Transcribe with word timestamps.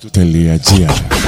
Tu 0.00 0.08
tem 0.10 0.30
lhe 0.30 0.48
a. 0.48 1.27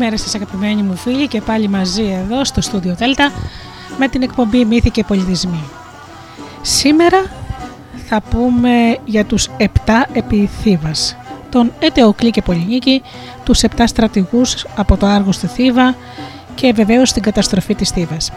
Καλημέρα 0.00 0.24
σας 0.24 0.34
αγαπημένοι 0.34 0.82
μου 0.82 0.96
φίλοι 0.96 1.28
και 1.28 1.40
πάλι 1.40 1.68
μαζί 1.68 2.02
εδώ 2.02 2.44
στο 2.44 2.60
στούντιο 2.60 2.94
Δέλτα 2.94 3.32
με 3.98 4.08
την 4.08 4.22
εκπομπή 4.22 4.64
Μύθοι 4.64 4.90
και 4.90 5.04
Πολιτισμοί. 5.04 5.64
Σήμερα 6.62 7.24
θα 8.08 8.20
πούμε 8.20 8.98
για 9.04 9.24
τους 9.24 9.48
7 9.58 9.64
επιθύβας, 10.12 11.16
τον 11.50 11.72
Ετεοκλή 11.78 12.30
και 12.30 12.42
Πολυνίκη, 12.42 13.02
τους 13.44 13.62
7 13.62 13.66
στρατηγούς 13.84 14.66
από 14.76 14.96
το 14.96 15.06
Άργο 15.06 15.32
στη 15.32 15.46
Θήβα 15.46 15.94
και 16.54 16.72
βεβαίως 16.72 17.12
την 17.12 17.22
καταστροφή 17.22 17.74
της 17.74 17.90
Θήβας. 17.90 18.32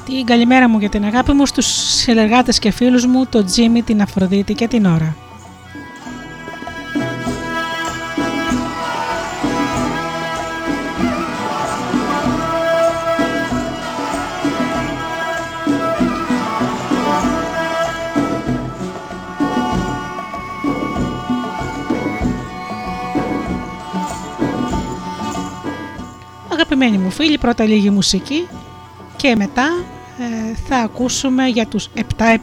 Την 0.04 0.26
καλημέρα 0.26 0.68
μου 0.68 0.78
για 0.78 0.88
την 0.88 1.04
αγάπη 1.04 1.32
μου 1.32 1.46
στους 1.46 1.66
συνεργάτες 1.66 2.58
και 2.58 2.70
φίλους 2.70 3.06
μου, 3.06 3.26
τον 3.26 3.44
Τζίμι, 3.44 3.82
την 3.82 4.02
Αφροδίτη 4.02 4.54
και 4.54 4.68
την 4.68 4.86
Ωρα. 4.86 5.16
Αγαπημένοι 26.86 27.10
μου 27.10 27.16
φίλοι, 27.16 27.38
πρώτα 27.38 27.64
λίγη 27.64 27.90
μουσική 27.90 28.48
και 29.16 29.36
μετά 29.36 29.84
ε, 30.18 30.54
θα 30.68 30.76
ακούσουμε 30.76 31.46
για 31.46 31.66
τους 31.66 31.88
7 32.18 32.36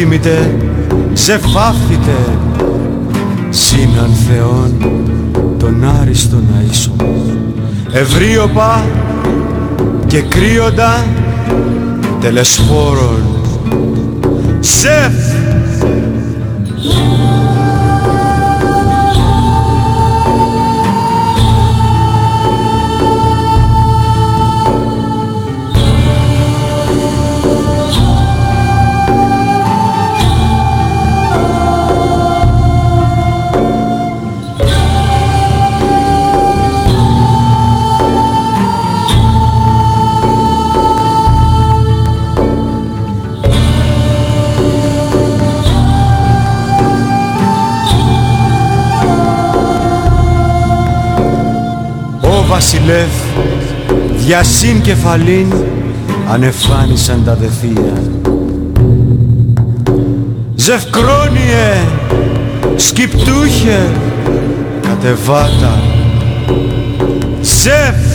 επιθύμες. 0.00 0.20
πολυτίμητε, 0.20 0.56
ζεφάφητε 1.14 2.38
Σύναν 3.50 4.10
Θεόν 4.10 4.74
τον 5.58 5.84
άριστον 6.00 6.44
αΐσο 6.58 7.04
Ευρίωπα 7.92 8.84
και 10.06 10.20
κρύοντα 10.20 11.04
τελεσφόρων 12.20 13.22
Ζεφ 14.60 15.39
βασιλεύ 52.60 53.08
διασύν 54.16 54.80
κεφαλήν 54.80 55.52
ανεφάνισαν 56.28 57.24
τα 57.24 57.34
δεθεία. 57.34 58.02
Ζευκρόνιε, 60.54 61.72
σκυπτούχε, 62.76 63.90
κατεβάτα, 64.82 65.82
Ζευ 67.40 68.09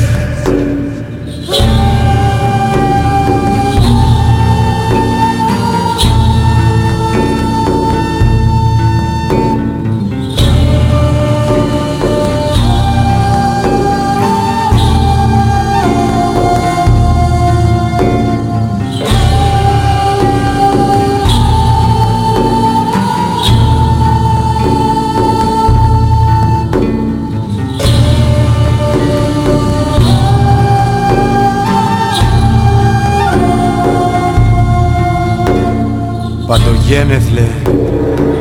Παντογένεθλε, 36.48 37.48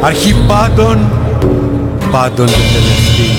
αρχή 0.00 0.34
πάντων, 0.46 0.98
πάντων 2.10 2.46
και 2.46 2.52
τελευτή. 2.52 3.30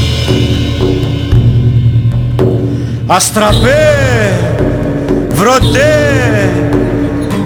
Αστραπέ, 3.07 3.93
βρωτέ, 5.29 6.49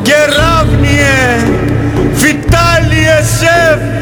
κεράβνιε, 0.02 1.48
φυτάλιες 2.14 3.28
σεφ, 3.28 3.99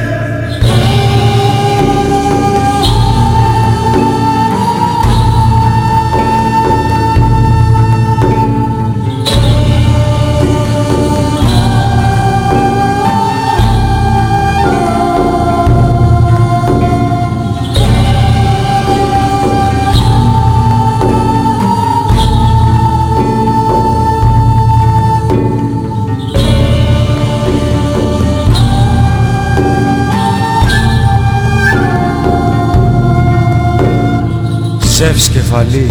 Ζεύς 34.98 35.30
κεφαλή, 35.30 35.90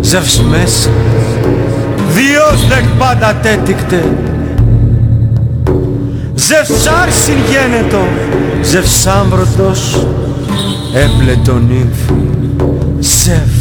ζεύς 0.00 0.40
μέσα. 0.40 0.90
Διός 2.14 2.66
δεκ 2.68 2.84
πάντα 2.98 3.34
τέτικτε 3.34 4.04
Ζεύς 6.34 6.86
άρσιν 7.02 7.34
γένετο 7.50 8.06
Ζεύς 8.62 9.06
άμπρωτος 9.06 10.06
Έπλετο 10.94 11.52
νύμφ 11.52 11.98
Ζεύς 12.98 13.57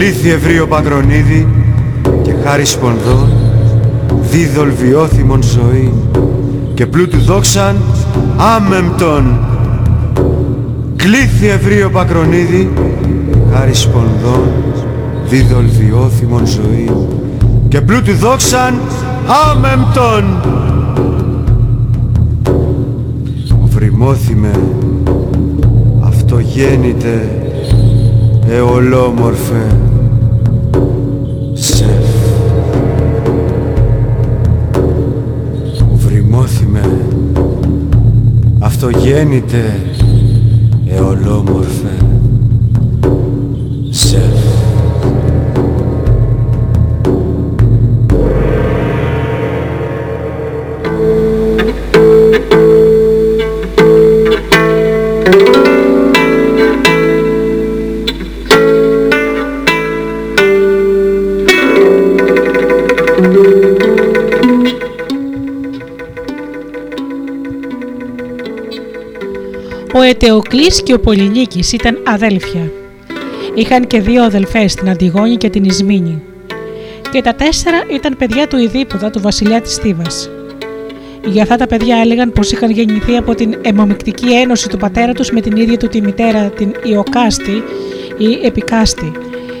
Κλήθη 0.00 0.30
ευρύο 0.30 0.66
Παγκρονίδη 0.66 1.48
και 2.22 2.32
χάρη 2.44 2.64
σπονδών 2.64 3.28
δίδολ 4.20 4.70
βιώθημον 4.72 5.42
ζωή 5.42 5.92
και 6.74 6.86
πλούτου 6.86 7.18
δόξαν 7.18 7.76
άμεμπτον 8.36 9.38
Κλήθη 10.96 11.46
ευρύο 11.46 11.90
Παγκρονίδη 11.90 12.70
χάρη 13.52 13.74
σπονδών 13.74 14.48
δίδολ 15.28 15.64
βιώθημον 15.78 16.46
ζωή 16.46 16.90
και 17.68 17.80
πλούτου 17.80 18.12
δόξαν 18.14 18.80
άμεμπτον 19.50 20.24
Βρυμώθημε 23.68 24.60
αυτογέννητε 26.00 27.42
εολόμορφε 28.48 29.66
αυτογέννητε 38.82 39.80
εολόμορφες 40.88 41.69
Ο 69.94 70.00
Ετεοκλής 70.02 70.82
και 70.82 70.94
ο 70.94 71.00
Πολυνίκης 71.00 71.72
ήταν 71.72 71.98
αδέλφια. 72.06 72.70
Είχαν 73.54 73.86
και 73.86 74.00
δύο 74.00 74.22
αδελφές, 74.22 74.74
την 74.74 74.88
Αντιγόνη 74.88 75.36
και 75.36 75.50
την 75.50 75.64
Ισμήνη. 75.64 76.22
Και 77.12 77.20
τα 77.20 77.34
τέσσερα 77.34 77.76
ήταν 77.94 78.16
παιδιά 78.16 78.46
του 78.46 78.56
Ιδίποδα, 78.56 79.10
του 79.10 79.20
βασιλιά 79.20 79.60
της 79.60 79.76
Θήβας. 79.76 80.30
Για 81.26 81.42
αυτά 81.42 81.56
τα 81.56 81.66
παιδιά 81.66 81.96
έλεγαν 81.96 82.32
πως 82.32 82.52
είχαν 82.52 82.70
γεννηθεί 82.70 83.16
από 83.16 83.34
την 83.34 83.58
αιμομικτική 83.62 84.32
ένωση 84.34 84.68
του 84.68 84.76
πατέρα 84.76 85.12
τους 85.12 85.30
με 85.30 85.40
την 85.40 85.56
ίδια 85.56 85.76
του 85.76 85.88
τη 85.88 86.00
μητέρα, 86.00 86.50
την 86.50 86.74
Ιωκάστη 86.84 87.62
ή 88.18 88.46
Επικάστη 88.46 89.12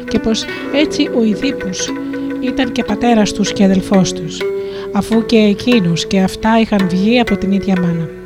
και 0.08 0.18
πως 0.18 0.44
έτσι 0.74 1.08
ο 1.18 1.24
Ιδίπους 1.24 1.92
ήταν 2.40 2.72
και 2.72 2.84
πατέρας 2.84 3.32
τους 3.32 3.52
και 3.52 3.64
αδελφός 3.64 4.12
τους, 4.12 4.38
αφού 4.92 5.26
και 5.26 5.36
εκείνους 5.36 6.06
και 6.06 6.20
αυτά 6.20 6.60
είχαν 6.60 6.88
βγει 6.88 7.20
από 7.20 7.36
την 7.36 7.52
ίδια 7.52 7.80
μάνα. 7.80 8.19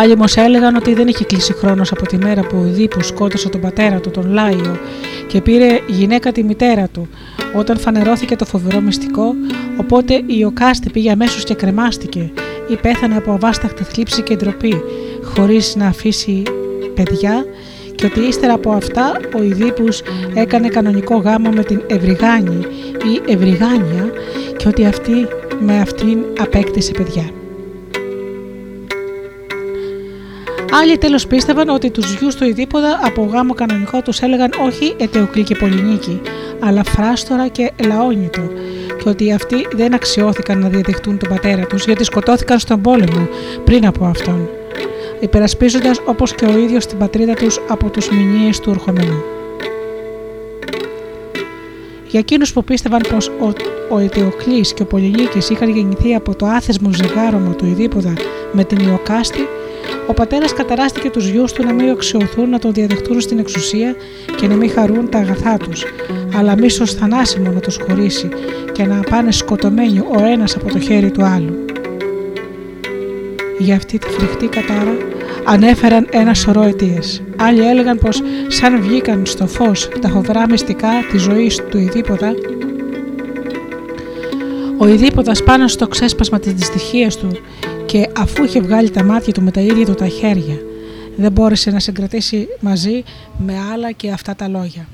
Άλλοι 0.00 0.12
όμως 0.12 0.36
έλεγαν 0.36 0.76
ότι 0.76 0.94
δεν 0.94 1.08
είχε 1.08 1.24
κλείσει 1.24 1.52
χρόνος 1.52 1.92
από 1.92 2.06
τη 2.06 2.16
μέρα 2.16 2.42
που 2.42 2.56
ο 2.56 2.62
Δίπο 2.62 3.02
σκότωσε 3.02 3.48
τον 3.48 3.60
πατέρα 3.60 4.00
του, 4.00 4.10
τον 4.10 4.32
Λάιο, 4.32 4.78
και 5.26 5.40
πήρε 5.40 5.80
γυναίκα 5.86 6.32
τη 6.32 6.44
μητέρα 6.44 6.88
του, 6.88 7.08
όταν 7.56 7.78
φανερώθηκε 7.78 8.36
το 8.36 8.44
φοβερό 8.44 8.80
μυστικό, 8.80 9.34
οπότε 9.76 10.22
η 10.26 10.44
Οκάστη 10.44 10.90
πήγε 10.90 11.10
αμέσως 11.10 11.44
και 11.44 11.54
κρεμάστηκε 11.54 12.32
ή 12.68 12.76
πέθανε 12.76 13.16
από 13.16 13.32
αβάσταχτη 13.32 13.84
θλίψη 13.84 14.22
και 14.22 14.36
ντροπή, 14.36 14.82
χωρίς 15.22 15.76
να 15.76 15.86
αφήσει 15.86 16.42
παιδιά 16.94 17.44
και 17.94 18.06
ότι 18.06 18.20
ύστερα 18.20 18.52
από 18.52 18.70
αυτά 18.70 19.20
ο 19.38 19.42
Ιδίπους 19.42 20.02
έκανε 20.34 20.68
κανονικό 20.68 21.16
γάμο 21.16 21.50
με 21.50 21.62
την 21.62 21.82
Ευρυγάνη 21.86 22.66
ή 23.04 23.32
Ευρυγάνια 23.32 24.12
και 24.56 24.68
ότι 24.68 24.86
αυτή 24.86 25.28
με 25.60 25.80
αυτήν 25.80 26.18
απέκτησε 26.38 26.92
παιδιά. 26.92 27.39
Άλλοι 30.72 30.98
τέλος 30.98 31.26
πίστευαν 31.26 31.68
ότι 31.68 31.90
τους 31.90 32.14
γιου 32.14 32.28
του 32.38 32.44
Ιδίποδα 32.44 33.00
από 33.02 33.22
γάμο 33.22 33.54
κανονικό 33.54 34.02
τους 34.02 34.20
έλεγαν 34.20 34.50
όχι 34.66 34.94
Ετεοκλή 34.96 35.42
και 35.42 35.54
Πολυνίκη, 35.54 36.20
αλλά 36.60 36.84
Φράστορα 36.84 37.48
και 37.48 37.72
Λαόνιτο, 37.86 38.42
και 39.02 39.08
ότι 39.08 39.32
αυτοί 39.32 39.66
δεν 39.72 39.94
αξιώθηκαν 39.94 40.58
να 40.58 40.68
διαδεχτούν 40.68 41.18
τον 41.18 41.28
πατέρα 41.28 41.66
τους 41.66 41.84
γιατί 41.84 42.04
σκοτώθηκαν 42.04 42.58
στον 42.58 42.80
πόλεμο 42.80 43.28
πριν 43.64 43.86
από 43.86 44.04
αυτόν, 44.04 44.48
υπερασπίζοντας 45.20 46.00
όπως 46.04 46.34
και 46.34 46.44
ο 46.44 46.58
ίδιος 46.58 46.86
την 46.86 46.98
πατρίδα 46.98 47.34
τους 47.34 47.60
από 47.68 47.88
τους 47.88 48.10
μηνύες 48.10 48.60
του 48.60 48.70
ορχομενού. 48.70 49.22
Για 52.06 52.20
εκείνους 52.20 52.52
που 52.52 52.64
πίστευαν 52.64 53.00
πως 53.12 53.28
ο, 53.28 53.52
ο 53.90 53.98
Αιτιοκλή 53.98 54.60
και 54.60 54.82
ο 54.82 54.84
Πολυνίκης 54.84 55.50
είχαν 55.50 55.68
γεννηθεί 55.68 56.14
από 56.14 56.34
το 56.34 56.46
άθεσμο 56.46 56.90
ζεγάρωμα 56.92 57.54
του 57.54 57.66
Ιδίποδα 57.66 58.12
με 58.52 58.64
την 58.64 58.78
Ιωκάστη, 58.88 59.48
ο 60.06 60.12
πατέρας 60.12 60.52
καταράστηκε 60.52 61.10
τους 61.10 61.28
γιους 61.28 61.52
του 61.52 61.64
να 61.64 61.72
μην 61.72 61.90
αξιωθούν 61.90 62.48
να 62.48 62.58
τον 62.58 62.72
διαδεχτούν 62.72 63.20
στην 63.20 63.38
εξουσία 63.38 63.94
και 64.36 64.46
να 64.46 64.54
μην 64.54 64.70
χαρούν 64.70 65.08
τα 65.08 65.18
αγαθά 65.18 65.56
τους, 65.56 65.84
αλλά 66.36 66.56
μίσο 66.58 66.86
θανάσιμο 66.86 67.50
να 67.50 67.60
τους 67.60 67.78
χωρίσει 67.88 68.28
και 68.72 68.84
να 68.84 69.00
πάνε 69.10 69.32
σκοτωμένοι 69.32 69.98
ο 69.98 70.24
ένας 70.24 70.56
από 70.56 70.72
το 70.72 70.78
χέρι 70.78 71.10
του 71.10 71.24
άλλου. 71.24 71.64
Για 73.58 73.76
αυτή 73.76 73.98
τη 73.98 74.08
φρικτή 74.08 74.46
κατάρα 74.46 74.96
ανέφεραν 75.44 76.06
ένα 76.10 76.34
σωρό 76.34 76.62
αιτίες. 76.62 77.22
Άλλοι 77.36 77.68
έλεγαν 77.68 77.98
πως 77.98 78.22
σαν 78.48 78.82
βγήκαν 78.82 79.26
στο 79.26 79.46
φως 79.46 79.88
τα 80.00 80.08
φοβερά 80.08 80.48
μυστικά 80.48 80.90
της 81.10 81.22
ζωής 81.22 81.56
του 81.70 81.78
Ιδίποδα, 81.78 82.34
ο 84.78 84.86
Ιδίποδα 84.88 85.32
πάνω 85.44 85.68
στο 85.68 85.88
ξέσπασμα 85.88 86.38
της 86.38 86.52
δυστυχίας 86.52 87.16
του 87.16 87.30
και 87.90 88.08
αφού 88.16 88.44
είχε 88.44 88.60
βγάλει 88.60 88.90
τα 88.90 89.04
μάτια 89.04 89.32
του 89.32 89.42
με 89.42 89.50
τα 89.50 89.60
ίδια 89.60 89.84
του 89.84 89.94
τα 89.94 90.08
χέρια, 90.08 90.56
δεν 91.16 91.32
μπόρεσε 91.32 91.70
να 91.70 91.80
συγκρατήσει 91.80 92.48
μαζί 92.60 93.02
με 93.38 93.54
άλλα 93.72 93.92
και 93.92 94.10
αυτά 94.10 94.34
τα 94.34 94.48
λόγια. 94.48 94.88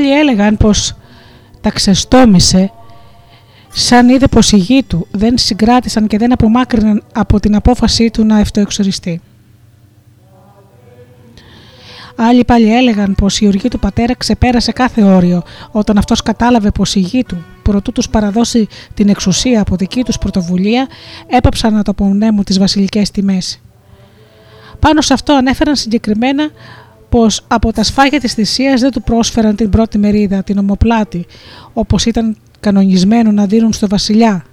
Άλλοι 0.00 0.18
έλεγαν 0.18 0.56
πως 0.56 0.96
τα 1.60 1.70
ξεστόμησε 1.70 2.72
σαν 3.68 4.08
είδε 4.08 4.26
πως 4.26 4.52
οι 4.52 4.56
γη 4.56 4.82
του 4.82 5.06
δεν 5.10 5.38
συγκράτησαν 5.38 6.06
και 6.06 6.18
δεν 6.18 6.32
απομάκρυναν 6.32 7.02
από 7.12 7.40
την 7.40 7.54
απόφασή 7.54 8.10
του 8.10 8.24
να 8.24 8.36
αυτοεξοριστεί. 8.36 9.20
Άλλοι 12.16 12.44
πάλι 12.44 12.76
έλεγαν 12.76 13.14
πως 13.14 13.40
η 13.40 13.46
οργή 13.46 13.68
του 13.68 13.78
πατέρα 13.78 14.14
ξεπέρασε 14.14 14.72
κάθε 14.72 15.02
όριο 15.02 15.42
όταν 15.70 15.98
αυτός 15.98 16.22
κατάλαβε 16.22 16.70
πως 16.70 16.94
η 16.94 17.00
γη 17.00 17.24
του 17.24 17.44
προτού 17.62 17.92
τους 17.92 18.08
παραδώσει 18.08 18.68
την 18.94 19.08
εξουσία 19.08 19.60
από 19.60 19.76
δική 19.76 20.02
τους 20.02 20.18
πρωτοβουλία 20.18 20.88
έπαψαν 21.26 21.74
να 21.74 21.82
το 21.82 21.90
απονέμουν 21.90 22.44
τις 22.44 22.58
βασιλικές 22.58 23.10
τιμές. 23.10 23.60
Πάνω 24.78 25.00
σε 25.00 25.12
αυτό 25.12 25.32
ανέφεραν 25.32 25.76
συγκεκριμένα 25.76 26.50
πως 27.10 27.44
από 27.48 27.72
τα 27.72 27.82
σφάγια 27.82 28.20
της 28.20 28.34
θυσίας 28.34 28.80
δεν 28.80 28.90
του 28.90 29.02
πρόσφεραν 29.02 29.56
την 29.56 29.70
πρώτη 29.70 29.98
μερίδα, 29.98 30.42
την 30.42 30.58
ομοπλάτη, 30.58 31.26
όπως 31.72 32.06
ήταν 32.06 32.36
κανονισμένο 32.60 33.32
να 33.32 33.46
δίνουν 33.46 33.72
στο 33.72 33.88
βασιλιά. 33.88 34.44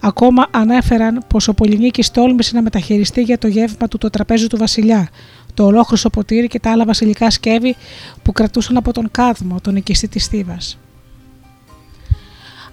Ακόμα 0.00 0.46
ανέφεραν 0.50 1.24
πως 1.28 1.48
ο 1.48 1.54
Πολυνίκης 1.54 2.10
τόλμησε 2.10 2.54
να 2.54 2.62
μεταχειριστεί 2.62 3.22
για 3.22 3.38
το 3.38 3.48
γεύμα 3.48 3.88
του 3.88 3.98
το 3.98 4.10
τραπέζι 4.10 4.46
του 4.46 4.56
βασιλιά, 4.56 5.08
το 5.54 5.64
ολόχρυσο 5.64 6.10
ποτήρι 6.10 6.46
και 6.46 6.60
τα 6.60 6.70
άλλα 6.70 6.84
βασιλικά 6.84 7.30
σκεύη 7.30 7.76
που 8.22 8.32
κρατούσαν 8.32 8.76
από 8.76 8.92
τον 8.92 9.08
κάδμο, 9.10 9.60
τον 9.62 9.76
οικιστή 9.76 10.08
της 10.08 10.26
Θήβας. 10.26 10.78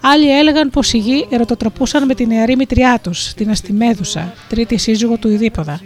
Άλλοι 0.00 0.38
έλεγαν 0.38 0.70
πως 0.70 0.92
οι 0.92 0.98
γη 0.98 1.26
ερωτοτροπούσαν 1.30 2.04
με 2.04 2.14
την 2.14 2.28
νεαρή 2.28 2.56
μητριά 2.56 2.98
τους, 3.02 3.32
την 3.32 3.50
Αστιμέδουσα, 3.50 4.32
τρίτη 4.48 4.76
σύζυγο 4.76 5.16
του 5.16 5.28
Ιδίποδα, 5.28 5.80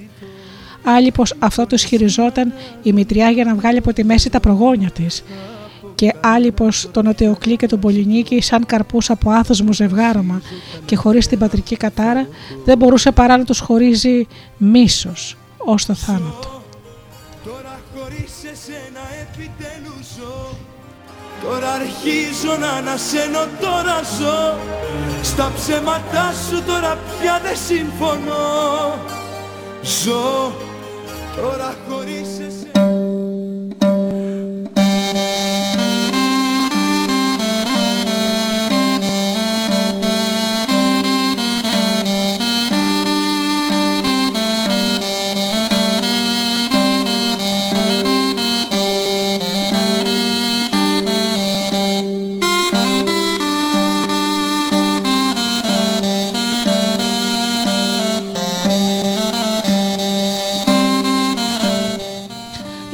άλλοι 0.97 1.11
πως 1.11 1.35
αυτό 1.38 1.66
το 1.66 1.75
ισχυριζόταν 1.75 2.52
η 2.83 2.92
μητριά 2.92 3.30
για 3.30 3.45
να 3.45 3.54
βγάλει 3.54 3.78
από 3.78 3.92
τη 3.92 4.04
μέση 4.04 4.30
τα 4.30 4.40
προγόνια 4.40 4.90
της. 4.90 5.25
Και 5.95 6.14
άλλοι 6.21 6.52
πως 6.52 6.88
τον 6.92 7.07
Οτεοκλή 7.07 7.57
και 7.57 7.66
τον 7.66 7.80
Πολυνίκη 7.80 8.40
σαν 8.42 8.66
καρπούς 8.66 9.11
από 9.11 9.30
άθοσμο 9.30 9.73
ζευγάρωμα 9.73 10.40
και 10.85 10.97
χωρίς 10.97 11.26
την 11.26 11.38
πατρική 11.38 11.76
κατάρα 11.76 12.28
δεν 12.64 12.78
μπορούσε 12.78 13.12
παρά 13.12 13.37
να 13.37 13.45
τους 13.45 13.59
χωρίζει 13.59 14.26
μίσος 14.57 15.37
ως 15.57 15.87
το 15.87 15.95
θάνατο. 15.95 16.62
Τώρα 17.45 17.80
χωρίς 17.95 18.33
εσένα 18.52 19.04
επιτέλους 19.23 20.07
ζω. 20.18 20.57
Τώρα 21.42 21.73
αρχίζω 21.73 22.57
να 22.61 22.71
ανασένω 22.71 23.47
τώρα 23.61 24.00
ζω. 24.18 24.59
Στα 25.23 25.52
ψέματά 25.57 26.33
σου 26.49 26.62
τώρα 26.62 26.99
πια 27.21 27.40
δεν 27.45 27.57
συμφωνώ. 27.66 28.95
Ζω 29.83 30.52
τώρα 31.40 31.75
χωρίς 31.88 32.38
εσένα 32.38 32.78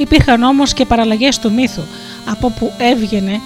Υπήρχαν 0.05 0.43
όμως 0.43 0.73
και 0.73 0.85
παραλλαγές 0.85 1.39
του 1.39 1.53
μύθου, 1.53 1.81
από 2.25 2.49
που 2.49 2.71
έβγαινε 2.77 3.41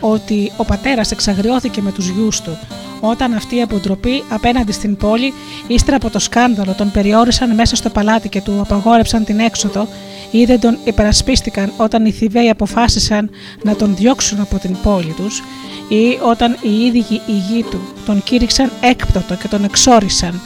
ότι 0.00 0.52
ο 0.56 0.64
πατέρας 0.64 1.10
εξαγριώθηκε 1.10 1.82
με 1.82 1.92
τους 1.92 2.08
γιους 2.08 2.40
του. 2.40 2.58
Όταν 3.00 3.34
αυτοί 3.34 3.56
η 3.56 3.62
αποτροπή 3.62 4.24
απέναντι 4.28 4.72
στην 4.72 4.96
πόλη, 4.96 5.32
ύστερα 5.66 5.96
από 5.96 6.10
το 6.10 6.18
σκάνδαλο, 6.18 6.74
τον 6.74 6.90
περιόρισαν 6.90 7.54
μέσα 7.54 7.76
στο 7.76 7.88
παλάτι 7.88 8.28
και 8.28 8.40
του 8.40 8.60
απαγόρεψαν 8.60 9.24
την 9.24 9.38
έξοδο 9.38 9.88
ή 10.30 10.44
δεν 10.44 10.60
τον 10.60 10.78
υπερασπίστηκαν 10.84 11.72
όταν 11.76 12.06
οι 12.06 12.10
Θηβαίοι 12.10 12.48
αποφάσισαν 12.48 13.30
να 13.62 13.76
τον 13.76 13.96
διώξουν 13.96 14.40
από 14.40 14.58
την 14.58 14.76
πόλη 14.82 15.14
τους 15.16 15.42
ή 15.88 16.18
όταν 16.22 16.56
οι 16.60 16.86
ίδιοι 16.86 17.20
οι 17.26 17.32
γη 17.32 17.64
του 17.70 17.80
τον 18.06 18.22
κήρυξαν 18.22 18.72
έκπτωτο 18.80 19.34
και 19.34 19.48
τον 19.48 19.64
εξόρισαν 19.64 20.40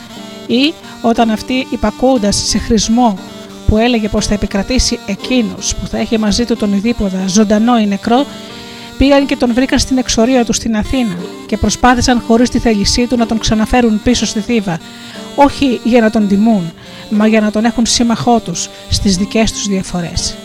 ή 0.46 0.72
όταν 1.02 1.30
αυτοί 1.30 1.66
υπακούοντας 1.70 2.36
σε 2.36 2.58
χρησμό 2.58 3.18
που 3.74 3.80
έλεγε 3.80 4.08
πως 4.08 4.26
θα 4.26 4.34
επικρατήσει 4.34 4.98
εκείνος 5.06 5.74
που 5.74 5.86
θα 5.86 5.98
έχει 5.98 6.18
μαζί 6.18 6.44
του 6.44 6.56
τον 6.56 6.72
Ιδίποδα 6.72 7.26
ζωντανό 7.26 7.78
ή 7.78 7.86
νεκρό, 7.86 8.26
πήγαν 8.98 9.26
και 9.26 9.36
τον 9.36 9.54
βρήκαν 9.54 9.78
στην 9.78 9.98
εξορία 9.98 10.44
του 10.44 10.52
στην 10.52 10.76
Αθήνα 10.76 11.16
και 11.46 11.56
προσπάθησαν 11.56 12.22
χωρίς 12.26 12.50
τη 12.50 12.58
θέλησή 12.58 13.06
του 13.06 13.16
να 13.16 13.26
τον 13.26 13.38
ξαναφέρουν 13.38 14.00
πίσω 14.02 14.26
στη 14.26 14.40
Θήβα, 14.40 14.78
όχι 15.34 15.80
για 15.84 16.00
να 16.00 16.10
τον 16.10 16.28
τιμούν, 16.28 16.72
μα 17.10 17.26
για 17.26 17.40
να 17.40 17.50
τον 17.50 17.64
έχουν 17.64 17.86
σύμμαχό 17.86 18.40
τους 18.40 18.68
στις 18.90 19.16
δικές 19.16 19.52
τους 19.52 19.66
διαφορές. 19.66 20.36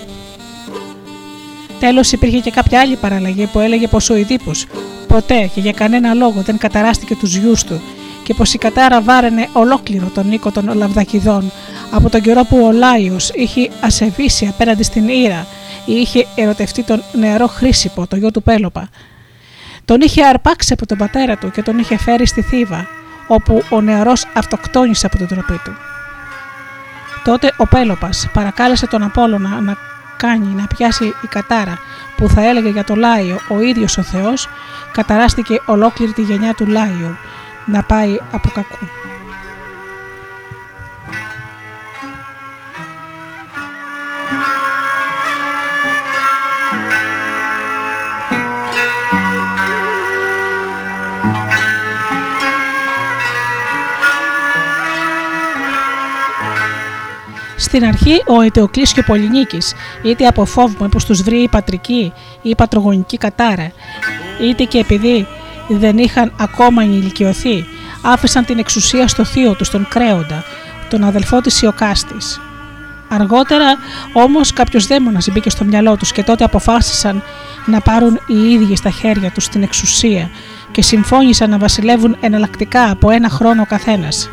Τέλος, 1.80 2.12
υπήρχε 2.12 2.40
και 2.40 2.52
κάποια 2.52 2.80
άλλη 2.80 2.96
παραλλαγή 2.96 3.46
που 3.46 3.60
έλεγε 3.60 3.88
πως 3.88 4.10
ο 4.10 4.16
Ιδίπος 4.16 4.66
ποτέ 5.08 5.50
και 5.54 5.60
για 5.60 5.72
κανένα 5.72 6.14
λόγο 6.14 6.42
δεν 6.42 6.58
καταράστηκε 6.58 7.16
τους 7.16 7.36
γιους 7.36 7.64
του 7.64 7.82
και 8.24 8.34
πως 8.34 8.54
η 8.54 8.58
κατάρα 8.58 9.02
βάραινε 9.02 9.50
ολόκληρο 9.54 10.12
τον 10.14 10.32
οίκο 10.32 10.52
των 10.52 10.72
Λαβδακιδών 10.74 11.52
από 11.92 12.10
τον 12.10 12.22
καιρό 12.22 12.44
που 12.44 12.66
ο 12.66 12.72
Λάιος 12.72 13.30
είχε 13.30 13.70
ασεβήσει 13.82 14.48
απέναντι 14.48 14.84
στην 14.84 15.08
Ήρα 15.08 15.46
ή 15.86 15.94
είχε 15.94 16.28
ερωτευτεί 16.36 16.84
τον 16.84 17.04
νεαρό 17.14 17.48
Χρήσιπο, 17.48 18.08
το 18.08 18.16
γιο 18.16 18.32
του 18.32 18.44
Πέλοπα. 18.44 18.90
Τον 19.86 20.02
είχε 20.02 20.26
αρπάξει 20.26 20.74
από 20.74 20.86
τον 20.86 20.98
πατέρα 20.98 21.38
του 21.38 21.52
και 21.52 21.62
τον 21.62 21.78
είχε 21.78 21.98
φέρει 21.98 22.26
στη 22.26 22.42
Θήβα, 22.42 22.88
όπου 23.28 23.64
ο 23.70 23.82
νεαρός 23.82 24.28
αυτοκτόνησε 24.34 25.06
από 25.06 25.18
την 25.18 25.28
τροπή 25.28 25.60
του. 25.64 25.72
Τότε 27.24 27.54
ο 27.58 27.68
Πέλοπας 27.68 28.28
παρακάλεσε 28.34 28.88
τον 28.88 29.04
Απόλλωνα 29.04 29.62
να 29.62 29.78
κάνει 30.18 30.48
να 30.56 30.68
πιάσει 30.68 31.06
η 31.06 31.28
κατάρα 31.30 31.78
που 32.18 32.30
θα 32.30 32.48
έλεγε 32.48 32.70
για 32.70 32.84
το 32.84 32.96
Λάιο 32.96 33.40
ο 33.50 33.62
ίδιος 33.62 33.98
ο 33.98 34.02
Θεός, 34.02 34.50
καταράστηκε 34.92 35.62
ολόκληρη 35.66 36.12
τη 36.12 36.22
γενιά 36.22 36.54
του 36.54 36.66
Λάιου 36.68 37.18
να 37.66 37.84
πάει 37.84 38.18
από 38.32 38.50
κακού. 38.54 38.99
Στην 57.70 57.86
αρχή 57.86 58.24
ο 58.28 58.42
Αιτεοκλής 58.42 58.94
και 58.94 59.00
ο 59.00 59.04
Πολυνίκης, 59.04 59.74
είτε 60.04 60.28
από 60.28 60.46
φόβο 60.46 60.76
μήπω 60.82 61.04
τους 61.04 61.22
βρει 61.22 61.38
η 61.38 61.48
πατρική 61.48 62.14
ή 62.42 62.50
η 62.50 62.56
πατρογονική 62.56 63.18
κατάρα, 63.18 63.72
είτε 64.42 64.64
και 64.64 64.78
επειδή 64.78 65.28
δεν 65.68 65.98
είχαν 65.98 66.34
ακόμα 66.40 66.84
ενηλικιωθεί, 66.84 67.66
άφησαν 68.02 68.46
την 68.46 68.60
εξουσία 68.60 69.08
στο 69.08 69.24
θείο 69.26 69.54
τους, 69.54 69.70
τον 69.70 69.88
Κρέοντα, 69.90 70.44
τον 70.90 71.04
αδελφό 71.04 71.42
της 71.42 71.62
Ιωκάστης. 71.62 72.40
Αργότερα 73.10 73.78
όμως 74.14 74.54
κάποιος 74.54 74.88
δαίμονας 74.88 75.28
μπήκε 75.32 75.50
στο 75.50 75.66
μυαλό 75.66 75.98
τους 75.98 76.12
και 76.12 76.24
τότε 76.24 76.44
αποφάσισαν 76.44 77.24
να 77.66 77.82
πάρουν 77.82 78.20
οι 78.28 78.52
ίδιοι 78.52 78.76
στα 78.76 78.90
χέρια 78.90 79.32
τους 79.32 79.48
την 79.48 79.64
εξουσία 79.64 80.30
και 80.72 80.82
συμφώνησαν 80.82 81.50
να 81.50 81.58
βασιλεύουν 81.58 82.18
εναλλακτικά 82.22 82.90
από 82.90 83.12
ένα 83.12 83.30
χρόνο 83.30 83.62
ο 83.62 83.66
καθένας. 83.66 84.30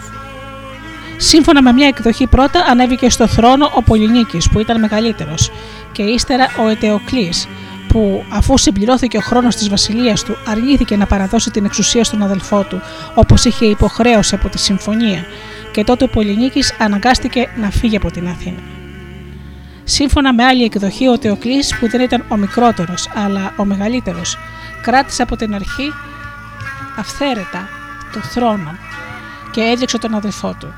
Σύμφωνα 1.17 1.63
με 1.63 1.73
μια 1.73 1.87
εκδοχή 1.87 2.27
πρώτα 2.27 2.65
ανέβηκε 2.69 3.11
στο 3.11 3.27
θρόνο 3.27 3.71
ο 3.75 3.83
Πολυνίκης 3.83 4.49
που 4.49 4.61
ήταν 4.61 4.81
μεγαλύτερος 4.81 5.51
και 5.93 6.03
ύστερα 6.03 6.49
ο 6.65 6.69
Ετεοκλής 6.69 7.49
που 7.89 8.25
αφού 8.29 8.59
συμπληρώθηκε 8.59 9.17
ο 9.17 9.21
χρόνος 9.21 9.57
της 9.57 9.69
βασιλείας 9.69 10.23
του 10.23 10.37
αρνήθηκε 10.47 10.97
να 10.97 11.07
παραδώσει 11.07 11.51
την 11.51 11.65
εξουσία 11.65 12.05
στον 12.05 12.23
αδελφό 12.23 12.63
του 12.63 12.81
όπως 13.15 13.45
είχε 13.45 13.67
υποχρέωση 13.67 14.35
από 14.35 14.49
τη 14.49 14.59
συμφωνία 14.59 15.25
και 15.73 15.85
τότε 15.85 16.05
ο 16.05 16.09
Πολυνίκης 16.09 16.75
αναγκάστηκε 16.79 17.49
να 17.57 17.71
φύγει 17.71 17.97
από 17.97 18.11
την 18.11 18.29
Αθήνα. 18.29 18.59
Σύμφωνα 19.85 20.35
με 20.35 20.45
άλλη 20.45 20.65
εκδοχή, 20.65 21.09
ο 21.09 21.19
Τεοκλής 21.19 21.77
που 21.79 21.89
δεν 21.89 22.01
ήταν 22.01 22.25
ο 22.29 22.37
μικρότερος 22.37 23.09
αλλά 23.15 23.53
ο 23.57 23.65
μεγαλύτερος 23.65 24.39
κράτησε 24.83 25.23
από 25.23 25.37
την 25.37 25.55
αρχή 25.55 25.93
αυθαίρετα 26.99 27.69
το 28.13 28.21
θρόνο 28.21 28.79
και 29.51 29.61
έδειξε 29.61 29.99
τον 29.99 30.15
αδελφό 30.15 30.57
του 30.61 30.75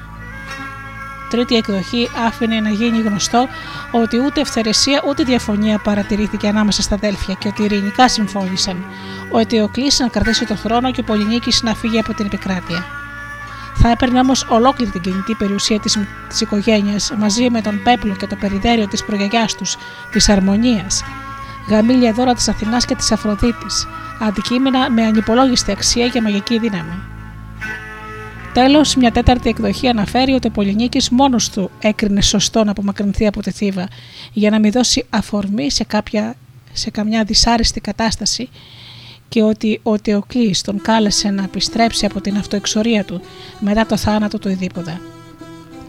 τρίτη 1.31 1.57
εκδοχή 1.57 2.11
άφηνε 2.27 2.61
να 2.61 2.71
γίνει 2.71 3.01
γνωστό 3.01 3.49
ότι 3.91 4.19
ούτε 4.19 4.41
ευθερεσία 4.41 5.03
ούτε 5.09 5.23
διαφωνία 5.23 5.79
παρατηρήθηκε 5.79 6.49
ανάμεσα 6.49 6.83
στα 6.83 6.95
αδέλφια 6.95 7.35
και 7.35 7.49
ότι 7.49 7.63
ειρηνικά 7.63 8.09
συμφώνησαν. 8.09 8.85
Ο 9.31 9.39
Αιτιοκλή 9.39 9.93
να 9.99 10.09
κρατήσει 10.09 10.47
το 10.47 10.55
θρόνο 10.55 10.91
και 10.91 11.01
ο 11.01 11.05
Πολυνίκης 11.05 11.63
να 11.63 11.75
φύγει 11.75 11.99
από 11.99 12.15
την 12.15 12.27
επικράτεια. 12.27 12.85
Θα 13.75 13.91
έπαιρνε 13.91 14.21
όμως 14.21 14.47
ολόκληρη 14.49 14.91
την 14.91 15.01
κινητή 15.01 15.35
περιουσία 15.35 15.81
της 16.29 16.41
οικογένειας 16.41 17.13
μαζί 17.19 17.51
με 17.51 17.61
τον 17.61 17.83
πέπλο 17.83 18.15
και 18.15 18.27
το 18.27 18.37
περιδέριο 18.37 18.89
της 18.89 19.05
προγιαγιάς 19.05 19.55
τους, 19.55 19.77
της 20.13 20.29
Αρμονίας, 20.29 21.05
γαμήλια 21.69 22.13
δώρα 22.13 22.35
της 22.35 22.49
Αθηνάς 22.49 22.85
και 22.85 22.95
της 22.95 23.13
Αφροδίτης, 23.13 23.87
αντικείμενα 24.21 24.91
με 24.91 25.05
ανυπολόγιστη 25.05 25.71
αξία 25.71 26.09
και 26.09 26.21
μαγική 26.21 26.59
δύναμη. 26.59 27.18
Τέλος, 28.59 28.95
μια 28.95 29.13
τέταρτη 29.13 29.49
εκδοχή 29.49 29.89
αναφέρει 29.89 30.33
ότι 30.33 30.47
ο 30.47 30.51
Πολυνίκης 30.51 31.11
μόνος 31.11 31.51
του 31.51 31.71
έκρινε 31.81 32.21
σωστό 32.21 32.65
να 32.65 32.71
απομακρυνθεί 32.71 33.27
από 33.27 33.43
τη 33.43 33.51
Θήβα 33.51 33.89
για 34.33 34.51
να 34.51 34.59
μην 34.59 34.73
δώσει 34.73 35.07
αφορμή 35.11 35.71
σε, 35.71 35.85
κάποια, 35.85 36.35
σε 36.73 36.91
καμιά 36.91 37.25
δυσάρεστη 37.25 37.81
κατάσταση 37.81 38.49
και 39.29 39.43
ότι 39.43 39.81
ο 39.83 39.99
Τεοκλής 39.99 40.61
τον 40.61 40.83
κάλεσε 40.83 41.31
να 41.31 41.43
επιστρέψει 41.43 42.07
από 42.07 42.21
την 42.21 42.37
αυτοεξορία 42.37 43.05
του 43.05 43.21
μετά 43.61 43.87
το 43.87 43.97
θάνατο 43.97 44.39
του 44.39 44.49
Ιδίποδα. 44.49 45.01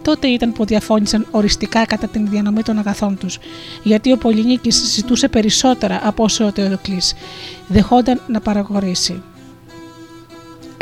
Τότε 0.02 0.26
ήταν 0.26 0.52
που 0.52 0.64
διαφώνησαν 0.64 1.26
οριστικά 1.30 1.86
κατά 1.86 2.06
την 2.06 2.28
διανομή 2.28 2.62
των 2.62 2.78
αγαθών 2.78 3.18
τους, 3.18 3.38
γιατί 3.82 4.12
ο 4.12 4.16
Πολυνίκης 4.16 4.92
ζητούσε 4.94 5.28
περισσότερα 5.28 6.00
από 6.02 6.24
όσο 6.24 6.46
ο 6.46 6.52
Τεοκλής 6.52 7.14
δεχόταν 7.68 8.20
να 8.26 8.40
παραγωγήσει. 8.40 9.22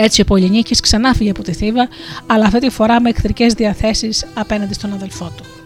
Έτσι 0.01 0.21
ο 0.21 0.25
Πολυνίκης 0.25 0.81
ξανά 0.81 1.15
φύγε 1.15 1.31
από 1.31 1.43
τη 1.43 1.53
Θήβα, 1.53 1.89
αλλά 2.27 2.45
αυτή 2.45 2.59
τη 2.59 2.71
φορά 2.71 3.01
με 3.01 3.09
εχθρικές 3.09 3.53
διαθέσεις 3.53 4.27
απέναντι 4.35 4.75
στον 4.75 4.93
αδελφό 4.93 5.33
του. 5.37 5.58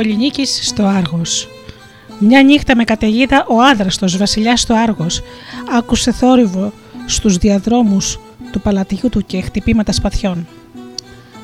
Πολυνίκης 0.00 0.60
στο 0.62 0.84
Άργος. 0.84 1.48
Μια 2.18 2.42
νύχτα 2.42 2.76
με 2.76 2.84
καταιγίδα 2.84 3.44
ο 3.48 3.62
άδραστος 3.62 4.16
βασιλιάς 4.16 4.60
στο 4.60 4.74
Άργος 4.74 5.22
άκουσε 5.76 6.12
θόρυβο 6.12 6.72
στους 7.06 7.36
διαδρόμους 7.36 8.18
του 8.52 8.60
παλατιού 8.60 9.08
του 9.08 9.26
και 9.26 9.40
χτυπήματα 9.40 9.92
σπαθιών. 9.92 10.46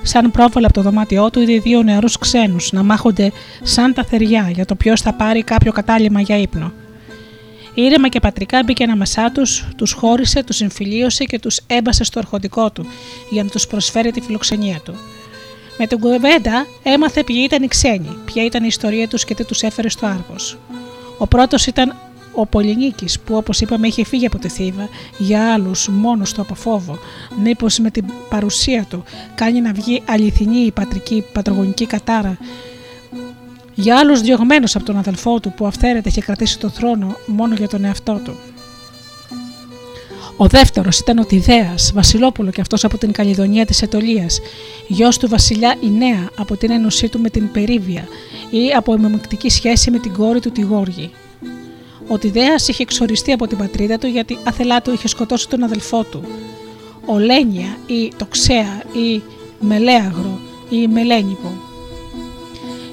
Σαν 0.03 0.31
πρόβολα 0.31 0.67
από 0.67 0.75
το 0.75 0.83
δωμάτιό 0.83 1.31
του 1.31 1.41
είδε 1.41 1.59
δύο 1.59 1.83
νεαρούς 1.83 2.19
ξένους 2.19 2.73
να 2.73 2.83
μάχονται 2.83 3.33
σαν 3.63 3.95
τα 3.95 4.05
θεριά 4.05 4.51
για 4.55 4.65
το 4.65 4.75
ποιος 4.75 5.01
θα 5.01 5.13
πάρει 5.13 5.43
κάποιο 5.43 5.73
κατάλημα 5.73 6.21
για 6.21 6.39
ύπνο. 6.39 6.73
Ήρεμα 7.75 8.09
και 8.09 8.21
πατρικά 8.21 8.63
μπήκε 8.65 8.85
ανάμεσά 8.85 9.31
τους, 9.31 9.69
τους 9.77 9.93
χώρισε, 9.93 10.45
τους 10.45 10.57
συμφιλίωσε 10.57 11.25
και 11.25 11.39
τους 11.39 11.61
έμπασε 11.67 12.05
στο 12.05 12.19
αρχοντικό 12.19 12.71
του 12.71 12.87
για 13.31 13.43
να 13.43 13.51
τους 13.51 13.67
προσφέρει 13.67 14.11
τη 14.11 14.21
φιλοξενία 14.21 14.81
του. 14.85 14.95
Με 15.79 15.87
την 15.87 15.99
κουβέντα 15.99 16.67
έμαθε 16.83 17.25
ποιοι 17.25 17.41
ήταν 17.45 17.63
οι 17.63 17.69
ξένοι, 17.69 18.19
ποια 18.25 18.45
ήταν 18.45 18.63
η 18.63 18.67
ιστορία 18.69 19.09
τους 19.09 19.25
και 19.25 19.35
τι 19.35 19.45
τους 19.45 19.63
έφερε 19.63 19.89
στο 19.89 20.07
Άργος. 20.07 20.59
Ο 21.19 21.27
πρώτος 21.27 21.67
ήταν 21.67 21.97
ο 22.33 22.47
Πολυνίκης 22.47 23.21
που 23.21 23.37
όπως 23.37 23.61
είπαμε 23.61 23.87
είχε 23.87 24.05
φύγει 24.05 24.27
από 24.27 24.39
τη 24.39 24.49
Θήβα 24.49 24.89
για 25.19 25.53
άλλους 25.53 25.89
μόνος 25.89 26.33
του 26.33 26.41
από 26.41 26.55
φόβο 26.55 26.99
μήπως 27.43 27.79
με 27.79 27.91
την 27.91 28.05
παρουσία 28.29 28.87
του 28.89 29.05
κάνει 29.35 29.61
να 29.61 29.73
βγει 29.73 30.03
αληθινή 30.07 30.59
η 30.59 30.71
πατρική 30.71 31.25
πατρογονική 31.33 31.87
κατάρα 31.87 32.39
για 33.75 33.99
άλλους 33.99 34.21
διωγμένος 34.21 34.77
από 34.77 34.85
τον 34.85 34.99
αδελφό 34.99 35.41
του 35.41 35.53
που 35.53 35.67
αυθαίρετα 35.67 36.09
είχε 36.09 36.21
κρατήσει 36.21 36.59
τον 36.59 36.71
θρόνο 36.71 37.17
μόνο 37.27 37.55
για 37.55 37.69
τον 37.69 37.85
εαυτό 37.85 38.21
του. 38.25 38.37
Ο 40.37 40.47
δεύτερος 40.47 40.99
ήταν 40.99 41.19
ο 41.19 41.25
Τιδέας, 41.25 41.93
Βασιλόπουλο 41.95 42.51
και 42.51 42.61
αυτός 42.61 42.85
από 42.85 42.99
την 42.99 43.13
Καλλιδονία 43.13 43.67
της 43.67 43.83
Ετωλίας, 43.83 44.41
γιος 44.87 45.19
του 45.19 45.29
βασιλιά 45.29 45.77
Ινέα 45.81 46.31
από 46.37 46.57
την 46.57 46.71
ένωσή 46.71 47.09
του 47.09 47.21
με 47.21 47.31
την 47.31 47.51
Περίβια 47.53 48.09
ή 48.51 48.73
από 48.77 48.93
αιμομικτική 48.93 49.49
σχέση 49.49 49.91
με 49.91 49.99
την 49.99 50.13
κόρη 50.13 50.41
του 50.41 50.51
τη 50.51 50.61
Γόργη. 50.61 51.11
Ο 52.09 52.19
Τιδέας 52.19 52.69
είχε 52.69 52.83
εξοριστεί 52.83 53.33
από 53.33 53.47
την 53.47 53.59
πατρίδα 53.59 53.99
του 53.99 54.07
γιατί 54.07 54.39
αθελά 54.45 54.83
του 54.83 54.93
είχε 54.93 55.09
σκοτώσει 55.09 55.49
τον 55.49 55.63
αδελφό 55.63 56.03
του. 56.05 56.23
Ο 57.07 57.19
Λένια 57.19 57.77
ή 57.87 58.13
το 58.17 58.27
Ξέα 58.27 58.83
ή 58.93 59.23
Μελέαγρο 59.61 60.39
ή 60.71 60.87
Μελένιπο. 60.87 61.53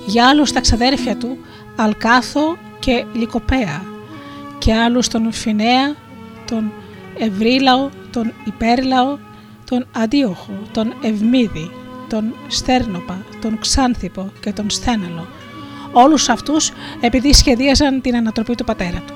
Για 0.05 0.27
άλλους 0.27 0.51
τα 0.51 0.59
ξαδέρφια 0.59 1.17
του 1.17 1.37
Αλκάθο 1.75 2.57
και 2.79 3.05
Λικοπέα 3.13 3.85
και 4.57 4.73
άλλους 4.73 5.07
τον 5.07 5.31
Φινέα, 5.31 5.95
τον 6.45 6.71
Ευρύλαο, 7.17 7.89
τον 8.11 8.33
Υπέρλαο, 8.45 9.17
τον 9.69 9.87
Αντίοχο, 9.91 10.51
τον 10.71 10.93
Ευμίδη, 11.01 11.71
τον 12.09 12.33
Στέρνοπα, 12.47 13.25
τον 13.41 13.59
Ξάνθυπο 13.59 14.31
και 14.39 14.53
τον 14.53 14.69
Στέναλο. 14.69 15.27
Όλους 15.91 16.29
αυτούς 16.29 16.71
επειδή 17.01 17.33
σχεδίαζαν 17.33 18.01
την 18.01 18.15
ανατροπή 18.15 18.55
του 18.55 18.63
πατέρα 18.63 19.03
του. 19.07 19.13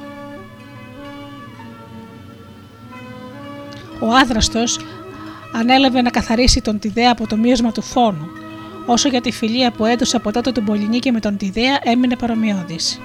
Ο 4.00 4.14
άδραστος 4.14 4.80
ανέλαβε 5.54 6.02
να 6.02 6.10
καθαρίσει 6.10 6.62
τον 6.62 6.80
Τιδέα 6.80 7.12
από 7.12 7.28
το 7.28 7.38
μείωσμα 7.38 7.72
του 7.72 7.82
φόνου, 7.82 8.28
όσο 8.86 9.10
για 9.10 9.22
τη 9.22 9.32
φιλία 9.32 9.72
που 9.72 9.86
έδωσε 9.86 10.18
από 10.18 10.32
τότε 10.32 10.52
τον 10.52 10.66
Πολυνίκη 10.66 11.12
με 11.12 11.20
τον 11.20 11.38
Τιδέα 11.38 11.80
έμεινε 11.84 12.16
παρομοιώδης. 12.16 13.00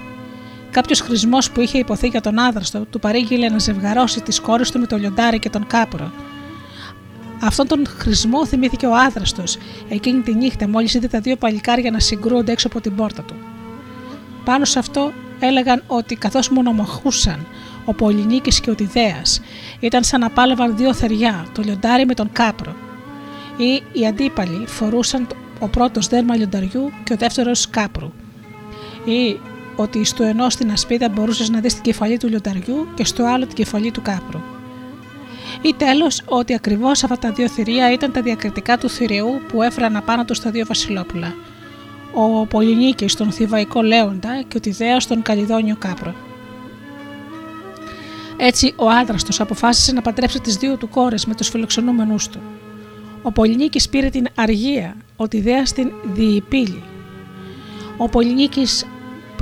Κάποιος 0.73 1.01
χρησμός 1.01 1.51
που 1.51 1.61
είχε 1.61 1.79
υποθεί 1.79 2.09
για 2.09 2.21
τον 2.21 2.39
άδραστο 2.39 2.85
του 2.91 2.99
παρήγγειλε 2.99 3.49
να 3.49 3.59
ζευγαρώσει 3.59 4.21
τις 4.21 4.41
κόρες 4.41 4.71
του 4.71 4.79
με 4.79 4.87
το 4.87 4.97
λιοντάρι 4.97 5.39
και 5.39 5.51
τον 5.51 5.67
κάπρο. 5.67 6.11
Αυτόν 7.41 7.67
τον 7.67 7.87
χρησμό 7.87 8.47
θυμήθηκε 8.47 8.87
ο 8.87 8.97
άδραστος 8.97 9.57
εκείνη 9.89 10.21
τη 10.21 10.35
νύχτα 10.35 10.69
μόλις 10.69 10.95
είδε 10.95 11.09
τα 11.09 11.21
δύο 11.21 11.37
παλικάρια 11.37 11.91
να 11.91 11.99
συγκρούονται 11.99 12.53
έξω 12.53 12.67
από 12.67 12.81
την 12.81 12.95
πόρτα 12.95 13.23
του. 13.23 13.35
Πάνω 14.45 14.65
σε 14.65 14.79
αυτό 14.79 15.13
έλεγαν 15.41 15.83
ότι 15.87 16.15
καθώς 16.15 16.49
μονομαχούσαν 16.49 17.47
ο 17.85 17.95
Πολυνίκης 17.95 18.61
και 18.61 18.71
ο 18.71 18.75
Τιδέας, 18.75 19.41
ήταν 19.81 20.05
σαν 20.05 20.21
να 20.21 20.31
πάλευαν 20.31 20.77
δύο 20.77 20.95
θεριά, 20.95 21.47
το 21.55 21.63
λιοντάρι 21.63 22.07
με 22.07 22.15
τον 22.15 22.33
κάπρο. 22.33 22.75
Ή 23.57 23.83
οι 23.93 24.07
αντίπαλοι 24.07 24.67
φορούσαν 24.67 25.27
ο 25.59 25.69
πρώτος 25.69 26.07
δέρμα 26.07 26.37
λιονταριού 26.37 26.91
και 27.05 27.13
ο 27.13 27.17
δεύτερος 27.17 27.71
κάπρου. 27.71 28.13
Ή 29.05 29.41
ότι 29.77 30.05
στο 30.05 30.25
ενό 30.25 30.51
στην 30.51 30.71
ασπίδα 30.71 31.09
μπορούσες 31.09 31.51
να 31.51 31.61
δεις 31.61 31.75
την 31.75 31.83
κεφαλή 31.83 32.17
του 32.19 32.29
λιονταριού 32.29 32.87
και 32.95 33.05
στο 33.05 33.25
άλλο 33.25 33.47
την 33.47 33.55
κεφαλή 33.55 33.91
του 33.91 34.03
κάπρου. 34.03 34.41
Ή 35.63 35.75
τέλος 35.77 36.23
ότι 36.25 36.55
ακριβώς 36.55 37.05
αυτά 37.05 37.19
τα 37.19 37.31
δύο 37.33 37.49
θηρία 37.49 37.93
ήταν 37.93 38.13
τα 38.13 38.23
διακριτικά 38.23 38.79
του 38.79 38.89
θηριού 38.89 39.41
που 39.49 39.63
έφεραν 39.63 39.97
απάνω 39.97 40.25
τους 40.25 40.41
τα 40.41 40.51
δύο 40.51 40.67
Βασιλόπουλα. 40.67 41.35
Ο 42.15 42.47
Πολυνίκης 42.47 43.13
στον 43.13 43.33
Θηβαϊκό 43.33 43.83
Λέοντα 43.83 44.43
και 44.49 44.57
ο 44.57 44.61
Τιδέας 44.61 45.03
στον 45.03 45.23
Καλλιδόνιο 45.23 45.77
Κάπρο. 45.79 46.15
Έτσι 48.37 48.73
ο 48.77 48.89
άντρα 48.89 49.17
του 49.17 49.43
αποφάσισε 49.43 49.93
να 49.93 50.03
παντρέψει 50.03 50.41
τις 50.41 50.57
δύο 50.57 50.77
του 50.77 50.89
κόρες 50.89 51.27
με 51.27 51.35
τους 51.35 51.49
φιλοξενούμενου 51.49 52.17
του. 52.31 52.41
Ο 53.23 53.33
Πολυνίκης 53.33 53.89
πήρε 53.89 54.09
την 54.09 54.27
Αργία, 54.35 54.97
ο 55.17 55.29
Τιδέας 55.29 55.73
την 55.73 55.93
Διηπήλη. 56.05 56.83
Ο 57.97 58.09
Πολυνίκης 58.09 58.87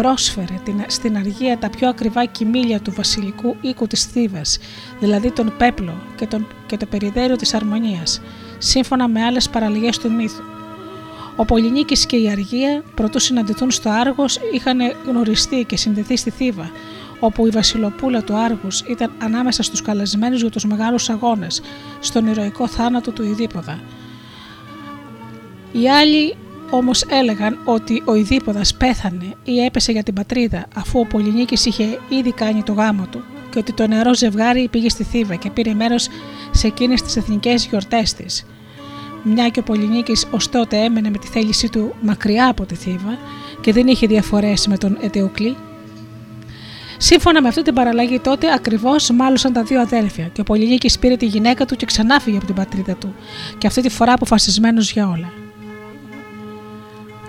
πρόσφερε 0.00 0.54
στην 0.86 1.16
αργία 1.16 1.58
τα 1.58 1.70
πιο 1.70 1.88
ακριβά 1.88 2.24
κοιμήλια 2.24 2.80
του 2.80 2.92
βασιλικού 2.92 3.56
οίκου 3.60 3.86
της 3.86 4.04
Θήβας, 4.04 4.58
δηλαδή 5.00 5.30
τον 5.30 5.52
πέπλο 5.58 5.94
και, 6.16 6.26
τον, 6.26 6.46
και 6.66 6.76
το 6.76 6.86
περιδέριο 6.86 7.36
της 7.36 7.54
αρμονίας, 7.54 8.20
σύμφωνα 8.58 9.08
με 9.08 9.22
άλλες 9.22 9.48
παραλυγές 9.48 9.98
του 9.98 10.12
μύθου. 10.12 10.42
Ο 11.36 11.44
Πολυνίκης 11.44 12.06
και 12.06 12.16
η 12.16 12.30
Αργία, 12.30 12.82
προτού 12.94 13.18
συναντηθούν 13.18 13.70
στο 13.70 13.90
Άργος, 13.90 14.38
είχαν 14.52 14.78
γνωριστεί 15.06 15.64
και 15.64 15.76
συνδεθεί 15.76 16.16
στη 16.16 16.30
Θήβα, 16.30 16.70
όπου 17.18 17.46
η 17.46 17.50
βασιλοπούλα 17.50 18.22
του 18.22 18.36
Άργους 18.36 18.80
ήταν 18.80 19.12
ανάμεσα 19.18 19.62
στους 19.62 19.82
καλεσμένους 19.82 20.40
για 20.40 20.50
τους 20.50 20.64
μεγάλους 20.64 21.08
αγώνες, 21.10 21.62
στον 22.00 22.26
ηρωικό 22.26 22.66
θάνατο 22.68 23.10
του 23.10 23.22
Ιδίποδα. 23.22 23.80
Οι 25.72 25.90
άλλοι 25.90 26.36
Όμως 26.70 27.04
έλεγαν 27.08 27.58
ότι 27.64 28.02
ο 28.04 28.14
Ιδίποδας 28.14 28.74
πέθανε 28.74 29.34
ή 29.44 29.64
έπεσε 29.64 29.92
για 29.92 30.02
την 30.02 30.14
πατρίδα 30.14 30.66
αφού 30.74 31.00
ο 31.00 31.06
Πολυνίκης 31.06 31.66
είχε 31.66 31.98
ήδη 32.08 32.32
κάνει 32.32 32.62
το 32.62 32.72
γάμο 32.72 33.06
του 33.10 33.24
και 33.50 33.58
ότι 33.58 33.72
το 33.72 33.86
νερό 33.86 34.14
ζευγάρι 34.14 34.68
πήγε 34.68 34.88
στη 34.88 35.04
Θήβα 35.04 35.34
και 35.34 35.50
πήρε 35.50 35.74
μέρος 35.74 36.08
σε 36.50 36.66
εκείνες 36.66 37.02
τις 37.02 37.16
εθνικές 37.16 37.66
γιορτές 37.66 38.14
της. 38.14 38.46
Μια 39.22 39.48
και 39.48 39.60
ο 39.60 39.62
Πολυνίκης 39.62 40.24
ω 40.24 40.36
τότε 40.50 40.76
έμενε 40.76 41.10
με 41.10 41.18
τη 41.18 41.26
θέλησή 41.26 41.68
του 41.68 41.94
μακριά 42.00 42.48
από 42.48 42.64
τη 42.64 42.74
Θήβα 42.74 43.18
και 43.60 43.72
δεν 43.72 43.86
είχε 43.86 44.06
διαφορές 44.06 44.66
με 44.66 44.76
τον 44.76 44.96
Ετεοκλή. 45.00 45.56
Σύμφωνα 46.98 47.42
με 47.42 47.48
αυτή 47.48 47.62
την 47.62 47.74
παραλλαγή, 47.74 48.18
τότε 48.18 48.52
ακριβώς 48.52 49.10
μάλωσαν 49.10 49.52
τα 49.52 49.62
δύο 49.62 49.80
αδέλφια 49.80 50.24
και 50.24 50.40
ο 50.40 50.44
Πολυνίκης 50.44 50.98
πήρε 50.98 51.16
τη 51.16 51.26
γυναίκα 51.26 51.66
του 51.66 51.76
και 51.76 51.86
ξανάφυγε 51.86 52.36
από 52.36 52.46
την 52.46 52.54
πατρίδα 52.54 52.94
του, 52.94 53.14
και 53.58 53.66
αυτή 53.66 53.82
τη 53.82 53.88
φορά 53.88 54.12
αποφασισμένος 54.12 54.92
για 54.92 55.08
όλα. 55.08 55.32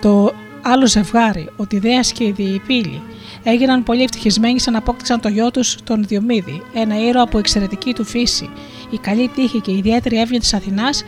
Το 0.02 0.32
άλλο 0.62 0.86
ζευγάρι, 0.86 1.48
ο 1.56 1.66
Τιδέας 1.66 2.12
και 2.12 2.24
η 2.24 2.30
Διηπήλη, 2.30 3.02
έγιναν 3.42 3.82
πολύ 3.82 4.02
ευτυχισμένοι 4.02 4.60
σαν 4.60 4.76
απόκτησαν 4.76 5.20
το 5.20 5.28
γιο 5.28 5.50
τους 5.50 5.76
τον 5.84 6.04
Διομήδη, 6.04 6.62
ένα 6.74 6.98
ήρωα 6.98 7.22
από 7.22 7.38
εξαιρετική 7.38 7.92
του 7.92 8.04
φύση. 8.04 8.50
Η 8.90 8.96
καλή 8.96 9.28
τύχη 9.28 9.60
και 9.60 9.70
η 9.70 9.76
ιδιαίτερη 9.76 10.20
εύνοια 10.20 10.40
της 10.40 10.54
Αθηνάς 10.54 11.04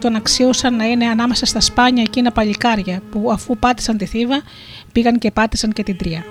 τον 0.00 0.14
αξίωσαν 0.14 0.76
να 0.76 0.84
είναι 0.84 1.06
ανάμεσα 1.06 1.46
στα 1.46 1.60
σπάνια 1.60 2.02
εκείνα 2.02 2.32
παλικάρια 2.32 3.02
που 3.10 3.30
αφού 3.32 3.58
πάτησαν 3.58 3.96
τη 3.96 4.06
θύβα 4.06 4.42
πήγαν 4.92 5.18
και 5.18 5.30
πάτησαν 5.30 5.72
και 5.72 5.82
την 5.82 5.96
τρία. 5.96 6.24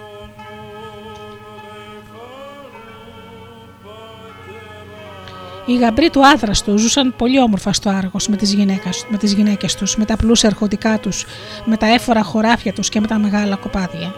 Οι 5.69 5.77
γαμπροί 5.77 6.10
του 6.10 6.27
άδραστου 6.27 6.77
ζούσαν 6.77 7.13
πολύ 7.17 7.39
όμορφα 7.39 7.73
στο 7.73 7.89
Άργος 7.89 8.27
με 8.27 8.36
τις, 8.36 8.53
γυναίκες, 8.53 9.06
με 9.10 9.17
τις 9.17 9.34
γυναίκες 9.34 9.75
τους, 9.75 9.95
με 9.95 10.06
τα 10.06 10.15
πλούσια 10.15 10.49
αρχοντικά 10.49 10.99
τους, 10.99 11.25
με 11.65 11.77
τα 11.77 11.93
έφορα 11.93 12.23
χωράφια 12.23 12.73
τους 12.73 12.89
και 12.89 12.99
με 12.99 13.08
τα 13.08 13.17
μεγάλα 13.17 13.56
κοπάδια. 13.56 14.13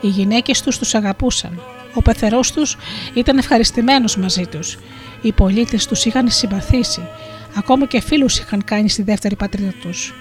Οι 0.00 0.08
γυναίκες 0.08 0.62
τους 0.62 0.78
τους 0.78 0.94
αγαπούσαν. 0.94 1.62
Ο 1.94 2.02
πεθερός 2.02 2.52
τους 2.52 2.76
ήταν 3.14 3.38
ευχαριστημένος 3.38 4.16
μαζί 4.16 4.46
τους. 4.46 4.78
Οι 5.22 5.32
πολίτες 5.32 5.86
τους 5.86 6.04
είχαν 6.04 6.28
συμπαθήσει. 6.30 7.08
Ακόμα 7.56 7.86
και 7.86 8.00
φίλους 8.00 8.38
είχαν 8.38 8.64
κάνει 8.64 8.88
στη 8.88 9.02
δεύτερη 9.02 9.36
πατρίδα 9.36 9.72
τους. 9.80 10.14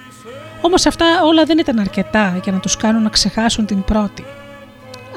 Όμως 0.61 0.85
αυτά 0.85 1.05
όλα 1.23 1.43
δεν 1.43 1.57
ήταν 1.57 1.79
αρκετά 1.79 2.39
για 2.43 2.51
να 2.51 2.59
τους 2.59 2.77
κάνουν 2.77 3.03
να 3.03 3.09
ξεχάσουν 3.09 3.65
την 3.65 3.83
πρώτη. 3.83 4.25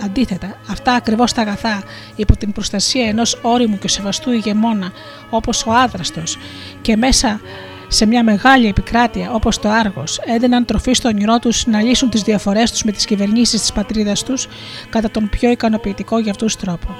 Αντίθετα, 0.05 0.59
αυτά 0.71 0.93
ακριβώς 0.93 1.33
τα 1.33 1.43
αγαθά 1.43 1.83
υπό 2.17 2.37
την 2.37 2.53
προστασία 2.53 3.09
ενός 3.09 3.39
όριμου 3.43 3.79
και 3.79 3.89
σεβαστού 3.89 4.33
ηγεμόνα 4.33 4.93
όπως 5.31 5.67
ο 5.67 5.73
άδραστος 5.73 6.39
και 6.83 6.97
μέσα 6.97 7.41
σε 7.89 8.07
μια 8.07 8.25
μεγάλη 8.25 8.67
επικράτεια 8.67 9.33
όπως 9.33 9.59
το 9.59 9.69
Άργος 9.69 10.21
έδιναν 10.25 10.65
τροφή 10.65 10.93
στο 10.93 11.09
όνειρό 11.09 11.39
τους 11.39 11.67
να 11.67 11.83
λύσουν 11.83 12.11
τις 12.11 12.23
διαφορές 12.23 12.71
τους 12.71 12.83
με 12.83 12.93
τις 12.93 13.05
κυβερνήσεις 13.05 13.61
της 13.61 13.73
πατρίδας 13.73 14.23
τους 14.23 14.49
κατά 14.91 15.11
τον 15.11 15.29
πιο 15.29 15.51
ικανοποιητικό 15.51 16.19
για 16.19 16.31
αυτούς 16.31 16.57
τρόπο. 16.57 16.97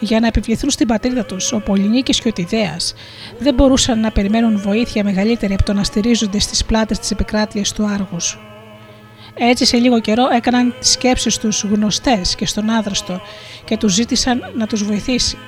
Για 0.00 0.20
να 0.20 0.26
επιβληθούν 0.26 0.70
στην 0.70 0.86
πατρίδα 0.86 1.24
τους, 1.24 1.52
ο 1.52 1.60
Πολυνίκης 1.60 2.20
και 2.20 2.28
ο 2.28 2.32
Τιδέας 2.32 2.94
δεν 3.38 3.54
μπορούσαν 3.54 4.00
να 4.00 4.10
περιμένουν 4.10 4.58
βοήθεια 4.58 5.04
μεγαλύτερη 5.04 5.54
από 5.54 5.62
το 5.62 5.72
να 5.72 5.84
στηρίζονται 5.84 6.38
στις 6.38 6.64
πλάτες 6.64 6.98
της 6.98 7.10
επικράτειας 7.10 7.72
του 7.72 7.86
Άργους. 7.86 8.51
Έτσι 9.34 9.64
σε 9.64 9.76
λίγο 9.76 10.00
καιρό 10.00 10.28
έκαναν 10.32 10.74
τις 10.78 10.90
σκέψεις 10.90 11.38
τους 11.38 11.62
γνωστές 11.62 12.34
και 12.34 12.46
στον 12.46 12.70
άδραστο 12.70 13.20
και 13.64 13.76
τους 13.76 13.92
ζήτησαν 13.92 14.52
να 14.54 14.66
τους 14.66 14.84
βοηθήσει. 14.84 15.38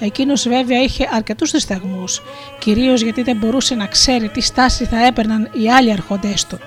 Εκείνος 0.00 0.48
βέβαια 0.48 0.82
είχε 0.82 1.08
αρκετούς 1.12 1.50
δισταγμούς, 1.50 2.22
κυρίως 2.58 3.02
γιατί 3.02 3.22
δεν 3.22 3.36
μπορούσε 3.36 3.74
να 3.74 3.86
ξέρει 3.86 4.28
τι 4.28 4.40
στάση 4.40 4.84
θα 4.84 5.06
έπαιρναν 5.06 5.50
οι 5.52 5.70
άλλοι 5.70 5.92
αρχοντές 5.92 6.46
του, 6.46 6.58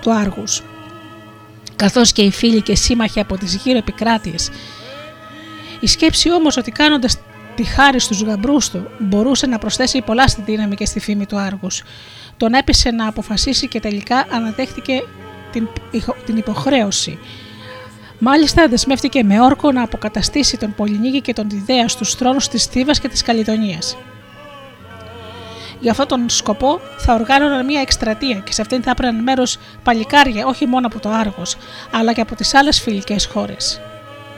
του 0.00 0.12
Άργους. 0.12 0.62
Καθώς 1.76 2.12
και 2.12 2.22
οι 2.22 2.30
φίλοι 2.30 2.62
και 2.62 2.76
σύμμαχοι 2.76 3.20
από 3.20 3.36
τις 3.36 3.54
γύρω 3.54 3.78
επικράτειες. 3.78 4.50
Η 5.80 5.86
σκέψη 5.86 6.32
όμως 6.32 6.56
ότι 6.56 6.70
κάνοντας 6.70 7.18
τη 7.54 7.64
χάρη 7.64 8.00
στους 8.00 8.22
γαμπρούς 8.22 8.70
του 8.70 8.90
μπορούσε 8.98 9.46
να 9.46 9.58
προσθέσει 9.58 10.00
πολλά 10.00 10.28
στη 10.28 10.42
δύναμη 10.42 10.74
και 10.74 10.84
στη 10.84 11.00
φήμη 11.00 11.26
του 11.26 11.38
Άργους. 11.38 11.82
Τον 12.36 12.52
έπεισε 12.54 12.90
να 12.90 13.08
αποφασίσει 13.08 13.68
και 13.68 13.80
τελικά 13.80 14.26
αναδέχτηκε 14.30 15.02
την, 15.56 15.68
την 16.26 16.36
υποχρέωση. 16.36 17.18
Μάλιστα 18.18 18.68
δεσμεύτηκε 18.68 19.22
με 19.22 19.40
όρκο 19.40 19.72
να 19.72 19.82
αποκαταστήσει 19.82 20.56
τον 20.56 20.74
Πολυνίκη 20.74 21.20
και 21.20 21.32
τον 21.32 21.48
Ιδέα 21.50 21.88
στους 21.88 22.14
θρόνους 22.14 22.48
της 22.48 22.64
Θήβας 22.64 23.00
και 23.00 23.08
της 23.08 23.22
Καλλιδονίας. 23.22 23.96
Για 25.80 25.90
αυτόν 25.90 26.06
τον 26.06 26.28
σκοπό 26.28 26.80
θα 26.98 27.14
οργάνωναν 27.14 27.64
μια 27.64 27.80
εκστρατεία 27.80 28.38
και 28.38 28.52
σε 28.52 28.60
αυτήν 28.60 28.82
θα 28.82 28.90
έπαιρναν 28.90 29.22
μέρος 29.22 29.58
παλικάρια 29.82 30.46
όχι 30.46 30.66
μόνο 30.66 30.86
από 30.86 31.00
το 31.00 31.08
Άργος, 31.08 31.56
αλλά 31.90 32.12
και 32.12 32.20
από 32.20 32.34
τις 32.34 32.54
άλλες 32.54 32.80
φιλικές 32.80 33.26
χώρες. 33.26 33.80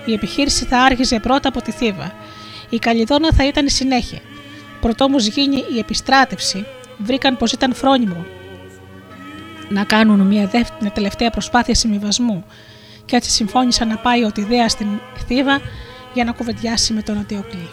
Η 0.04 0.12
επιχείρηση 0.12 0.64
θα 0.64 0.78
άρχιζε 0.78 1.20
πρώτα 1.20 1.48
από 1.48 1.62
τη 1.62 1.70
Θήβα. 1.70 2.12
Η 2.68 2.78
Καλλιδόνα 2.78 3.32
θα 3.32 3.46
ήταν 3.46 3.66
η 3.66 3.70
συνέχεια. 3.70 4.18
Πρωτό 4.80 5.04
όμω 5.04 5.18
γίνει 5.18 5.64
η 5.74 5.78
επιστράτευση, 5.78 6.66
βρήκαν 6.98 7.36
πως 7.36 7.52
ήταν 7.52 7.74
φρόνιμο 7.74 8.26
να 9.68 9.84
κάνουν 9.84 10.20
μια, 10.20 10.46
δεύτερη, 10.46 10.90
τελευταία 10.90 11.30
προσπάθεια 11.30 11.74
συμβιβασμού 11.74 12.44
και 13.04 13.16
έτσι 13.16 13.30
συμφώνησαν 13.30 13.88
να 13.88 13.96
πάει 13.96 14.24
ο 14.24 14.32
Τιδέα 14.32 14.68
στην 14.68 14.86
Θήβα 15.26 15.60
για 16.14 16.24
να 16.24 16.32
κουβεντιάσει 16.32 16.92
με 16.92 17.02
τον 17.02 17.18
Αντιοκλή. 17.18 17.68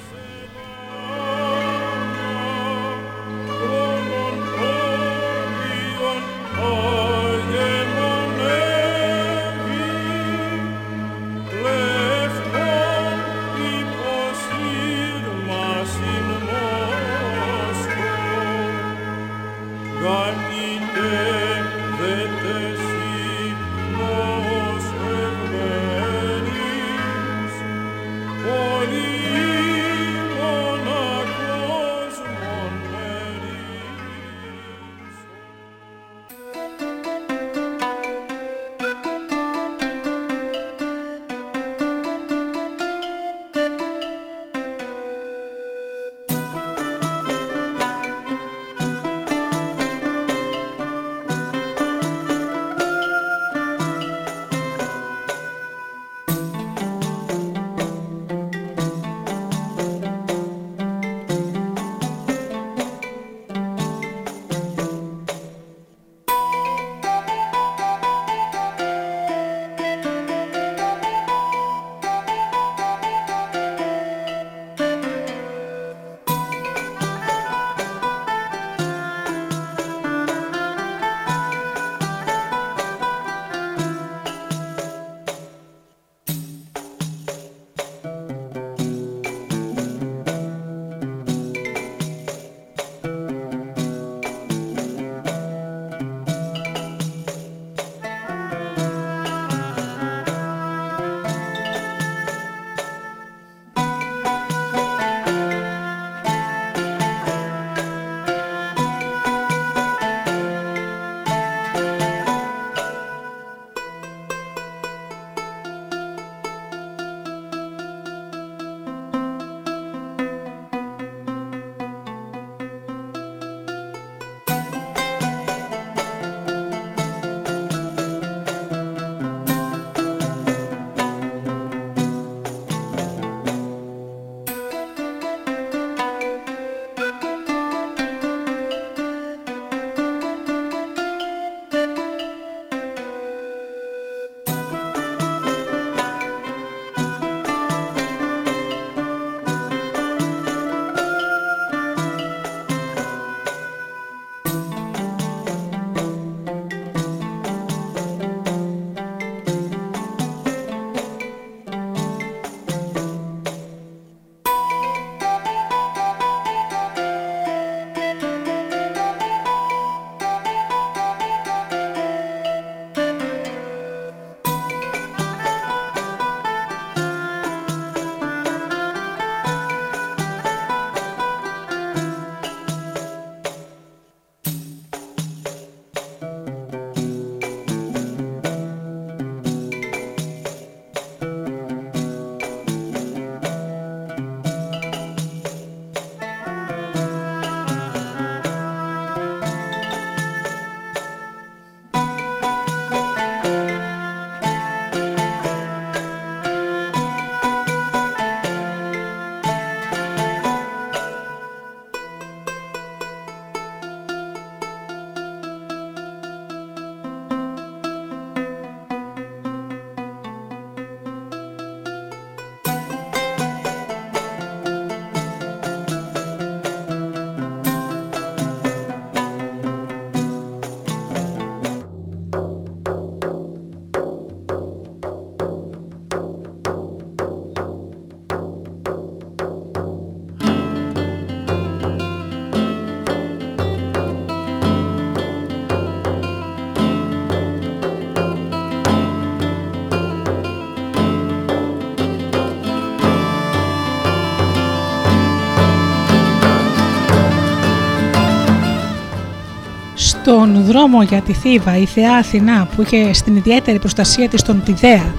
Δρόμο 260.66 261.04
για 261.04 261.22
τη 261.22 261.34
Θήβα 261.34 261.78
η 261.78 261.86
θεά 261.86 262.16
Αθηνά 262.16 262.68
που 262.76 262.82
είχε 262.82 263.14
στην 263.14 263.36
ιδιαίτερη 263.36 263.80
προστασία 263.80 264.30
της 264.30 264.42
τον 264.42 264.64
Τιδέα 264.64 265.14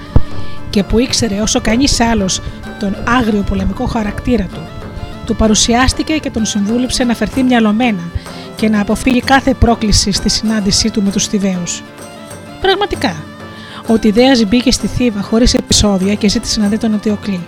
και 0.69 0.83
που 0.83 0.99
ήξερε 0.99 1.41
όσο 1.41 1.61
κανείς 1.61 1.99
άλλος 1.99 2.41
τον 2.79 2.95
άγριο 3.19 3.41
πολεμικό 3.41 3.85
χαρακτήρα 3.85 4.47
του, 4.53 4.61
του 5.25 5.35
παρουσιάστηκε 5.35 6.13
και 6.13 6.29
τον 6.29 6.45
συμβούλεψε 6.45 7.03
να 7.03 7.13
φερθεί 7.13 7.43
μυαλωμένα 7.43 8.03
και 8.55 8.69
να 8.69 8.81
αποφύγει 8.81 9.21
κάθε 9.21 9.53
πρόκληση 9.53 10.11
στη 10.11 10.29
συνάντησή 10.29 10.91
του 10.91 11.03
με 11.03 11.11
τους 11.11 11.27
Θηβαίους. 11.27 11.83
Πραγματικά, 12.61 13.15
ο 13.87 13.97
Τιδέας 13.99 14.43
μπήκε 14.43 14.71
στη 14.71 14.87
Θήβα 14.87 15.21
χωρίς 15.21 15.53
επεισόδια 15.53 16.13
και 16.13 16.29
ζήτησε 16.29 16.59
να 16.59 16.67
δει 16.67 16.77
τον 16.77 16.93
Οτιοκλή. 16.93 17.45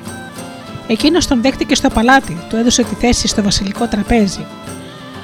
Εκείνος 0.88 1.28
τον 1.28 1.42
δέχτηκε 1.42 1.76
στο 1.76 1.90
παλάτι, 1.90 2.38
του 2.50 2.56
έδωσε 2.56 2.84
τη 2.84 2.96
θέση 2.96 3.28
στο 3.28 3.44
βασιλικό 3.44 3.88
τραπέζι 3.88 4.46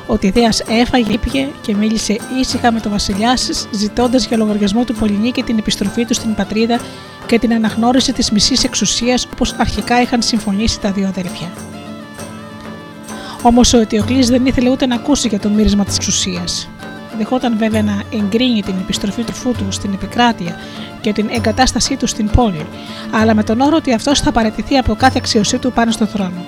ο 0.08 0.18
Τιδέα 0.18 0.50
έφαγε, 0.68 1.14
ήπια 1.14 1.50
και 1.62 1.76
μίλησε 1.76 2.18
ήσυχα 2.40 2.72
με 2.72 2.80
τον 2.80 2.92
βασιλιά 2.92 3.38
ζητώντας 3.72 4.26
για 4.26 4.38
λογαριασμό 4.38 4.84
του 4.84 4.94
Πολυνίκη 4.94 5.44
την 5.44 5.58
επιστροφή 5.58 6.06
του 6.06 6.14
στην 6.14 6.36
πατρίδα 6.36 6.80
και 7.26 7.40
την 7.40 7.54
αναγνώριση 7.54 8.14
της 8.14 8.32
μισής 8.32 8.64
εξουσίας 8.64 9.28
όπως 9.34 9.56
αρχικά 9.58 10.02
είχαν 10.02 10.22
συμφωνήσει 10.22 10.80
τα 10.80 10.92
δύο 10.92 11.08
αδέρφια. 11.08 11.52
Όμως 13.42 13.74
ο 13.74 13.78
Αιτιοκλής 13.78 14.30
δεν 14.30 14.46
ήθελε 14.46 14.70
ούτε 14.70 14.86
να 14.86 14.96
ακούσει 14.96 15.28
για 15.28 15.40
το 15.40 15.50
μύρισμα 15.50 15.86
της 15.86 15.96
εξουσίας. 15.96 16.70
Δεχόταν 17.18 17.58
βέβαια 17.58 17.84
να 17.84 18.04
εγκρίνει 18.14 18.62
την 18.62 18.76
επιστροφή 18.82 19.24
του 19.24 19.34
φούτου 19.34 19.72
στην 19.72 19.94
επικράτεια 19.94 20.56
και 21.02 21.14
την 21.14 21.30
εγκατάστασή 21.32 21.96
του 21.96 22.08
στην 22.08 22.30
πόλη, 22.30 22.66
αλλά 23.12 23.36
με 23.36 23.44
τον 23.44 23.62
όρο 23.62 23.76
ότι 23.76 23.94
αυτός 23.94 24.20
θα 24.20 24.32
παραιτηθεί 24.32 24.78
από 24.78 24.96
κάθε 24.96 25.18
αξιωσή 25.18 25.58
του 25.58 25.72
πάνω 25.72 25.92
στο 25.92 26.06
θρόνο. 26.06 26.46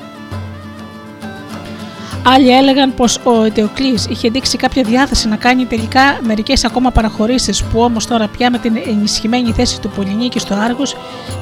Άλλοι 2.33 2.49
έλεγαν 2.49 2.93
πως 2.93 3.19
ο 3.23 3.43
Αιτιοκλή 3.43 3.99
είχε 4.09 4.29
δείξει 4.29 4.57
κάποια 4.57 4.83
διάθεση 4.83 5.27
να 5.27 5.35
κάνει 5.35 5.65
τελικά 5.65 6.17
μερικές 6.21 6.65
ακόμα 6.65 6.91
παραχωρήσεις 6.91 7.63
που 7.63 7.81
όμως 7.81 8.07
τώρα 8.07 8.27
πια 8.27 8.51
με 8.51 8.57
την 8.57 8.77
ενισχυμένη 8.87 9.51
θέση 9.51 9.81
του 9.81 9.89
Πολυνίκη 9.89 10.39
στο 10.39 10.53
Άργο 10.53 10.83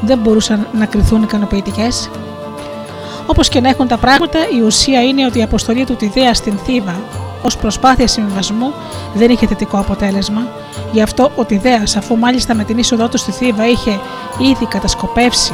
δεν 0.01 0.17
μπορούσαν 0.17 0.67
να 0.73 0.85
κρυθούν 0.85 1.23
ικανοποιητικές. 1.23 2.09
Όπως 3.25 3.49
και 3.49 3.59
να 3.59 3.69
έχουν 3.69 3.87
τα 3.87 3.97
πράγματα, 3.97 4.39
η 4.57 4.61
ουσία 4.61 5.03
είναι 5.03 5.25
ότι 5.25 5.39
η 5.39 5.41
αποστολή 5.41 5.85
του 5.85 5.95
Τιδέα 5.95 6.33
στην 6.33 6.57
Θήβα 6.57 6.95
ως 7.41 7.57
προσπάθεια 7.57 8.07
συμβιβασμού 8.07 8.73
δεν 9.13 9.29
είχε 9.29 9.47
θετικό 9.47 9.77
αποτέλεσμα. 9.77 10.47
Γι' 10.91 11.01
αυτό 11.01 11.31
ο 11.35 11.45
Τιδέα, 11.45 11.83
αφού 11.97 12.17
μάλιστα 12.17 12.55
με 12.55 12.63
την 12.63 12.77
είσοδό 12.77 13.09
του 13.09 13.17
στη 13.17 13.31
Θήβα 13.31 13.67
είχε 13.67 13.99
ήδη 14.37 14.65
κατασκοπεύσει 14.65 15.53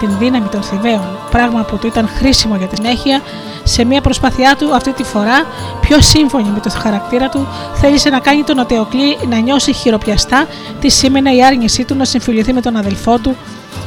την 0.00 0.18
δύναμη 0.18 0.48
των 0.48 0.62
Θηβαίων, 0.62 1.18
πράγμα 1.30 1.62
που 1.62 1.78
του 1.78 1.86
ήταν 1.86 2.08
χρήσιμο 2.08 2.56
για 2.56 2.66
την 2.66 2.84
έχεια, 2.84 3.20
σε 3.64 3.84
μια 3.84 4.00
προσπάθειά 4.00 4.56
του 4.58 4.74
αυτή 4.74 4.92
τη 4.92 5.02
φορά, 5.02 5.46
πιο 5.80 6.00
σύμφωνη 6.00 6.48
με 6.48 6.60
το 6.60 6.70
χαρακτήρα 6.70 7.28
του, 7.28 7.48
θέλησε 7.74 8.10
να 8.10 8.18
κάνει 8.18 8.42
τον 8.42 8.58
Οτεοκλή 8.58 9.18
να 9.28 9.38
νιώσει 9.38 9.72
χειροπιαστά 9.72 10.46
τι 10.80 10.88
σήμαινε 10.88 11.34
η 11.34 11.44
άρνησή 11.44 11.84
του 11.84 11.94
να 11.94 12.04
συμφιλειωθεί 12.04 12.52
με 12.52 12.60
τον 12.60 12.76
αδελφό 12.76 13.18
του 13.18 13.36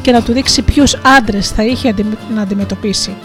και 0.02 0.12
να 0.12 0.22
του 0.22 0.34
δείξει 0.34 0.62
ποιους 0.62 0.96
άντρες 1.18 1.50
θα 1.50 1.64
είχε 1.64 1.94
να 2.36 2.42
αντιμετωπίσει. 2.42 3.16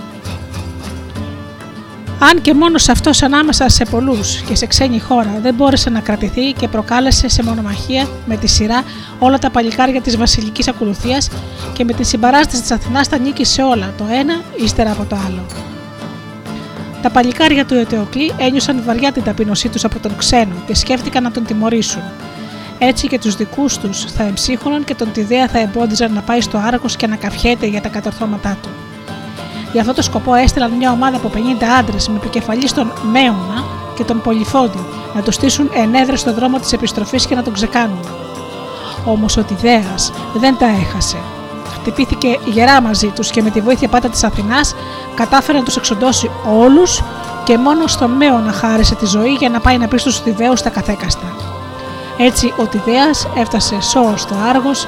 Αν 2.23 2.41
και 2.41 2.55
μόνος 2.55 2.89
αυτός 2.89 3.23
ανάμεσα 3.23 3.69
σε 3.69 3.85
πολλούς 3.85 4.41
και 4.41 4.55
σε 4.55 4.67
ξένη 4.67 4.99
χώρα 5.01 5.39
δεν 5.43 5.55
μπόρεσε 5.55 5.91
να 5.91 6.01
κρατηθεί 6.01 6.53
και 6.53 6.69
προκάλεσε 6.69 7.29
σε 7.29 7.43
μονομαχία 7.43 8.09
με 8.27 8.37
τη 8.37 8.47
σειρά 8.47 8.83
όλα 9.19 9.39
τα 9.39 9.51
παλικάρια 9.51 10.01
της 10.01 10.17
βασιλικής 10.17 10.69
ακολουθίας 10.69 11.29
και 11.73 11.85
με 11.85 11.93
τη 11.93 12.05
συμπαράσταση 12.05 12.63
της 12.63 12.71
Αθηνάς 12.71 13.09
τα 13.09 13.19
νίκησε 13.19 13.63
όλα 13.63 13.93
το 13.99 14.05
ένα 14.11 14.41
ύστερα 14.57 14.91
από 14.91 15.05
το 15.05 15.17
άλλο. 15.27 15.70
Τα 17.03 17.11
παλικάρια 17.11 17.67
του 17.67 17.75
Ετεοκλή 17.75 18.33
ένιωσαν 18.39 18.83
βαριά 18.85 19.13
την 19.13 19.23
ταπείνωσή 19.23 19.69
τους 19.69 19.85
από 19.85 19.99
τον 19.99 20.17
ξένο 20.17 20.55
και 20.67 20.75
σκέφτηκαν 20.75 21.23
να 21.23 21.31
τον 21.31 21.45
τιμωρήσουν. 21.45 22.03
Έτσι 22.79 23.07
και 23.07 23.19
τους 23.19 23.37
δικούς 23.37 23.79
τους 23.79 24.05
θα 24.05 24.23
εμψύχωναν 24.23 24.85
και 24.85 24.95
τον 24.95 25.13
Τιδέα 25.13 25.49
θα 25.49 25.59
εμπόδιζαν 25.59 26.13
να 26.13 26.21
πάει 26.21 26.41
στο 26.41 26.59
Άργο 26.59 26.87
και 26.97 27.07
να 27.07 27.17
καφιέται 27.17 27.67
για 27.67 27.81
τα 27.81 27.89
κατορθώματά 27.89 28.57
του. 28.63 28.69
Για 29.73 29.81
αυτό 29.81 29.95
το 29.95 30.03
σκοπό 30.03 30.35
έστειλαν 30.35 30.71
μια 30.71 30.93
ομάδα 30.93 31.17
από 31.17 31.31
50 31.35 31.39
άντρες 31.79 32.09
με 32.09 32.17
επικεφαλή 32.17 32.69
στον 32.69 32.93
Μέωνα 33.13 33.65
και 33.97 34.05
τον 34.05 34.21
Πολυφόντι 34.21 34.85
να 35.15 35.23
τους 35.23 35.35
στήσουν 35.35 35.71
ενέδρε 35.75 36.17
στο 36.17 36.35
δρόμο 36.35 36.59
της 36.59 36.73
επιστροφής 36.73 37.27
και 37.27 37.35
να 37.35 37.43
τον 37.43 37.53
ξεκάνουν. 37.53 38.05
Όμως 39.05 39.37
ο 39.37 39.43
Τιδέας 39.43 40.13
δεν 40.35 40.57
τα 40.57 40.67
έχασε. 40.67 41.17
Χτυπήθηκε 41.81 42.38
γερά 42.45 42.81
μαζί 42.81 43.07
τους 43.07 43.31
και 43.31 43.43
με 43.43 43.51
τη 43.51 43.61
βοήθεια 43.61 43.88
πάτα 43.88 44.09
της 44.09 44.25
Αθηνάς 44.25 44.75
κατάφερε 45.14 45.59
να 45.59 45.64
τους 45.64 45.77
εξοντώσει 45.77 46.31
όλους 46.61 47.03
και 47.45 47.59
μόνο 47.59 47.87
στον 47.87 48.11
Μέωνα 48.11 48.53
χάρισε 48.53 48.95
τη 48.95 49.07
ζωή 49.07 49.33
για 49.33 49.49
να 49.49 49.61
πάει 49.61 49.79
να 49.79 49.88
πει 49.88 49.99
στους 49.99 50.21
Θηβαίου 50.21 50.53
τα 50.55 50.71
καθέκαστα. 50.71 51.35
Έτσι 52.19 52.53
ο 52.57 52.66
Τιδέας 52.66 53.29
έφτασε 53.37 53.81
σώο 53.81 54.16
στο 54.16 54.35
Άργος 54.49 54.87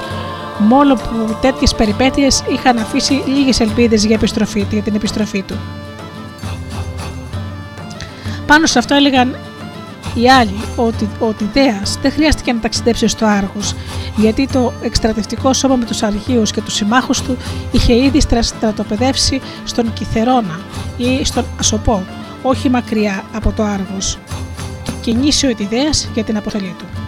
μόνο 0.57 0.95
που 0.95 1.37
τέτοιες 1.41 1.75
περιπέτειες 1.75 2.43
είχαν 2.47 2.77
αφήσει 2.77 3.23
λίγες 3.25 3.59
ελπίδες 3.59 4.05
για, 4.05 4.15
επιστροφή, 4.15 4.65
για 4.71 4.81
την 4.81 4.95
επιστροφή 4.95 5.41
του. 5.41 5.55
Πάνω 8.45 8.65
σε 8.65 8.79
αυτό 8.79 8.95
έλεγαν 8.95 9.35
οι 10.13 10.29
άλλοι 10.29 10.59
ότι 10.75 11.09
ο 11.19 11.33
Τιδέας 11.33 11.97
δεν 12.01 12.11
χρειάστηκε 12.11 12.53
να 12.53 12.59
ταξιδέψει 12.59 13.07
στο 13.07 13.25
Άργος 13.25 13.75
γιατί 14.15 14.47
το 14.47 14.73
εκστρατευτικό 14.81 15.53
σώμα 15.53 15.75
με 15.75 15.85
τους 15.85 16.03
αρχείους 16.03 16.51
και 16.51 16.61
τους 16.61 16.73
συμμάχους 16.73 17.21
του 17.21 17.37
είχε 17.71 17.95
ήδη 17.95 18.21
στρατοπεδεύσει 18.41 19.41
στον 19.63 19.93
Κιθερώνα 19.93 20.59
ή 20.97 21.25
στον 21.25 21.45
Ασοπό, 21.59 22.05
όχι 22.41 22.69
μακριά 22.69 23.23
από 23.33 23.51
το 23.51 23.63
Άργος. 23.63 24.17
Κινήσει 25.01 25.47
ο 25.47 25.55
Τιδέας 25.55 26.09
για 26.13 26.23
την 26.23 26.37
αποστολή 26.37 26.75
του. 26.77 27.02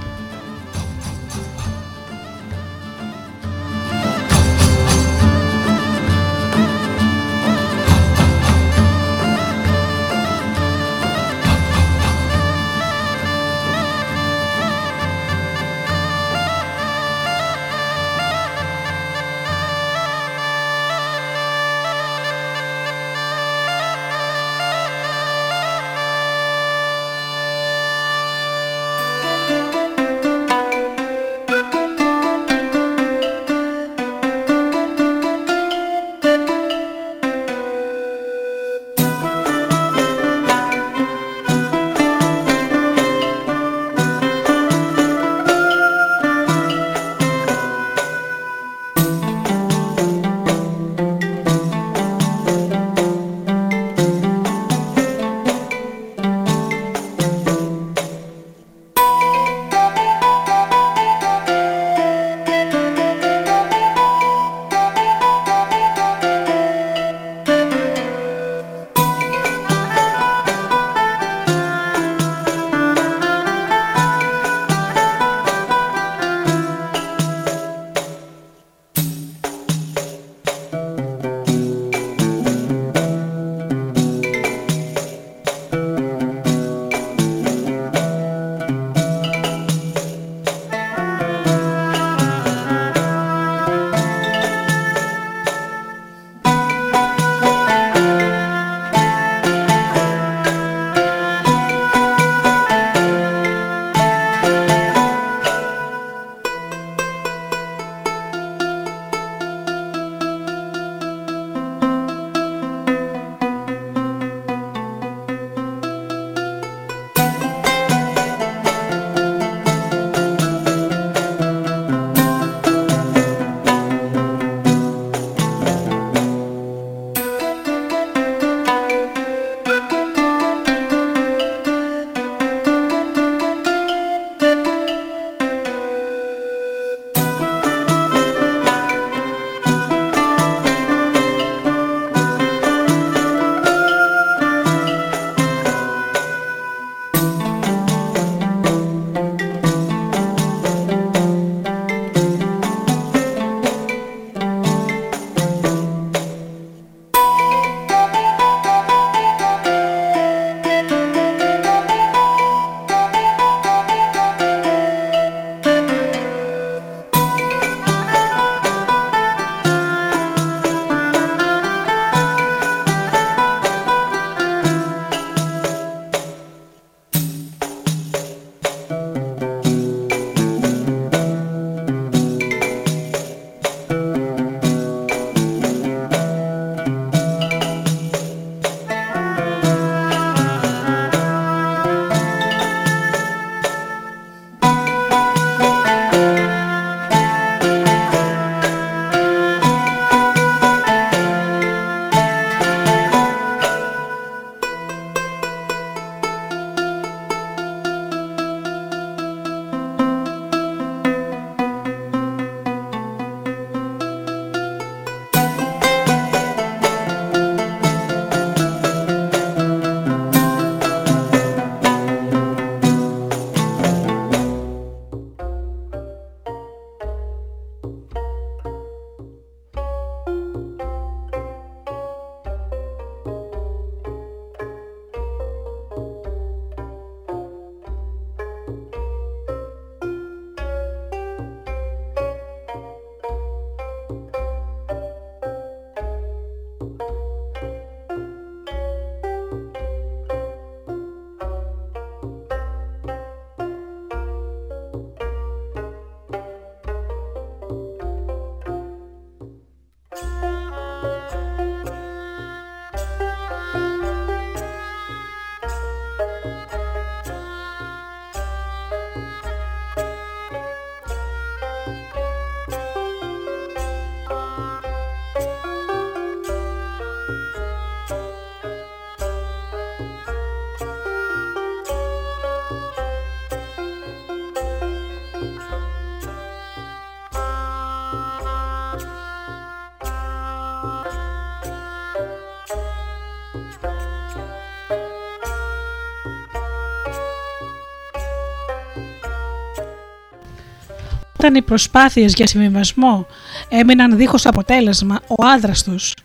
Όταν 301.45 301.57
οι 301.57 301.61
προσπάθειες 301.61 302.33
για 302.33 302.47
συμβιβασμό 302.47 303.27
έμειναν 303.69 304.17
δίχως 304.17 304.45
αποτέλεσμα, 304.45 305.19
ο 305.27 305.45
άδραστος, 305.45 306.15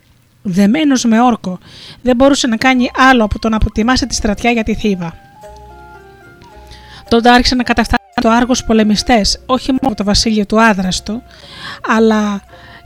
δεμένος 0.43 1.05
με 1.05 1.21
όρκο, 1.21 1.59
δεν 2.03 2.17
μπορούσε 2.17 2.47
να 2.47 2.57
κάνει 2.57 2.91
άλλο 3.11 3.25
από 3.25 3.39
το 3.39 3.49
να 3.49 3.59
προτιμάσει 3.59 4.07
τη 4.07 4.15
στρατιά 4.15 4.51
για 4.51 4.63
τη 4.63 4.75
Θήβα. 4.75 5.15
Τότε 7.09 7.31
άρχισε 7.31 7.55
να 7.55 7.63
καταφτάνει 7.63 8.03
το 8.21 8.31
Άργος 8.31 8.65
πολεμιστές, 8.65 9.41
όχι 9.47 9.69
μόνο 9.69 9.81
από 9.83 9.95
το 9.95 10.05
βασίλειο 10.05 10.47
του 10.47 10.63
Άδραστο, 10.63 11.23
αλλά 11.87 12.43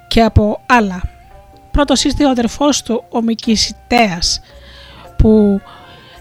και 0.09 0.23
από 0.23 0.61
άλλα. 0.67 1.03
Πρώτος 1.71 2.05
ήρθε 2.05 2.25
ο 2.25 2.31
αδερφός 2.31 2.83
του, 2.83 3.05
ο 3.11 3.23
Μικησιτέας, 3.23 4.41
που 5.17 5.61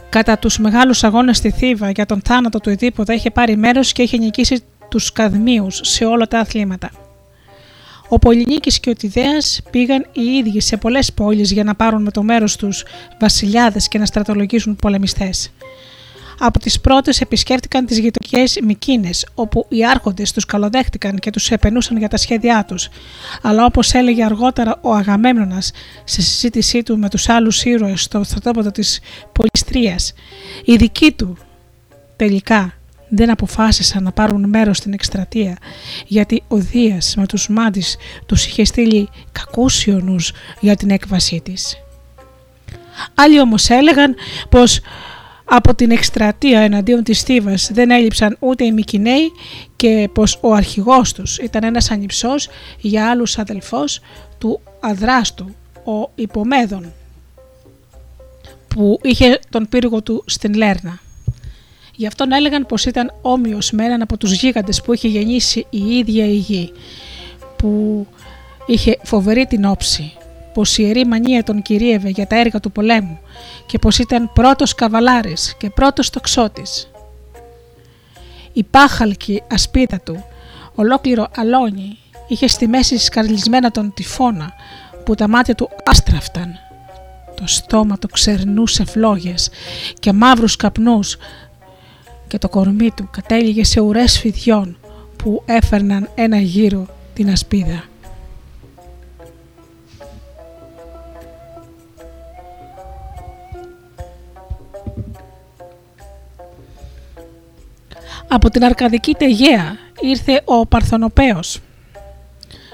κατά 0.10 0.38
τους 0.38 0.58
μεγάλους 0.58 1.04
αγώνες 1.04 1.38
στη 1.38 1.52
Θήβα 1.52 1.90
για 1.90 2.06
τον 2.06 2.22
θάνατο 2.26 2.60
του 2.60 2.70
Ιδίποδα 2.70 3.14
είχε 3.14 3.32
πάρει 3.32 3.58
μέρος 3.58 3.92
και 3.92 4.02
είχε 4.02 4.18
νικήσει 4.18 4.64
τους 4.94 5.12
Καδμίους 5.12 5.80
σε 5.84 6.06
όλα 6.06 6.28
τα 6.28 6.40
αθλήματα. 6.40 6.92
Ο 8.10 8.20
Πολυνίκης 8.20 8.80
και 8.80 8.90
ο 8.90 8.94
Τιδέας 8.94 9.62
πήγαν 9.70 10.06
οι 10.12 10.22
ίδιοι 10.22 10.62
σε 10.62 10.78
πολλές 10.78 11.14
πόλεις 11.14 11.52
για 11.52 11.64
να 11.64 11.76
πάρουν 11.76 12.02
με 12.02 12.12
το 12.12 12.24
μέρος 12.24 12.56
τους 12.56 12.84
βασιλιάδες 13.20 13.88
και 13.88 13.98
να 13.98 14.06
στρατολογήσουν 14.06 14.76
πολεμιστές. 14.76 15.52
Από 16.40 16.60
τις 16.60 16.82
πρώτες 16.82 17.22
επισκέφτηκαν 17.22 17.86
τις 17.86 17.98
γειτονικές 17.98 18.60
Μικίνες, 18.64 19.28
όπου 19.36 19.66
οι 19.70 19.86
άρχοντες 19.86 20.32
τους 20.32 20.46
καλοδέχτηκαν 20.46 21.18
και 21.20 21.30
τους 21.30 21.52
επενούσαν 21.52 21.98
για 21.98 22.08
τα 22.08 22.18
σχέδιά 22.18 22.66
τους. 22.68 22.90
Αλλά 23.42 23.66
όπως 23.66 23.94
έλεγε 23.94 24.24
αργότερα 24.24 24.80
ο 24.82 24.94
Αγαμέμνονας 24.94 25.72
σε 26.04 26.22
συζήτησή 26.22 26.84
του 26.84 26.98
με 26.98 27.10
τους 27.10 27.30
άλλους 27.30 27.64
ήρωες 27.64 28.02
στο 28.02 28.24
στρατόπεδο 28.24 28.72
της 28.72 29.00
Πολυστρίας, 29.32 30.14
οι 30.66 30.76
δικοί 30.76 31.12
του 31.12 31.38
τελικά 32.16 32.74
δεν 33.16 33.30
αποφάσισαν 33.30 34.04
να 34.04 34.12
πάρουν 34.12 34.50
μέρος 34.50 34.78
στην 34.78 34.94
εκστρατεία 34.94 35.58
γιατί 36.08 36.44
ο 36.48 36.56
Δίας 36.58 37.16
με 37.18 37.26
τους 37.26 37.50
μάντις 37.50 37.98
τους 38.26 38.46
είχε 38.46 38.64
στείλει 38.64 39.10
κακούσιονους 39.32 40.32
για 40.60 40.76
την 40.76 40.90
έκβασή 40.90 41.42
της. 41.44 41.78
Άλλοι 43.14 43.40
όμως 43.40 43.70
έλεγαν 43.70 44.16
πως 44.50 44.80
από 45.46 45.76
την 45.76 45.92
εκστρατεία 45.92 46.60
εναντίον 46.60 47.04
της 47.04 47.22
Θήβας 47.22 47.70
δεν 47.74 47.92
έλειψαν 47.92 48.38
ούτε 48.40 48.64
οι 48.64 48.72
Μικυναίοι 48.72 49.32
και 49.76 50.10
πως 50.14 50.40
ο 50.42 50.54
αρχηγός 50.54 51.14
τους 51.14 51.38
ήταν 51.38 51.64
ένας 51.64 51.92
ανυψός 51.92 52.50
για 52.80 53.10
άλλους 53.10 53.38
αδελφός 53.38 54.00
του 54.38 54.62
Αδράστου, 54.80 55.56
ο 55.86 56.12
Υπομέδων, 56.16 56.94
που 58.68 59.00
είχε 59.04 59.40
τον 59.50 59.70
πύργο 59.70 60.02
του 60.02 60.24
στην 60.28 60.54
Λέρνα. 60.54 61.00
Γι' 62.04 62.10
αυτόν 62.10 62.32
έλεγαν 62.32 62.66
πως 62.66 62.86
ήταν 62.86 63.14
όμοιος 63.22 63.72
με 63.72 63.86
έναν 63.86 64.02
από 64.02 64.18
τους 64.18 64.32
γίγαντες 64.32 64.82
που 64.82 64.94
είχε 64.94 65.08
γεννήσει 65.08 65.66
η 65.70 65.98
ίδια 65.98 66.26
η 66.26 66.36
γη, 66.36 66.72
που 67.56 68.08
είχε 68.66 68.98
φοβερή 69.04 69.46
την 69.46 69.66
όψη, 69.66 70.14
πως 70.54 70.78
η 70.78 70.84
Ιερή 70.86 71.06
Μανία 71.06 71.44
τον 71.44 71.62
κυρίευε 71.62 72.10
για 72.10 72.28
τα 72.28 72.40
έργα 72.40 72.60
του 72.60 72.72
πολέμου 72.72 73.20
και 73.66 73.80
πως 73.80 74.00
ήταν 74.00 74.32
πρώτος 74.34 74.76
καβαλάρης 74.76 75.56
και 75.58 75.70
πρώτος 75.70 76.10
τοξότης. 76.10 76.92
Η 78.54 78.64
πάχαλκη 78.64 79.44
ασπίδα 79.52 80.00
του, 80.00 80.26
ολόκληρο 80.76 81.28
αλόνι, 81.36 81.98
είχε 82.28 82.48
στη 82.48 82.68
μέση 82.68 82.98
σκαρλισμένα 82.98 83.72
τον 83.72 83.94
τυφώνα 83.94 84.54
που 85.06 85.16
τα 85.16 85.28
μάτια 85.28 85.56
του 85.56 85.70
άστραφταν. 85.86 86.60
Το 87.36 87.44
στόμα 87.48 87.98
του 87.98 88.08
ξερνούσε 88.08 88.86
φλόγες 88.86 89.50
και 90.00 90.14
μαύρους 90.14 90.56
καπνούς 90.56 91.18
και 92.34 92.40
το 92.40 92.50
κορμί 92.50 92.92
του 92.92 93.08
κατέληγε 93.12 93.64
σε 93.64 93.80
ουρές 93.80 94.20
φιδιών 94.20 94.78
που 95.18 95.44
έφερναν 95.46 96.10
ένα 96.16 96.38
γύρο 96.38 96.86
την 97.14 97.30
ασπίδα. 97.30 97.84
Από 108.28 108.50
την 108.50 108.64
Αρκαδική 108.64 109.14
Τεγέα 109.14 109.78
ήρθε 110.02 110.42
ο 110.46 110.66
Παρθονοπέος, 110.66 111.60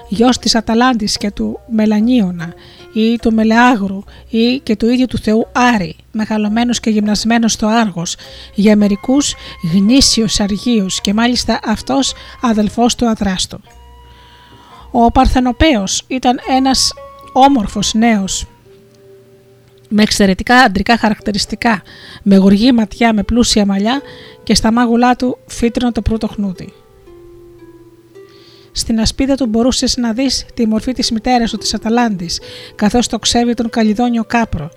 γιος 0.08 0.38
της 0.38 0.54
Αταλάντης 0.54 1.16
και 1.16 1.30
του 1.30 1.60
Μελανίωνα 1.70 2.54
ή 2.92 3.18
του 3.18 3.32
Μελεάγρου 3.32 4.02
ή 4.28 4.58
και 4.58 4.76
του 4.76 4.88
ίδιου 4.88 5.06
του 5.06 5.18
Θεού 5.18 5.46
Άρη, 5.52 5.96
μεγαλωμένος 6.12 6.80
και 6.80 6.90
γυμνασμένος 6.90 7.52
στο 7.52 7.66
Άργος, 7.66 8.16
για 8.54 8.76
μερικούς 8.76 9.34
γνήσιος 9.72 10.40
αργίους 10.40 11.00
και 11.00 11.14
μάλιστα 11.14 11.60
αυτός 11.64 12.14
αδελφός 12.40 12.94
του 12.94 13.08
Αδράστου. 13.08 13.60
Ο 14.90 15.10
Παρθενοπέος 15.10 16.04
ήταν 16.06 16.40
ένας 16.48 16.92
όμορφος 17.32 17.94
νέος 17.94 18.46
με 19.88 20.02
εξαιρετικά 20.02 20.56
αντρικά 20.56 20.98
χαρακτηριστικά, 20.98 21.82
με 22.22 22.36
γοργή 22.36 22.72
ματιά, 22.72 23.14
με 23.14 23.22
πλούσια 23.22 23.66
μαλλιά 23.66 24.00
και 24.42 24.54
στα 24.54 24.72
μάγουλά 24.72 25.16
του 25.16 25.38
φύτρινο 25.46 25.92
το 25.92 26.02
πρώτο 26.02 26.26
χνούτι. 26.26 26.72
Στην 28.72 29.00
ασπίδα 29.00 29.34
του 29.34 29.46
μπορούσες 29.46 29.96
να 29.96 30.12
δεις 30.12 30.46
τη 30.54 30.66
μορφή 30.66 30.92
της 30.92 31.10
μητέρας 31.10 31.50
του, 31.50 31.56
της 31.56 31.74
Αταλάντης, 31.74 32.40
καθώς 32.74 33.06
το 33.06 33.18
ξέβει 33.18 33.54
τον 33.54 33.70
Καλλιδόνιο 33.70 34.24
Κάπρο. 34.24 34.70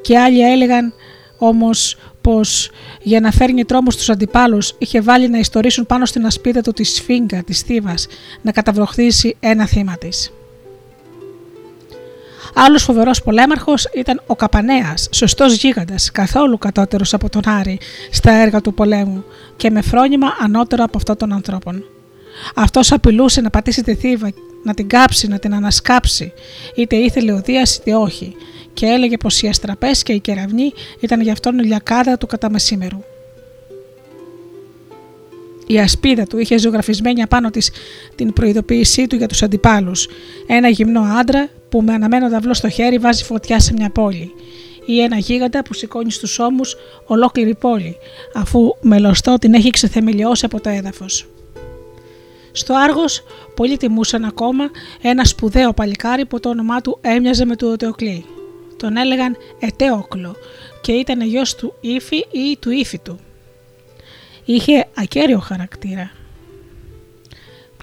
Και 0.00 0.18
άλλοι 0.18 0.52
έλεγαν 0.52 0.92
όμως 1.38 1.96
πως 2.20 2.70
για 3.02 3.20
να 3.20 3.30
φέρνει 3.30 3.64
τρόμο 3.64 3.90
στους 3.90 4.10
αντιπάλους 4.10 4.74
είχε 4.78 5.00
βάλει 5.00 5.28
να 5.28 5.38
ιστορήσουν 5.38 5.86
πάνω 5.86 6.06
στην 6.06 6.26
ασπίδα 6.26 6.60
του 6.60 6.72
τη 6.72 6.84
Σφίγγα, 6.84 7.42
της 7.42 7.60
Θήβας, 7.60 8.06
να 8.42 8.52
καταβροχθήσει 8.52 9.36
ένα 9.40 9.66
θύμα 9.66 9.96
της. 9.98 10.32
Άλλος 12.54 12.82
φοβερός 12.82 13.22
πολέμαρχος 13.22 13.88
ήταν 13.94 14.22
ο 14.26 14.36
Καπανέας, 14.36 15.08
σωστός 15.12 15.54
γίγαντας, 15.54 16.10
καθόλου 16.10 16.58
κατώτερος 16.58 17.14
από 17.14 17.28
τον 17.28 17.48
Άρη 17.48 17.78
στα 18.10 18.32
έργα 18.32 18.60
του 18.60 18.74
πολέμου 18.74 19.24
και 19.56 19.70
με 19.70 19.82
φρόνημα 19.82 20.26
ανώτερο 20.40 20.84
από 20.84 20.96
αυτό 20.96 21.16
των 21.16 21.32
ανθρώπων. 21.32 21.84
Αυτός 22.54 22.92
απειλούσε 22.92 23.40
να 23.40 23.50
πατήσει 23.50 23.82
τη 23.82 23.94
θύβα, 23.94 24.30
να 24.64 24.74
την 24.74 24.88
κάψει, 24.88 25.28
να 25.28 25.38
την 25.38 25.54
ανασκάψει, 25.54 26.32
είτε 26.74 26.96
ήθελε 26.96 27.32
ο 27.32 27.40
Δίας 27.40 27.76
είτε 27.76 27.94
όχι, 27.94 28.36
και 28.72 28.86
έλεγε 28.86 29.16
πως 29.16 29.42
οι 29.42 29.48
αστραπές 29.48 30.02
και 30.02 30.12
οι 30.12 30.20
κεραυνοί 30.20 30.72
ήταν 31.00 31.20
γι' 31.20 31.30
αυτόν 31.30 31.58
λιακάδα 31.58 32.18
του 32.18 32.26
κατά 32.26 32.50
μεσήμερου. 32.50 33.02
Η 35.66 35.78
ασπίδα 35.78 36.24
του 36.24 36.38
είχε 36.38 36.58
ζωγραφισμένη 36.58 37.22
απάνω 37.22 37.50
της 37.50 37.70
την 38.14 38.32
προειδοποίησή 38.32 39.06
του 39.06 39.16
για 39.16 39.28
τους 39.28 39.42
αντιπάλους. 39.42 40.08
Ένα 40.46 40.68
γυμνό 40.68 41.00
άντρα 41.00 41.48
που 41.68 41.82
με 41.82 41.92
αναμένο 41.92 42.28
δαυλό 42.28 42.54
στο 42.54 42.68
χέρι 42.68 42.98
βάζει 42.98 43.24
φωτιά 43.24 43.60
σε 43.60 43.72
μια 43.72 43.90
πόλη. 43.90 44.32
Ή 44.86 45.00
ένα 45.00 45.16
γίγαντα 45.16 45.62
που 45.62 45.74
σηκώνει 45.74 46.10
στους 46.10 46.38
ώμους 46.38 46.76
ολόκληρη 47.06 47.54
πόλη, 47.54 47.96
αφού 48.34 48.76
μελωστό 48.80 49.38
την 49.38 49.54
έχει 49.54 49.70
ξεθεμελιώσει 49.70 50.44
από 50.44 50.60
το 50.60 50.68
έδαφος. 50.68 51.28
Στο 52.52 52.74
Άργος 52.74 53.22
πολλοί 53.54 53.76
τιμούσαν 53.76 54.24
ακόμα 54.24 54.70
ένα 55.00 55.24
σπουδαίο 55.24 55.72
παλικάρι 55.72 56.26
που 56.26 56.40
το 56.40 56.48
όνομά 56.48 56.80
του 56.80 56.98
έμοιαζε 57.00 57.44
με 57.44 57.56
του 57.56 57.68
Οτεοκλή. 57.72 58.24
Τον 58.76 58.96
έλεγαν 58.96 59.36
Ετέοκλο 59.58 60.36
και 60.80 60.92
ήταν 60.92 61.20
γιος 61.20 61.54
του 61.54 61.74
Ήφη 61.80 62.16
ή 62.16 62.56
του 62.60 62.70
Ήφη 62.70 62.98
του. 62.98 63.18
Είχε 64.44 64.86
ακέραιο 64.94 65.38
χαρακτήρα 65.38 66.10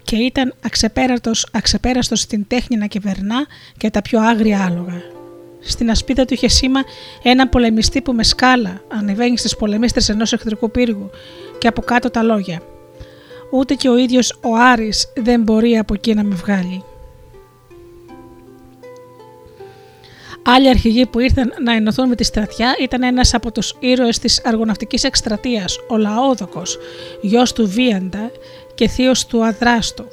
και 0.04 0.16
ήταν 0.16 0.54
αξεπέραστος, 0.66 1.48
αξεπέραστος 1.52 2.20
στην 2.20 2.48
τέχνη 2.48 2.78
να 2.78 2.86
κυβερνά 2.86 3.46
και 3.78 3.90
τα 3.90 4.02
πιο 4.02 4.22
άγρια 4.22 4.66
άλογα. 4.66 5.02
Στην 5.60 5.90
ασπίδα 5.90 6.26
του 6.26 6.34
είχε 6.34 6.48
σήμα 6.48 6.84
ένα 7.24 7.48
πολεμιστή 7.48 8.02
που 8.02 8.14
με 8.14 8.24
σκάλα 8.24 8.82
ανεβαίνει 8.88 9.38
στις 9.38 9.56
πολεμίστρες 9.56 10.10
ενός 10.10 10.34
εχθρικού 10.34 10.72
πύργου 10.72 11.10
και 11.58 11.68
από 11.68 11.82
κάτω 11.82 12.10
τα 12.10 12.24
λόγια 12.24 12.62
ούτε 13.52 13.74
και 13.74 13.90
ο 13.90 13.98
ίδιος 13.98 14.40
ο 14.44 14.56
Άρης 14.56 15.12
δεν 15.16 15.42
μπορεί 15.42 15.78
από 15.78 15.94
εκεί 15.94 16.14
να 16.14 16.24
με 16.24 16.36
βγάλει. 16.36 16.84
Άλλοι 20.50 20.70
αρχηγοί 20.70 21.06
που 21.06 21.20
ήρθαν 21.20 21.54
να 21.64 21.74
ενωθούν 21.74 22.08
με 22.08 22.16
τη 22.16 22.24
στρατιά 22.24 22.76
ήταν 22.82 23.04
ένας 23.04 23.34
από 23.34 23.52
τους 23.52 23.76
ήρωες 23.80 24.20
της 24.20 24.42
αργοναυτικής 24.46 25.04
εκστρατείας, 25.04 25.78
ο 25.90 25.98
Λαόδοκος, 25.98 26.78
γιος 27.22 27.54
του 27.54 27.68
Βίαντα 27.68 28.32
και 28.76 28.88
θείος 28.88 29.26
του 29.26 29.46
Αδράστου. 29.46 30.06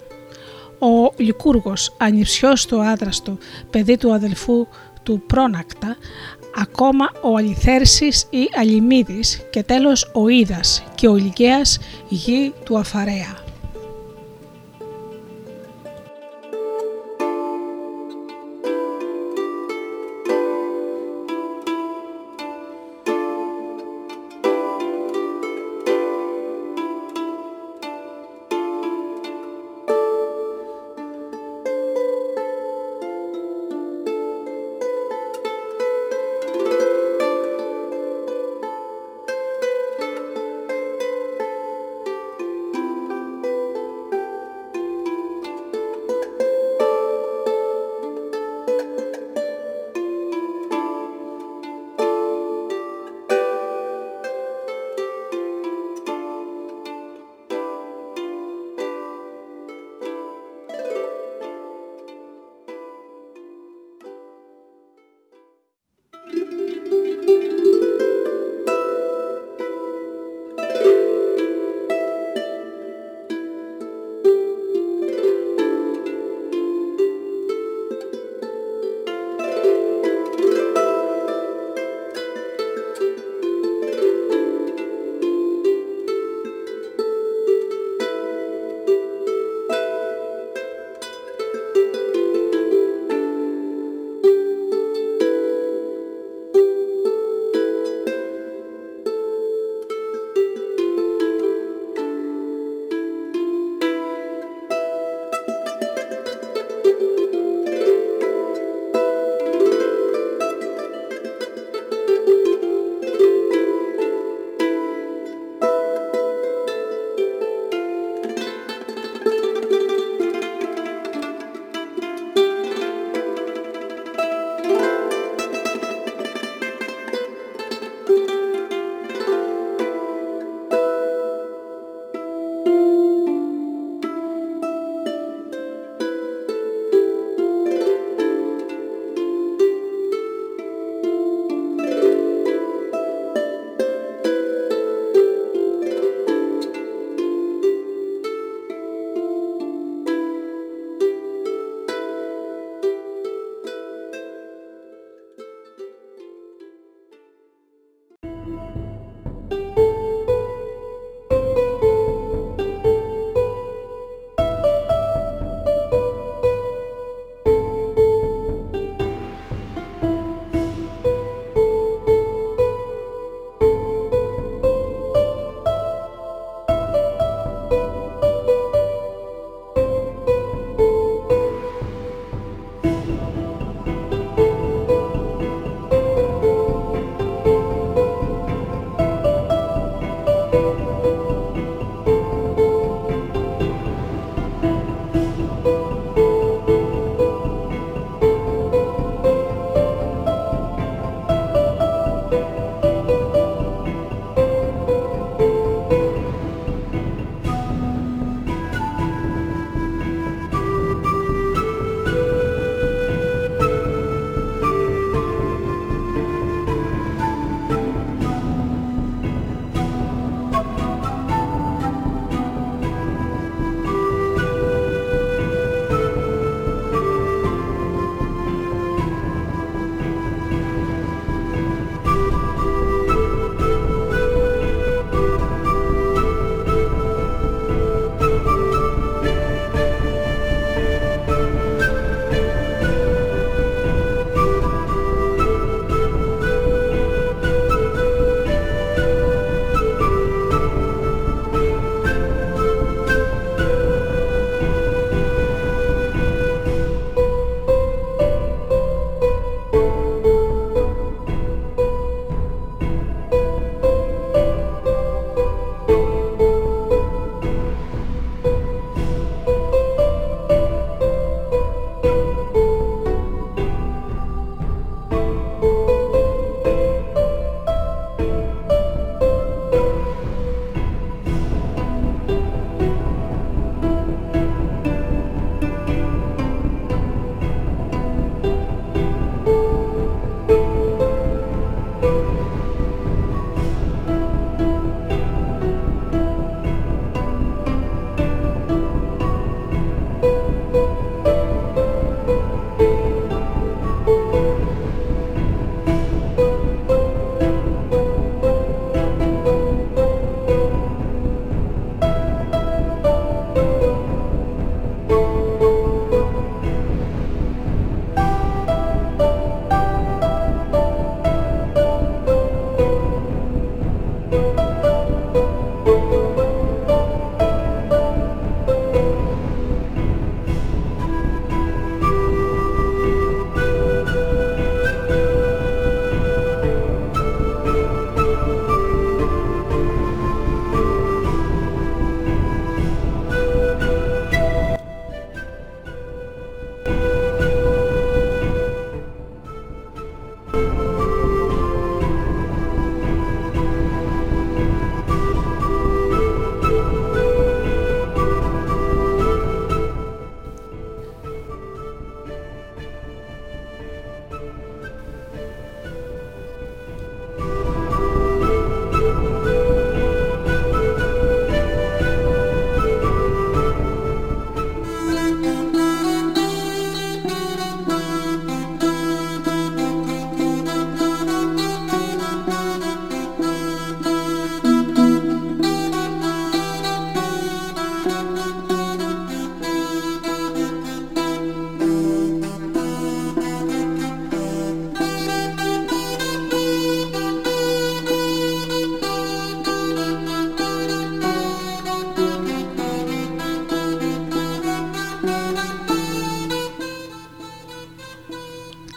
Ο 0.79 1.13
Λυκούργος, 1.17 1.95
ανιψιός 1.99 2.67
του 2.67 2.83
Άδραστου, 2.83 3.39
παιδί 3.71 3.97
του 3.97 4.13
αδελφού 4.13 4.67
του 5.03 5.23
Πρόνακτα, 5.27 5.97
ακόμα 6.57 7.11
ο 7.23 7.37
Αλιθέρσης 7.37 8.27
ή 8.31 8.49
Αλιμίδης 8.57 9.47
και 9.51 9.63
τέλος 9.63 10.11
ο 10.15 10.29
Ήδας 10.29 10.85
και 10.95 11.09
ο 11.09 11.15
Λυκαίας 11.15 11.79
γη 12.09 12.53
του 12.65 12.79
Αφαρέα. 12.79 13.44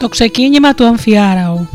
Το 0.07 0.13
ξεκίνημα 0.13 0.73
του 0.73 0.85
Αμφιάραου 0.85 1.67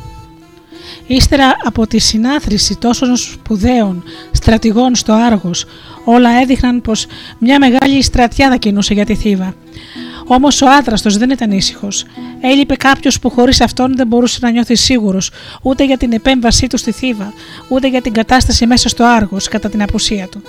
Ύστερα 1.06 1.56
από 1.64 1.86
τη 1.86 1.98
συνάθρηση 1.98 2.76
τόσων 2.76 3.16
σπουδαίων 3.16 4.04
στρατηγών 4.32 4.94
στο 4.94 5.12
Άργος, 5.12 5.64
όλα 6.04 6.30
έδειχναν 6.40 6.80
πως 6.80 7.06
μια 7.38 7.58
μεγάλη 7.58 8.02
στρατιά 8.02 8.48
θα 8.48 8.56
κινούσε 8.56 8.94
για 8.94 9.04
τη 9.04 9.14
Θήβα. 9.14 9.54
Όμως 10.26 10.62
ο 10.62 10.70
άδραστος 10.70 11.16
δεν 11.16 11.30
ήταν 11.30 11.50
ήσυχος. 11.50 12.04
Έλειπε 12.40 12.76
κάποιος 12.76 13.18
που 13.18 13.30
χωρίς 13.30 13.60
αυτόν 13.60 13.96
δεν 13.96 14.06
μπορούσε 14.06 14.38
να 14.42 14.50
νιώθει 14.50 14.74
σίγουρος 14.74 15.30
ούτε 15.62 15.84
για 15.84 15.96
την 15.96 16.12
επέμβασή 16.12 16.66
του 16.66 16.76
στη 16.76 16.92
Θήβα, 16.92 17.32
ούτε 17.68 17.88
για 17.88 18.00
την 18.00 18.12
κατάσταση 18.12 18.66
μέσα 18.66 18.88
στο 18.88 19.04
Άργος 19.04 19.48
κατά 19.48 19.68
την 19.68 19.82
απουσία 19.82 20.28
του. 20.28 20.42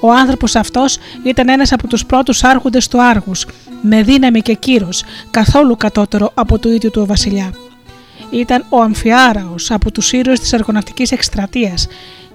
Ο 0.00 0.12
άνθρωπος 0.12 0.56
αυτός 0.56 0.98
ήταν 1.24 1.48
ένας 1.48 1.72
από 1.72 1.86
τους 1.86 2.06
πρώτους 2.06 2.44
άρχοντες 2.44 2.88
του 2.88 3.02
Άργους, 3.02 3.46
με 3.82 4.02
δύναμη 4.02 4.40
και 4.40 4.54
κύρος, 4.54 5.04
καθόλου 5.30 5.76
κατώτερο 5.76 6.30
από 6.34 6.58
του 6.58 6.68
ίδιου 6.68 6.90
του 6.90 7.06
βασιλιά. 7.06 7.54
Ήταν 8.30 8.64
ο 8.68 8.80
Αμφιάραος 8.80 9.70
από 9.70 9.92
τους 9.92 10.12
ήρωες 10.12 10.40
της 10.40 10.52
αργοναυτικής 10.52 11.12
εκστρατείας 11.12 11.86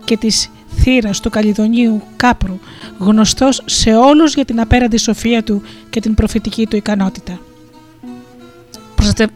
και 0.06 0.18
της 0.18 0.50
θύρας 0.78 1.20
του 1.20 1.30
Καλλιδονίου 1.30 2.02
Κάπρου, 2.16 2.60
γνωστός 2.98 3.62
σε 3.66 3.96
όλους 3.96 4.34
για 4.34 4.46
την 4.46 4.60
απέραντη 4.60 4.98
σοφία 4.98 5.44
του 5.44 5.62
και 5.90 6.00
την 6.00 6.14
προφητική 6.14 6.68
του 6.68 6.76
ικανότητα. 6.76 7.40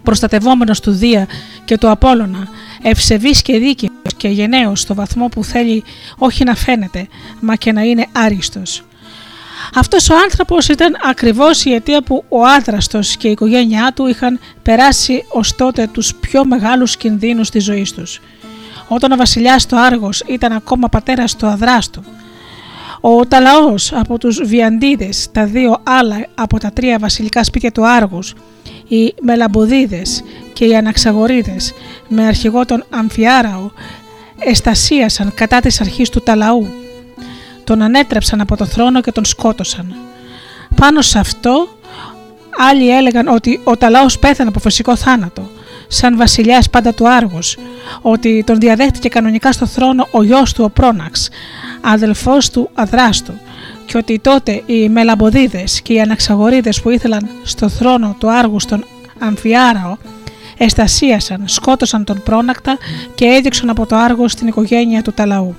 Προστατευόμενος 0.04 0.80
του 0.80 0.92
Δία 0.92 1.28
και 1.66 1.78
του 1.78 1.90
Απόλλωνα, 1.90 2.48
ευσεβής 2.82 3.42
και 3.42 3.58
δίκαιος 3.58 3.92
και 4.18 4.28
γενναίος 4.28 4.80
στο 4.80 4.96
βαθμό 4.96 5.28
που 5.28 5.44
θέλει 5.44 5.84
όχι 6.18 6.44
να 6.44 6.56
φαίνεται, 6.56 7.08
μα 7.40 7.56
και 7.56 7.72
να 7.72 7.82
είναι 7.82 8.08
άριστος. 8.12 8.84
Αυτός 9.76 10.10
ο 10.10 10.16
άνθρωπος 10.24 10.68
ήταν 10.68 10.98
ακριβώς 11.10 11.66
η 11.66 11.74
αιτία 11.74 12.02
που 12.02 12.24
ο 12.30 12.46
άδραστος 12.46 13.18
και 13.18 13.28
η 13.28 13.32
οικογένειά 13.32 13.92
του 13.96 14.08
είχαν 14.08 14.40
περάσει 14.64 15.26
ως 15.28 15.56
τότε 15.56 15.88
τους 15.92 16.16
πιο 16.16 16.46
μεγάλους 16.46 16.98
κινδύνους 16.98 17.50
της 17.50 17.64
ζωής 17.64 17.92
τους. 17.92 18.22
Όταν 18.88 19.12
ο 19.12 19.16
βασιλιάς 19.16 19.66
του 19.66 19.80
Άργος 19.80 20.24
ήταν 20.28 20.52
ακόμα 20.52 20.88
πατέρας 20.88 21.36
του 21.36 21.48
αδράστου, 21.48 22.04
ο 23.02 23.26
Ταλαός 23.26 23.94
από 23.94 24.18
τους 24.18 24.42
Βιαντίδες, 24.44 25.28
τα 25.32 25.46
δύο 25.46 25.80
άλλα 25.84 26.26
από 26.36 26.60
τα 26.60 26.72
τρία 26.72 27.00
βασιλικά 27.00 27.44
σπίτια 27.44 27.72
του 27.72 27.88
Άργους, 27.88 28.34
οι 28.88 29.14
Μελαμποδίδες 29.22 30.24
και 30.54 30.66
οι 30.66 30.76
Αναξαγορίδες 30.76 31.74
με 32.08 32.26
αρχηγό 32.26 32.66
τον 32.66 32.86
Αμφιάραο 32.90 33.72
εστασίασαν 34.40 35.34
κατά 35.34 35.60
της 35.60 35.82
αρχής 35.82 36.10
του 36.10 36.22
Ταλαού 36.22 36.68
τον 37.72 37.82
ανέτρεψαν 37.82 38.42
από 38.42 38.58
το 38.58 38.66
θρόνο 38.66 39.02
και 39.02 39.12
τον 39.12 39.26
σκότωσαν. 39.26 39.96
Πάνω 40.76 41.02
σε 41.02 41.20
αυτό 41.20 41.68
άλλοι 42.70 42.90
έλεγαν 42.90 43.28
ότι 43.28 43.62
ο 43.64 43.78
Ταλάος 43.78 44.20
πέθανε 44.20 44.50
από 44.50 44.60
φυσικό 44.60 44.96
θάνατο, 44.96 45.50
σαν 45.88 46.18
βασιλιάς 46.18 46.70
πάντα 46.70 46.94
του 46.94 47.10
Άργος, 47.10 47.58
ότι 48.02 48.44
τον 48.46 48.60
διαδέχτηκε 48.60 49.10
κανονικά 49.10 49.52
στο 49.52 49.66
θρόνο 49.66 50.08
ο 50.12 50.24
γιος 50.24 50.54
του 50.54 50.64
ο 50.64 50.70
Πρόναξ, 50.70 51.30
αδελφός 51.82 52.50
του 52.50 52.70
Αδράστου, 52.74 53.34
και 53.86 53.98
ότι 53.98 54.20
τότε 54.20 54.64
οι 54.66 54.90
Μελαμποδίδες 54.90 55.82
και 55.82 55.94
οι 55.94 56.02
Αναξαγορίδες 56.02 56.82
που 56.82 56.90
ήθελαν 56.90 57.30
στο 57.44 57.70
θρόνο 57.70 58.16
του 58.20 58.32
Άργου 58.32 58.60
στον 58.60 58.86
Αμφιάραο 59.20 59.98
εστασίασαν, 60.58 61.44
σκότωσαν 61.46 62.04
τον 62.04 62.24
Πρόνακτα 62.24 62.78
και 63.16 63.26
έδιωξαν 63.26 63.70
από 63.70 63.86
το 63.86 63.96
Άργο 63.96 64.28
στην 64.28 64.48
οικογένεια 64.48 65.02
του 65.02 65.14
Ταλαού. 65.14 65.56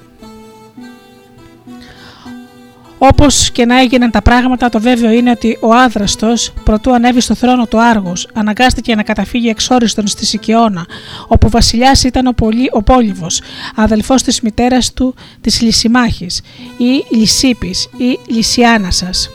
Όπως 3.05 3.51
και 3.51 3.65
να 3.65 3.81
έγιναν 3.81 4.11
τα 4.11 4.23
πράγματα, 4.23 4.69
το 4.69 4.81
βέβαιο 4.81 5.11
είναι 5.11 5.31
ότι 5.31 5.59
ο 5.61 5.75
άδραστος, 5.75 6.53
προτού 6.65 6.95
ανέβει 6.95 7.21
στο 7.21 7.35
θρόνο 7.35 7.67
του 7.67 7.83
Άργου, 7.83 8.13
αναγκάστηκε 8.33 8.95
να 8.95 9.03
καταφύγει 9.03 9.49
εξόριστον 9.49 10.07
στη 10.07 10.27
Σικαιώνα, 10.27 10.87
όπου 11.27 11.47
ο 11.47 11.51
βασιλιάς 11.51 12.05
ήταν 12.05 12.27
ο, 12.27 12.33
Πολύ, 12.33 12.69
ο 12.73 12.83
Πόλυβος, 12.83 13.41
αδελφός 13.77 14.23
της 14.23 14.41
μητέρας 14.41 14.93
του 14.93 15.15
της 15.41 15.61
Λυσιμάχης, 15.61 16.41
ή 16.77 17.17
Λυσίπης 17.17 17.89
ή 17.97 18.19
Λυσιάνασας. 18.27 19.31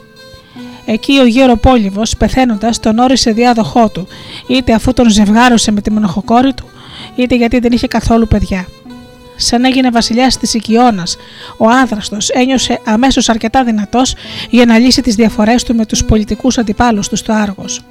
Εκεί 0.86 1.20
ο 1.20 1.26
γέρο 1.26 1.56
Πόλυβος, 1.56 2.18
πεθαίνοντας, 2.18 2.80
τον 2.80 2.98
όρισε 2.98 3.32
διάδοχό 3.32 3.90
του, 3.90 4.08
είτε 4.48 4.74
αφού 4.74 4.94
τον 4.94 5.10
ζευγάρωσε 5.10 5.72
με 5.72 5.82
τη 5.82 5.92
μονοχοκόρη 5.92 6.54
του, 6.54 6.70
είτε 7.16 7.36
γιατί 7.36 7.60
δεν 7.60 7.72
είχε 7.72 7.88
καθόλου 7.88 8.28
παιδιά 8.28 8.68
σαν 9.38 9.66
έγινε 9.66 9.90
βασιλιάς 9.90 10.38
της 10.38 10.54
Οικειώνας. 10.54 11.18
Ο 11.58 11.70
άδραστο 11.70 12.18
ένιωσε 12.28 12.82
αμέσως 12.86 13.30
αρκετά 13.30 13.64
δυνατός 13.64 14.16
για 14.50 14.66
να 14.66 14.78
λύσει 14.78 15.02
τις 15.02 15.16
διαφορές 15.16 15.64
του 15.64 15.76
με 15.76 15.86
τους 15.86 16.06
πολιτικούς 16.06 16.58
αντιπάλους 16.58 17.10
του 17.10 17.16
στο 17.16 17.34
Άργος. 17.34 17.82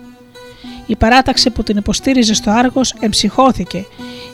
Η 0.87 0.97
παράταξη 0.97 1.51
που 1.51 1.63
την 1.63 1.77
υποστήριζε 1.77 2.35
στο 2.35 2.51
Άργος 2.51 2.95
εμψυχώθηκε. 3.01 3.87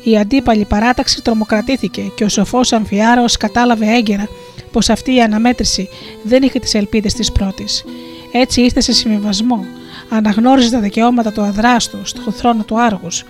Η 0.03 0.19
αντίπαλη 0.19 0.65
παράταξη 0.65 1.23
τρομοκρατήθηκε 1.23 2.03
και 2.15 2.25
ο 2.25 2.29
σοφός 2.29 2.73
Αμφιάρος 2.73 3.37
κατάλαβε 3.37 3.87
έγκαιρα 3.87 4.29
πως 4.73 4.89
αυτή 4.89 5.15
η 5.15 5.23
αναμέτρηση 5.23 5.89
δεν 6.23 6.43
είχε 6.43 6.59
τις 6.59 6.75
ελπίδες 6.75 7.15
της 7.15 7.33
πρώτης. 7.33 7.85
Έτσι 8.33 8.61
ήρθε 8.61 8.81
σε 8.81 8.93
συμβιβασμό. 8.93 9.65
Αναγνώριζε 10.09 10.71
τα 10.71 10.81
δικαιώματα 10.81 11.33
του 11.33 11.43
αδράστου 11.43 11.99
στον 12.05 12.33
θρόνο 12.33 12.63
του 12.63 12.81
Άργους 12.81 13.25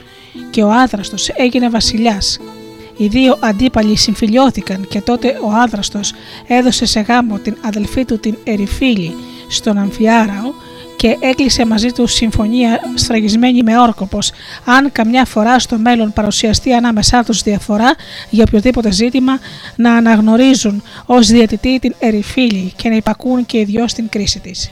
και 0.50 0.62
ο 0.62 0.70
άδραστο 0.70 1.16
έγινε 1.36 1.68
βασιλιάς 1.68 2.38
οι 2.96 3.06
δύο 3.06 3.38
αντίπαλοι 3.40 3.96
συμφιλιώθηκαν 3.96 4.86
και 4.88 5.00
τότε 5.00 5.38
ο 5.42 5.50
άδραστος 5.50 6.12
έδωσε 6.46 6.86
σε 6.86 7.00
γάμο 7.00 7.38
την 7.38 7.56
αδελφή 7.60 8.04
του 8.04 8.18
την 8.18 8.36
Ερυφίλη 8.44 9.14
στον 9.48 9.78
Αμφιάραο 9.78 10.52
και 10.96 11.16
έκλεισε 11.20 11.66
μαζί 11.66 11.92
του 11.92 12.06
συμφωνία 12.06 12.80
σφραγισμένη 12.94 13.62
με 13.62 13.78
όρκο 13.78 14.06
πως 14.06 14.32
αν 14.64 14.92
καμιά 14.92 15.24
φορά 15.24 15.58
στο 15.58 15.78
μέλλον 15.78 16.12
παρουσιαστεί 16.12 16.72
ανάμεσά 16.72 17.24
τους 17.24 17.42
διαφορά 17.42 17.94
για 18.30 18.44
οποιοδήποτε 18.48 18.90
ζήτημα 18.90 19.38
να 19.76 19.94
αναγνωρίζουν 19.94 20.82
ως 21.06 21.26
διαιτητή 21.26 21.78
την 21.78 21.94
Ερυφίλη 21.98 22.72
και 22.76 22.88
να 22.88 22.96
υπακούν 22.96 23.46
και 23.46 23.58
οι 23.58 23.64
δυο 23.64 23.88
στην 23.88 24.08
κρίση 24.08 24.40
της. 24.40 24.70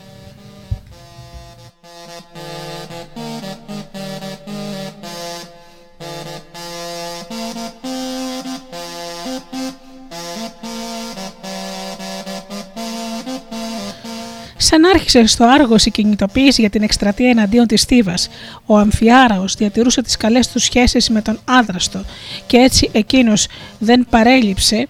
Σαν 14.71 14.85
άρχισε 14.85 15.27
στο 15.27 15.45
Άργος 15.45 15.85
η 15.87 15.91
κινητοποίηση 15.91 16.61
για 16.61 16.71
την 16.71 16.83
εκστρατεία 16.83 17.31
εναντίον 17.31 17.67
της 17.67 17.83
Θήβας, 17.83 18.29
ο 18.67 18.77
Αμφιάραος 18.77 19.55
διατηρούσε 19.55 20.03
τις 20.03 20.17
καλές 20.17 20.49
του 20.49 20.59
σχέσεις 20.59 21.09
με 21.09 21.23
τον 21.23 21.39
Άδραστο 21.45 22.05
και 22.47 22.57
έτσι 22.57 22.91
εκείνος 22.93 23.47
δεν 23.79 24.07
παρέλειψε 24.11 24.89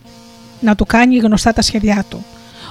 να 0.61 0.75
του 0.75 0.87
κάνει 0.87 1.17
γνωστά 1.17 1.53
τα 1.53 1.63
σχέδιά 1.63 2.05
του. 2.09 2.25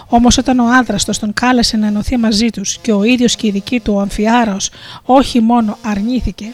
Όμως 0.07 0.37
όταν 0.37 0.59
ο 0.59 0.65
Άδραστος 0.73 1.19
τον 1.19 1.33
κάλεσε 1.33 1.77
να 1.77 1.87
ενωθεί 1.87 2.17
μαζί 2.17 2.49
τους 2.49 2.77
και 2.77 2.91
ο 2.91 3.03
ίδιος 3.03 3.35
και 3.35 3.47
η 3.47 3.51
δική 3.51 3.79
του 3.79 3.93
ο 3.95 3.99
Αμφιάραος 3.99 4.69
όχι 5.03 5.39
μόνο 5.39 5.77
αρνήθηκε, 5.81 6.53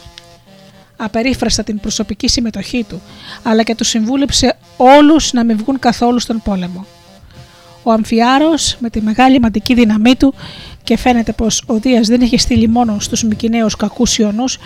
απερίφραστα 0.96 1.62
την 1.62 1.80
προσωπική 1.80 2.28
συμμετοχή 2.28 2.84
του, 2.88 3.02
αλλά 3.42 3.62
και 3.62 3.74
του 3.74 3.84
συμβούλεψε 3.84 4.56
όλους 4.76 5.32
να 5.32 5.44
μην 5.44 5.56
βγουν 5.56 5.78
καθόλου 5.78 6.18
στον 6.18 6.42
πόλεμο. 6.44 6.86
Ο 7.88 7.92
Αμφιάρος 7.92 8.76
με 8.78 8.90
τη 8.90 9.00
μεγάλη 9.00 9.40
μαντική 9.40 9.74
δύναμή 9.74 10.14
του 10.14 10.34
και 10.82 10.96
φαίνεται 10.96 11.32
πως 11.32 11.62
ο 11.66 11.74
Δίας 11.74 12.06
δεν 12.06 12.20
είχε 12.20 12.38
στείλει 12.38 12.68
μόνο 12.68 12.96
στους 13.00 13.22
Μικυναίους 13.22 13.76
κακούς 13.76 14.18
ιονούς, 14.18 14.58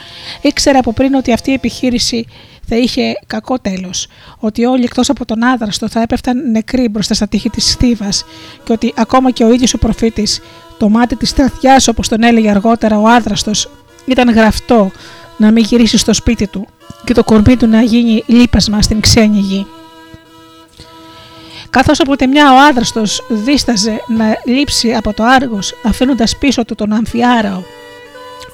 ήξερε 0.42 0.78
από 0.78 0.92
πριν 0.92 1.14
ότι 1.14 1.32
αυτή 1.32 1.50
η 1.50 1.52
επιχείρηση 1.52 2.26
θα 2.68 2.76
είχε 2.76 3.12
κακό 3.26 3.58
τέλος, 3.58 4.06
ότι 4.38 4.64
όλοι 4.64 4.84
εκτός 4.84 5.10
από 5.10 5.24
τον 5.24 5.42
άδραστο 5.42 5.88
θα 5.88 6.00
έπεφταν 6.00 6.50
νεκροί 6.50 6.88
μπροστά 6.88 7.14
στα 7.14 7.28
τείχη 7.28 7.50
της 7.50 7.70
Στίβας 7.70 8.24
και 8.64 8.72
ότι 8.72 8.92
ακόμα 8.96 9.30
και 9.30 9.44
ο 9.44 9.52
ίδιος 9.52 9.74
ο 9.74 9.78
προφήτης, 9.78 10.40
το 10.78 10.88
μάτι 10.88 11.16
της 11.16 11.28
στρατιάς 11.28 11.88
όπως 11.88 12.08
τον 12.08 12.22
έλεγε 12.22 12.50
αργότερα 12.50 12.98
ο 12.98 13.08
άδραστος, 13.08 13.70
ήταν 14.06 14.30
γραφτό 14.30 14.90
να 15.36 15.50
μην 15.50 15.64
γυρίσει 15.64 15.98
στο 15.98 16.14
σπίτι 16.14 16.46
του 16.46 16.66
και 17.04 17.14
το 17.14 17.24
κορμί 17.24 17.56
του 17.56 17.66
να 17.66 17.82
γίνει 17.82 18.22
λίπασμα 18.26 18.82
στην 18.82 19.00
ξένη 19.00 19.38
γη. 19.38 19.66
Καθώς 21.70 22.00
από 22.00 22.16
τη 22.16 22.26
μια 22.26 22.52
ο 22.52 22.58
άδραστος 22.58 23.26
δίσταζε 23.28 24.02
να 24.06 24.36
λείψει 24.44 24.94
από 24.94 25.12
το 25.12 25.24
Άργος 25.24 25.74
αφήνοντας 25.84 26.36
πίσω 26.36 26.64
του 26.64 26.74
τον 26.74 26.92
Αμφιάραο 26.92 27.62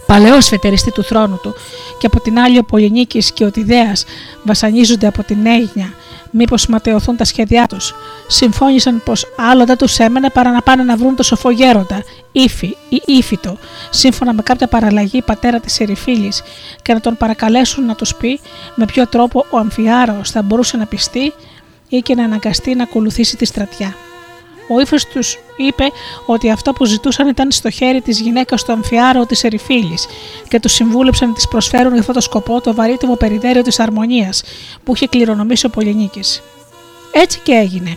παλαιός 0.06 0.48
φετεριστή 0.48 0.92
του 0.92 1.02
θρόνου 1.02 1.38
του 1.42 1.54
και 1.98 2.06
από 2.06 2.20
την 2.20 2.38
άλλη 2.38 2.58
ο 2.58 2.64
Πολυνίκης 2.64 3.32
και 3.32 3.44
ο 3.44 3.50
Τιδέας 3.50 4.04
βασανίζονται 4.42 5.06
από 5.06 5.22
την 5.22 5.46
έγνοια 5.46 5.92
μήπως 6.30 6.66
ματαιωθούν 6.66 7.16
τα 7.16 7.24
σχέδιά 7.24 7.66
τους. 7.66 7.94
Συμφώνησαν 8.26 9.02
πως 9.04 9.26
άλλο 9.36 9.64
δεν 9.64 9.76
τους 9.76 9.98
έμενε 9.98 10.30
παρά 10.30 10.50
να 10.50 10.62
πάνε 10.62 10.82
να 10.82 10.96
βρουν 10.96 11.16
το 11.16 11.22
σοφό 11.22 11.50
γέροντα, 11.50 12.02
ύφη 12.32 12.76
ή 12.88 13.02
ύφητο, 13.06 13.58
σύμφωνα 13.90 14.32
με 14.32 14.42
κάποια 14.42 14.66
παραλλαγή 14.66 15.22
πατέρα 15.22 15.60
της 15.60 15.80
Ερυφίλης 15.80 16.42
και 16.82 16.92
να 16.92 17.00
τον 17.00 17.16
παρακαλέσουν 17.16 17.84
να 17.86 17.94
τους 17.94 18.14
πει 18.14 18.40
με 18.74 18.84
ποιο 18.84 19.06
τρόπο 19.06 19.44
ο 19.50 19.58
Αμφιάραος 19.58 20.30
θα 20.30 20.42
μπορούσε 20.42 20.76
να 20.76 20.86
πιστεί 20.86 21.32
ή 21.88 21.98
και 21.98 22.14
να 22.14 22.24
αναγκαστεί 22.24 22.74
να 22.74 22.82
ακολουθήσει 22.82 23.36
τη 23.36 23.44
στρατιά. 23.44 23.94
Ο 24.68 24.80
ύφος 24.80 25.06
τους 25.06 25.38
είπε 25.56 25.84
ότι 26.26 26.50
αυτό 26.50 26.72
που 26.72 26.84
ζητούσαν 26.84 27.28
ήταν 27.28 27.52
στο 27.52 27.70
χέρι 27.70 28.00
της 28.00 28.20
γυναίκας 28.20 28.64
του 28.64 28.72
Αμφιάρο 28.72 29.26
της 29.26 29.44
Ερυφίλης 29.44 30.06
και 30.48 30.60
τους 30.60 30.72
συμβούλεψαν 30.72 31.28
να 31.28 31.34
της 31.34 31.48
προσφέρουν 31.48 31.92
για 31.92 32.00
αυτό 32.00 32.12
το 32.12 32.20
σκοπό 32.20 32.60
το 32.60 32.74
βαρύτιμο 32.74 33.14
περιδέριο 33.14 33.62
της 33.62 33.80
Αρμονίας 33.80 34.42
που 34.84 34.94
είχε 34.94 35.06
κληρονομήσει 35.06 35.66
ο 35.66 35.68
Πολυνίκης. 35.68 36.42
Έτσι 37.12 37.40
και 37.42 37.52
έγινε. 37.52 37.96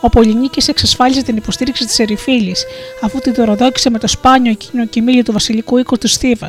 Ο 0.00 0.08
Πολυνίκης 0.08 0.68
εξασφάλιζε 0.68 1.22
την 1.22 1.36
υποστήριξη 1.36 1.84
της 1.84 1.98
Ερυφίλης, 1.98 2.64
αφού 3.02 3.18
την 3.18 3.34
δωροδόκησε 3.34 3.90
με 3.90 3.98
το 3.98 4.08
σπάνιο 4.08 4.50
εκείνο 4.50 4.86
κοιμήλιο 4.86 5.22
του 5.22 5.32
βασιλικού 5.32 5.78
οίκου 5.78 5.98
του 5.98 6.08
Στίβα, 6.08 6.48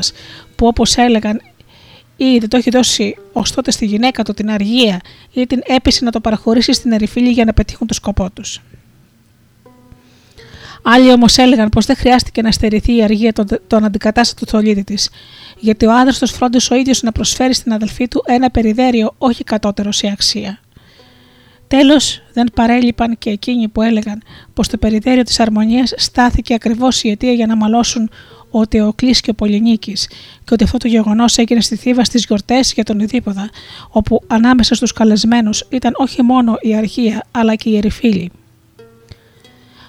που 0.55 0.67
όπως 0.67 0.95
έλεγαν 0.95 1.41
ή 2.23 2.37
δεν 2.37 2.49
το 2.49 2.57
έχει 2.57 2.69
δώσει 2.69 3.17
ως 3.33 3.51
τότε 3.51 3.71
στη 3.71 3.85
γυναίκα 3.85 4.23
του 4.23 4.33
την 4.33 4.49
αργία 4.49 5.01
ή 5.33 5.47
την 5.47 5.61
έπεισε 5.65 6.05
να 6.05 6.11
το 6.11 6.19
παραχωρήσει 6.19 6.73
στην 6.73 6.91
Ερυφίλη 6.91 7.29
για 7.29 7.45
να 7.45 7.53
πετύχουν 7.53 7.87
το 7.87 7.93
σκοπό 7.93 8.29
τους. 8.31 8.61
Άλλοι 10.83 11.11
όμως 11.11 11.37
έλεγαν 11.37 11.69
πως 11.69 11.85
δεν 11.85 11.95
χρειάστηκε 11.95 12.41
να 12.41 12.51
στερηθεί 12.51 12.95
η 12.95 13.03
αργία 13.03 13.33
τον, 13.33 13.47
τον 13.67 13.83
αντικατάστατο 13.83 14.45
θολίδι 14.45 14.83
της, 14.83 15.09
γιατί 15.59 15.85
ο 15.85 15.93
άδραστο 15.93 16.25
φρόντισε 16.25 16.73
ο 16.73 16.77
ίδιος 16.77 17.01
να 17.01 17.11
προσφέρει 17.11 17.53
στην 17.53 17.73
αδελφή 17.73 18.07
του 18.07 18.23
ένα 18.25 18.49
περιδέριο 18.49 19.15
όχι 19.17 19.43
κατώτερο 19.43 19.91
σε 19.91 20.07
αξία. 20.07 20.59
Τέλος, 21.67 22.21
δεν 22.33 22.51
παρέλειπαν 22.53 23.17
και 23.17 23.29
εκείνοι 23.29 23.67
που 23.67 23.81
έλεγαν 23.81 24.21
πως 24.53 24.67
το 24.67 24.77
περιδέριο 24.77 25.23
της 25.23 25.39
αρμονίας 25.39 25.93
στάθηκε 25.97 26.53
ακριβώς 26.53 27.03
η 27.03 27.09
αιτία 27.09 27.31
για 27.31 27.45
να 27.45 27.55
μαλώσουν 27.55 28.09
ο 28.51 28.65
Θεοκλή 28.69 29.11
και 29.11 29.29
ο 29.29 29.33
Πολυνίκης, 29.33 30.07
και 30.43 30.53
ότι 30.53 30.63
αυτό 30.63 30.77
το 30.77 30.87
γεγονός 30.87 31.37
έγινε 31.37 31.61
στη 31.61 31.75
Θήβα 31.75 32.03
στις 32.03 32.25
γιορτές 32.25 32.73
για 32.73 32.83
τον 32.83 32.99
Ιδίποδα, 32.99 33.49
όπου 33.89 34.21
ανάμεσα 34.27 34.75
στους 34.75 34.93
καλεσμένους 34.93 35.65
ήταν 35.69 35.93
όχι 35.95 36.21
μόνο 36.21 36.57
η 36.61 36.75
αρχία 36.75 37.25
αλλά 37.31 37.55
και 37.55 37.69
η 37.69 37.77
ερηφίλη. 37.77 38.31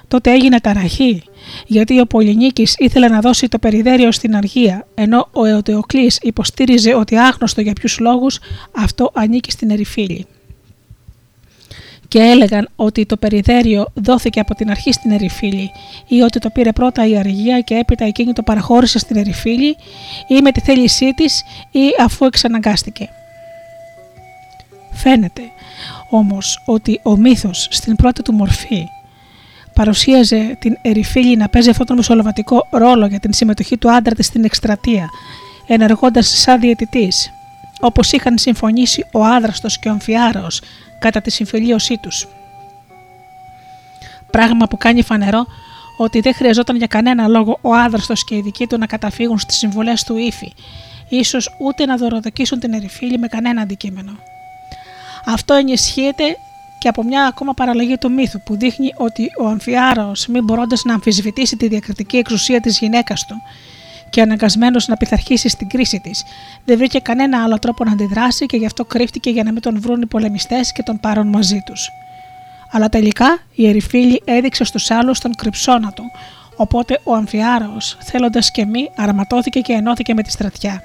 Τότε 0.09 0.33
έγινε 0.33 0.61
ταραχή, 0.61 1.23
γιατί 1.67 2.01
ο 2.01 2.07
Πολυνίκης 2.07 2.75
ήθελε 2.79 3.09
να 3.09 3.21
δώσει 3.21 3.49
το 3.49 3.59
περιδέριο 3.59 4.13
στην 4.13 4.37
αργία, 4.37 4.87
ενώ 4.95 5.29
ο 5.33 5.45
Εωτεοκλής 5.45 6.19
υποστήριζε 6.23 6.95
ότι 6.95 7.17
άγνωστο 7.17 7.61
για 7.61 7.73
ποιους 7.73 7.99
λόγους 7.99 8.39
αυτό 8.73 9.11
ανήκει 9.15 9.51
στην 9.51 9.71
ερηφίλη 9.71 10.27
και 12.13 12.19
έλεγαν 12.19 12.69
ότι 12.77 13.07
το 13.07 13.17
περιδέριο 13.17 13.87
δόθηκε 13.95 14.41
από 14.41 14.55
την 14.55 14.71
αρχή 14.71 14.93
στην 14.93 15.11
Ερυφίλη 15.11 15.71
ή 16.07 16.21
ότι 16.21 16.39
το 16.39 16.51
πήρε 16.51 16.73
πρώτα 16.73 17.07
η 17.07 17.19
Αργία 17.19 17.61
και 17.61 17.75
έπειτα 17.75 18.05
εκείνη 18.05 18.33
το 18.33 18.43
παραχώρησε 18.43 18.99
στην 18.99 19.17
Ερυφίλη 19.17 19.77
ή 20.27 20.41
με 20.43 20.53
τη 20.53 20.61
θέλησή 20.61 21.13
της 21.15 21.43
ή 21.71 21.81
αφού 22.01 22.25
εξαναγκάστηκε. 22.25 23.09
Φαίνεται 24.93 25.43
όμως 26.11 26.63
ότι 26.65 27.01
ο 27.03 27.17
μύθος 27.17 27.69
στην 27.71 27.97
πρώτη 27.97 28.23
του 28.23 28.33
μορφή 28.33 28.87
παρουσίαζε 29.75 30.57
την 30.59 30.77
Ερυφίλη 30.83 31.37
να 31.37 31.49
παίζει 31.49 31.71
αυτόν 31.71 31.87
τον 31.87 31.97
μεσολαβατικό 31.97 32.67
ρόλο 32.71 33.07
για 33.07 33.21
την 33.21 33.33
συμμετοχή 33.33 33.77
του 33.77 33.93
άντρα 33.93 34.15
της 34.15 34.27
στην 34.27 34.45
εκστρατεία, 34.45 35.09
ενεργώντας 35.67 36.41
σαν 36.41 36.61
διαιτητής, 36.61 37.31
όπως 37.81 38.13
είχαν 38.13 38.39
συμφωνήσει 38.39 39.05
ο 39.13 39.25
άδραστος 39.25 39.79
και 39.79 39.89
ο 39.89 39.93
αμφιάραος 39.93 40.61
κατά 41.03 41.21
τη 41.21 41.31
συμφιλίωσή 41.31 41.99
τους. 41.99 42.29
Πράγμα 44.31 44.67
που 44.67 44.77
κάνει 44.77 45.03
φανερό 45.03 45.47
ότι 45.97 46.21
δεν 46.21 46.35
χρειαζόταν 46.35 46.77
για 46.77 46.87
κανένα 46.87 47.29
λόγο 47.29 47.59
ο 47.61 47.75
άδραστος 47.75 48.25
και 48.25 48.35
οι 48.35 48.41
δικοί 48.41 48.67
του 48.67 48.79
να 48.79 48.87
καταφύγουν 48.87 49.39
στις 49.39 49.57
συμβουλές 49.57 50.03
του 50.03 50.17
ύφη, 50.17 50.53
ίσως 51.09 51.57
ούτε 51.59 51.87
να 51.87 51.97
δωροδοκίσουν 51.97 52.59
την 52.59 52.73
ερηφίλη 52.73 53.19
με 53.19 53.27
κανένα 53.27 53.61
αντικείμενο. 53.61 54.13
Αυτό 55.25 55.55
ενισχύεται 55.55 56.37
και 56.79 56.89
από 56.89 57.03
μια 57.03 57.27
ακόμα 57.27 57.55
παραλλαγή 57.55 57.97
του 57.99 58.13
μύθου 58.13 58.41
που 58.43 58.57
δείχνει 58.57 58.93
ότι 58.97 59.27
ο 59.41 59.47
Αμφιάραος 59.47 60.27
μην 60.27 60.45
μπορώντας 60.45 60.85
να 60.85 60.95
αμφισβητήσει 60.95 61.57
τη 61.57 61.69
διακριτική 61.69 62.17
εξουσία 62.17 62.61
της 62.61 62.79
γυναίκας 62.79 63.27
του 63.27 63.43
και 64.13 64.21
αναγκασμένος 64.21 64.89
να 64.89 64.97
πειθαρχήσει 64.97 65.49
στην 65.49 65.69
κρίση 65.69 66.01
της. 66.01 66.25
Δεν 66.65 66.77
βρήκε 66.77 66.99
κανένα 66.99 67.43
άλλο 67.43 67.59
τρόπο 67.59 67.85
να 67.85 67.93
αντιδράσει 67.93 68.47
και 68.47 68.57
γι' 68.57 68.67
αυτό 68.67 68.85
κρύφτηκε 68.85 69.31
για 69.31 69.43
να 69.43 69.53
μην 69.53 69.63
τον 69.63 69.81
βρουν 69.81 70.03
οι 70.03 70.07
πολεμιστές 70.07 70.73
και 70.73 70.83
τον 70.83 71.01
πάρουν 71.01 71.27
μαζί 71.27 71.63
τους. 71.67 71.91
Αλλά 72.71 72.89
τελικά 72.89 73.39
η 73.55 73.69
Ερυφίλη 73.69 74.23
έδειξε 74.25 74.65
στους 74.65 74.91
άλλους 74.91 75.19
τον 75.19 75.35
κρυψώνα 75.35 75.93
του, 75.93 76.05
οπότε 76.57 77.01
ο 77.05 77.15
Αμφιάραο, 77.15 77.77
θέλοντας 77.99 78.51
και 78.51 78.67
μη, 78.67 78.91
αραματώθηκε 78.97 79.61
και 79.61 79.73
ενώθηκε 79.73 80.15
με 80.15 80.23
τη 80.23 80.31
στρατιά. 80.31 80.83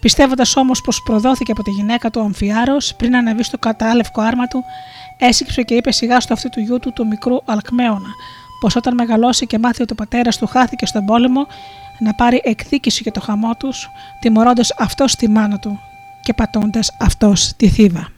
Πιστεύοντας 0.00 0.56
όμως 0.56 0.80
πως 0.80 1.02
προδόθηκε 1.02 1.52
από 1.52 1.62
τη 1.62 1.70
γυναίκα 1.70 2.10
του 2.10 2.20
Αμφιάρος 2.20 2.94
πριν 2.94 3.16
ανεβεί 3.16 3.42
στο 3.42 3.58
κατάλευκο 3.58 4.20
άρμα 4.20 4.46
του, 4.46 4.64
έσυξε 5.18 5.62
και 5.62 5.74
είπε 5.74 5.92
σιγά 5.92 6.20
στο 6.20 6.32
αυτή 6.32 6.48
του 6.48 6.60
γιού 6.60 6.78
του 6.78 6.92
του 6.92 7.06
μικρού 7.06 7.36
Αλκμαίωνα, 7.44 8.10
πως 8.60 8.76
όταν 8.76 8.94
μεγαλώσει 8.94 9.46
και 9.46 9.58
μάθει 9.58 9.82
ότι 9.82 9.92
ο 9.92 9.96
πατέρας 9.96 10.38
του 10.38 10.46
χάθηκε 10.46 10.86
στον 10.86 11.04
πόλεμο, 11.04 11.46
να 11.98 12.14
πάρει 12.14 12.40
εκδίκηση 12.44 13.02
για 13.02 13.12
το 13.12 13.20
χαμό 13.20 13.54
τους, 13.54 13.90
τιμωρώντας 14.20 14.74
αυτός 14.78 15.14
τη 15.14 15.28
μάνα 15.28 15.58
του 15.58 15.80
και 16.22 16.34
πατώντας 16.34 16.96
αυτός 16.98 17.52
τη 17.56 17.68
θύβα. 17.68 18.17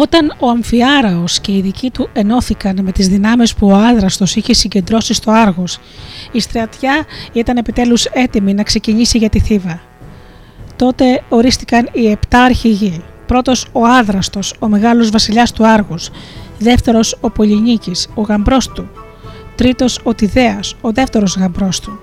Όταν 0.00 0.34
ο 0.38 0.48
Αμφιάραος 0.48 1.40
και 1.40 1.52
οι 1.52 1.60
δικοί 1.60 1.90
του 1.90 2.08
ενώθηκαν 2.12 2.78
με 2.82 2.92
τις 2.92 3.08
δυνάμεις 3.08 3.54
που 3.54 3.66
ο 3.66 3.74
Άδραστος 3.74 4.36
είχε 4.36 4.54
συγκεντρώσει 4.54 5.14
στο 5.14 5.30
Άργος, 5.30 5.78
η 6.32 6.40
στρατιά 6.40 7.04
ήταν 7.32 7.56
επιτέλους 7.56 8.04
έτοιμη 8.04 8.54
να 8.54 8.62
ξεκινήσει 8.62 9.18
για 9.18 9.28
τη 9.28 9.40
Θήβα. 9.40 9.80
Τότε 10.76 11.22
ορίστηκαν 11.28 11.88
οι 11.92 12.10
επτά 12.10 12.42
αρχηγοί. 12.42 13.02
Πρώτος 13.26 13.66
ο 13.72 13.84
Άδραστος, 13.84 14.54
ο 14.58 14.68
μεγάλος 14.68 15.10
βασιλιάς 15.10 15.52
του 15.52 15.66
Άργους. 15.66 16.10
Δεύτερος 16.58 17.16
ο 17.20 17.30
Πολυνίκης, 17.30 18.08
ο 18.14 18.20
γαμπρός 18.22 18.68
του. 18.68 18.88
Τρίτος 19.54 20.00
ο 20.02 20.14
Τιδέας, 20.14 20.74
ο 20.80 20.92
δεύτερος 20.92 21.36
γαμπρός 21.36 21.80
του. 21.80 22.00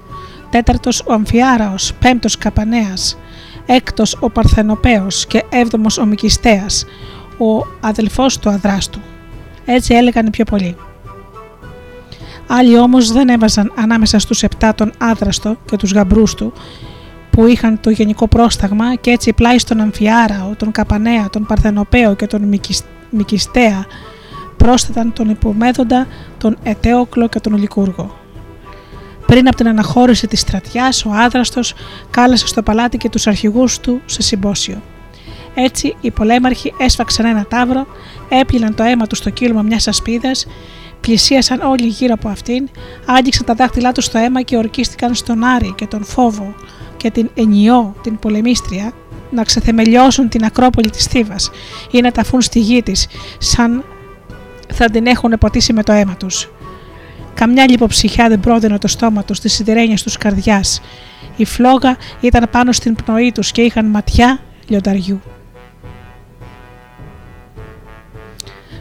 Τέταρτος 0.50 1.04
ο 1.06 1.14
Αμφιάραος, 1.14 1.94
πέμπτος 2.00 2.38
Καπανέας. 2.38 3.18
Έκτος 3.66 4.18
ο 4.20 4.30
Παρθενοπαίος 4.30 5.26
και 5.26 5.44
έβδομος 5.50 5.98
ο 5.98 6.06
Μικιστέας, 6.06 6.86
ο 7.38 7.66
αδελφός 7.80 8.40
του 8.40 8.50
αδράστου. 8.50 9.00
Έτσι 9.66 9.94
έλεγαν 9.94 10.26
οι 10.26 10.30
πιο 10.30 10.44
πολλοί. 10.44 10.76
Άλλοι 12.48 12.80
όμως 12.80 13.12
δεν 13.12 13.30
έβαζαν 13.30 13.74
ανάμεσα 13.76 14.20
στους 14.20 14.44
επτά 14.44 14.76
τον 14.76 14.92
άδραστο 14.98 15.58
και 15.66 15.76
τους 15.76 15.92
γαμπρούς 15.92 16.34
του 16.34 16.54
που 17.30 17.46
είχαν 17.46 17.80
το 17.80 17.90
γενικό 17.90 18.28
πρόσταγμα 18.28 18.96
και 18.96 19.12
έτσι 19.12 19.34
πλάι 19.34 19.60
στον 19.60 19.80
Αμφιάραο, 19.80 20.56
τον 20.58 20.72
Καπανέα, 20.72 21.30
τον 21.30 21.46
Παρθενοπαίο 21.46 22.16
και 22.16 22.28
τον 22.28 22.60
Μικιστέα 23.10 23.86
πρόσθεταν 24.58 25.14
τον 25.14 25.30
υπομέδοντα, 25.30 26.08
τον 26.38 26.58
Ετέοκλο 26.64 27.28
και 27.28 27.40
τον 27.40 27.58
Λικούργο. 27.58 28.16
Πριν 29.26 29.48
από 29.48 29.56
την 29.56 29.68
αναχώρηση 29.68 30.28
της 30.28 30.40
στρατιάς, 30.40 31.06
ο 31.06 31.10
άδραστος 31.14 31.74
κάλεσε 32.10 32.48
στο 32.48 32.64
παλάτι 32.64 32.98
και 32.98 33.10
τους 33.10 33.28
αρχηγούς 33.28 33.80
του 33.80 34.02
σε 34.06 34.22
συμπόσιο. 34.22 34.82
Έτσι 35.60 35.96
οι 36.02 36.12
πολέμαρχοι 36.12 36.74
έσφαξαν 36.78 37.26
ένα 37.26 37.46
τάβρο, 37.50 37.88
έπλυναν 38.30 38.76
το 38.76 38.84
αίμα 38.84 39.08
τους 39.08 39.18
στο 39.18 39.30
κύλωμα 39.30 39.62
μιας 39.62 39.88
ασπίδας, 39.88 40.48
πλησίασαν 41.02 41.62
όλοι 41.62 41.88
γύρω 41.88 42.14
από 42.14 42.30
αυτήν, 42.30 42.70
άγγιξαν 43.06 43.46
τα 43.46 43.54
δάχτυλά 43.54 43.92
τους 43.92 44.06
στο 44.06 44.18
αίμα 44.18 44.42
και 44.42 44.58
ορκίστηκαν 44.58 45.16
στον 45.16 45.44
Άρη 45.44 45.74
και 45.78 45.86
τον 45.86 46.04
Φόβο 46.04 46.56
και 46.98 47.12
την 47.12 47.30
Ενιό, 47.34 47.96
την 48.02 48.20
πολεμίστρια, 48.20 48.92
να 49.32 49.44
ξεθεμελιώσουν 49.44 50.30
την 50.30 50.44
Ακρόπολη 50.44 50.90
της 50.90 51.06
Θήβας 51.06 51.52
ή 51.92 52.02
να 52.02 52.12
ταφούν 52.12 52.42
στη 52.42 52.60
γη 52.60 52.84
της, 52.84 53.08
σαν 53.38 53.84
θα 54.74 54.90
την 54.90 55.06
έχουν 55.06 55.34
ποτίσει 55.40 55.74
με 55.74 55.84
το 55.84 55.92
αίμα 55.92 56.16
τους. 56.16 56.50
Καμιά 57.34 57.70
λιποψυχιά 57.70 58.28
δεν 58.30 58.40
πρόδινε 58.40 58.78
το 58.78 58.88
στόμα 58.88 59.24
τους 59.24 59.38
στι 59.38 59.50
σιδερένιε 59.50 59.96
τους 60.04 60.18
καρδιάς. 60.18 60.82
Η 61.36 61.46
φλόγα 61.46 61.98
ήταν 62.20 62.48
πάνω 62.52 62.72
στην 62.72 62.96
πνοή 62.96 63.32
τους 63.32 63.52
και 63.52 63.62
είχαν 63.62 63.86
ματιά 63.86 64.40
λιονταριού. 64.68 65.22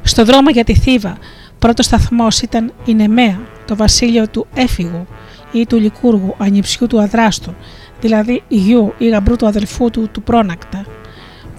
Στο 0.06 0.24
δρόμο 0.24 0.50
για 0.50 0.64
τη 0.64 0.74
Θήβα, 0.74 1.16
πρώτος 1.58 1.84
σταθμός 1.84 2.40
ήταν 2.40 2.72
η 2.84 2.94
Νεμαία, 2.94 3.40
το 3.66 3.76
βασίλειο 3.76 4.28
του 4.28 4.46
Έφηγου 4.54 5.06
ή 5.52 5.66
του 5.66 5.76
Λικούργου, 5.76 6.34
ανιψιού 6.38 6.86
του 6.86 7.00
Αδράστου, 7.00 7.54
δηλαδή 8.00 8.42
γιου 8.48 8.94
ή 8.98 9.08
γαμπρού 9.08 9.36
του 9.36 9.46
αδελφού 9.46 9.90
του 9.90 10.08
του 10.12 10.22
Πρόνακτα, 10.22 10.84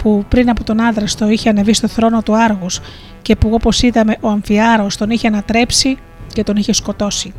που 0.04 0.26
πριν 0.28 0.50
από 0.50 0.64
τον 0.64 0.80
Άδραστο 0.80 1.30
είχε 1.30 1.50
ανεβεί 1.50 1.74
στο 1.74 1.88
θρόνο 1.88 2.22
του 2.22 2.38
Άργους 2.38 2.80
και 3.22 3.36
που 3.36 3.50
όπως 3.54 3.82
είδαμε 3.82 4.18
ο 4.22 4.30
Αμφιάρος 4.30 4.98
τον 4.98 5.10
είχε 5.10 5.28
ανατρέψει 5.28 5.98
και 6.34 6.44
τον 6.44 6.56
είχε 6.56 6.74
σκοτώσει. 6.74 7.34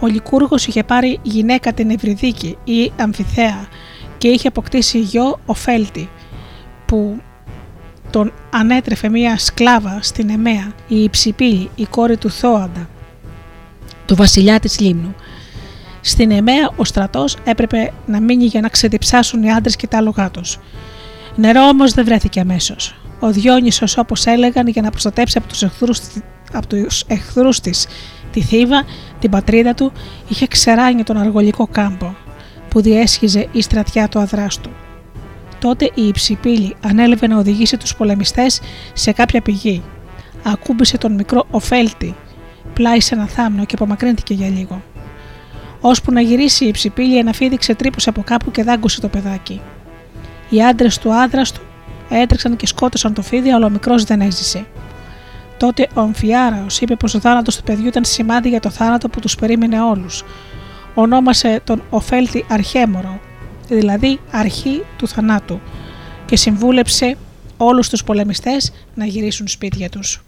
Ο 0.00 0.06
Λικούργος 0.06 0.66
είχε 0.66 0.82
πάρει 0.82 1.18
γυναίκα 1.22 1.72
την 1.72 1.90
Ευρυδίκη 1.90 2.56
ή 2.64 2.92
Αμφιθέα 3.00 3.66
και 4.18 4.28
είχε 4.28 4.48
αποκτήσει 4.48 4.98
γιο 4.98 5.40
Οφέλτη 5.46 6.08
που 6.86 7.20
τον 8.10 8.32
ανέτρεφε 8.50 9.08
μία 9.08 9.38
σκλάβα 9.38 9.98
στην 10.02 10.30
Εμέα, 10.30 10.72
η 10.88 11.02
Υψηπίλη, 11.02 11.70
η 11.74 11.84
κόρη 11.84 12.16
του 12.16 12.30
Θόαντα, 12.30 12.88
του 14.06 14.14
βασιλιά 14.14 14.60
της 14.60 14.80
Λίμνου. 14.80 15.14
Στην 16.00 16.30
Εμέα 16.30 16.70
ο 16.76 16.84
στρατός 16.84 17.36
έπρεπε 17.44 17.92
να 18.06 18.20
μείνει 18.20 18.44
για 18.44 18.60
να 18.60 18.68
ξεδιψάσουν 18.68 19.42
οι 19.42 19.52
άντρες 19.52 19.76
και 19.76 19.86
τα 19.86 19.98
άλογά 19.98 20.30
τους. 20.30 20.58
Νερό 21.36 21.62
όμως 21.62 21.92
δεν 21.92 22.04
βρέθηκε 22.04 22.40
αμέσως. 22.40 22.94
Ο 23.20 23.30
Διόνυσος 23.30 23.96
όπως 23.98 24.26
έλεγαν 24.26 24.66
για 24.66 24.82
να 24.82 24.90
προστατέψει 24.90 25.38
από 25.38 25.48
τους 25.48 25.62
εχθρούς, 25.62 26.00
από 26.52 26.66
τους 26.66 27.04
εχθρούς 27.06 27.60
της 27.60 27.86
τη 28.32 28.40
Θήβα, 28.40 28.84
την 29.18 29.30
πατρίδα 29.30 29.74
του, 29.74 29.92
είχε 30.28 30.46
ξεράνει 30.46 31.02
τον 31.02 31.16
αργολικό 31.16 31.66
κάμπο 31.66 32.14
που 32.68 32.80
διέσχιζε 32.80 33.48
η 33.52 33.62
στρατιά 33.62 34.08
του 34.08 34.18
αδράστου. 34.18 34.70
Τότε 35.64 35.90
η 35.94 36.06
Υψηπίλη 36.06 36.76
ανέλευε 36.84 37.26
να 37.26 37.38
οδηγήσει 37.38 37.76
τους 37.76 37.96
πολεμιστές 37.96 38.60
σε 38.92 39.12
κάποια 39.12 39.40
πηγή. 39.40 39.82
Ακούμπησε 40.42 40.98
τον 40.98 41.12
μικρό 41.12 41.46
Οφέλτη, 41.50 42.14
πλάι 42.74 43.00
σε 43.00 43.14
ένα 43.14 43.26
θάμνο 43.26 43.64
και 43.64 43.74
απομακρύνθηκε 43.74 44.34
για 44.34 44.48
λίγο. 44.48 44.82
Ώσπου 45.80 46.12
να 46.12 46.20
γυρίσει 46.20 46.64
η 46.64 46.68
Υψηπίλη, 46.68 47.18
ένα 47.18 47.32
φίδι 47.32 47.56
ξετρύπωσε 47.56 48.08
από 48.08 48.22
κάπου 48.22 48.50
και 48.50 48.62
δάγκωσε 48.62 49.00
το 49.00 49.08
παιδάκι. 49.08 49.60
Οι 50.48 50.62
άντρες 50.62 50.98
του 50.98 51.14
άδραστου 51.14 51.60
έτρεξαν 52.08 52.56
και 52.56 52.66
σκότωσαν 52.66 53.14
το 53.14 53.22
φίδι, 53.22 53.50
αλλά 53.50 53.66
ο 53.66 53.70
μικρός 53.70 54.04
δεν 54.04 54.20
έζησε. 54.20 54.66
Τότε 55.56 55.88
ο 55.94 56.00
Αμφιάραο 56.00 56.66
είπε 56.80 56.96
πως 56.96 57.14
ο 57.14 57.20
θάνατος 57.20 57.56
του 57.56 57.62
παιδιού 57.62 57.86
ήταν 57.86 58.04
σημάδι 58.04 58.48
για 58.48 58.60
το 58.60 58.70
θάνατο 58.70 59.08
που 59.08 59.20
τους 59.20 59.34
περίμενε 59.34 59.80
όλους. 59.82 60.24
Ονόμασε 60.94 61.60
τον 61.64 61.82
Οφέλτη 61.90 62.44
Αρχέμορο, 62.48 63.20
δηλαδή 63.68 64.20
αρχή 64.30 64.82
του 64.98 65.08
θανάτου, 65.08 65.60
και 66.26 66.36
συμβούλεψε 66.36 67.16
όλους 67.56 67.88
τους 67.88 68.04
πολεμιστές 68.04 68.72
να 68.94 69.04
γυρίσουν 69.04 69.48
σπίτια 69.48 69.88
τους. 69.88 70.22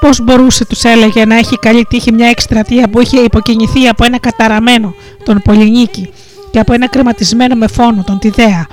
Πώς 0.00 0.20
μπορούσε, 0.20 0.64
τους 0.64 0.84
έλεγε, 0.84 1.24
να 1.24 1.36
έχει 1.36 1.58
καλή 1.58 1.84
τύχη 1.84 2.12
μια 2.12 2.28
εκστρατεία 2.28 2.88
που 2.88 3.00
είχε 3.00 3.20
υποκινηθεί 3.20 3.88
από 3.88 4.04
ένα 4.04 4.18
καταραμένο, 4.18 4.94
τον 5.24 5.40
Πολυνίκη, 5.44 6.12
και 6.50 6.58
από 6.58 6.72
ένα 6.72 6.88
κρεματισμένο 6.88 7.54
με 7.54 7.66
φόνο, 7.66 8.04
τον 8.06 8.18
Τιδέα, 8.18 8.66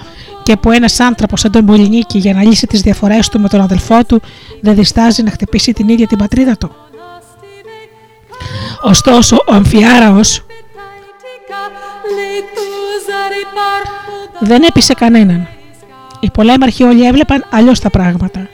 και 0.44 0.56
που 0.56 0.72
ένας 0.72 1.00
άνθρωπος 1.00 1.40
σαν 1.40 1.52
τον 1.52 1.66
Πολυνίκη 1.66 2.18
για 2.18 2.34
να 2.34 2.44
λύσει 2.44 2.68
τις 2.68 2.82
διαφορές 2.82 3.30
του 3.30 3.40
με 3.40 3.50
τον 3.50 3.62
αδελφό 3.62 4.04
του 4.04 4.22
δεν 4.62 4.76
διστάζει 4.76 5.24
να 5.24 5.32
χτυπήσει 5.32 5.74
την 5.74 5.90
ίδια 5.90 6.08
την 6.08 6.18
πατρίδα 6.18 6.58
του. 6.58 6.76
Ωστόσο, 8.82 9.36
ο 9.48 9.54
Αμφιάραος 9.54 10.46
δεν 14.40 14.64
έπεισε 14.64 14.94
κανέναν. 14.94 15.48
Οι 16.20 16.32
πολέμαρχοι 16.32 16.84
όλοι 16.84 17.06
έβλεπαν 17.06 17.46
αλλιώς 17.50 17.80
τα 17.80 17.90
πράγματα. 17.90 18.48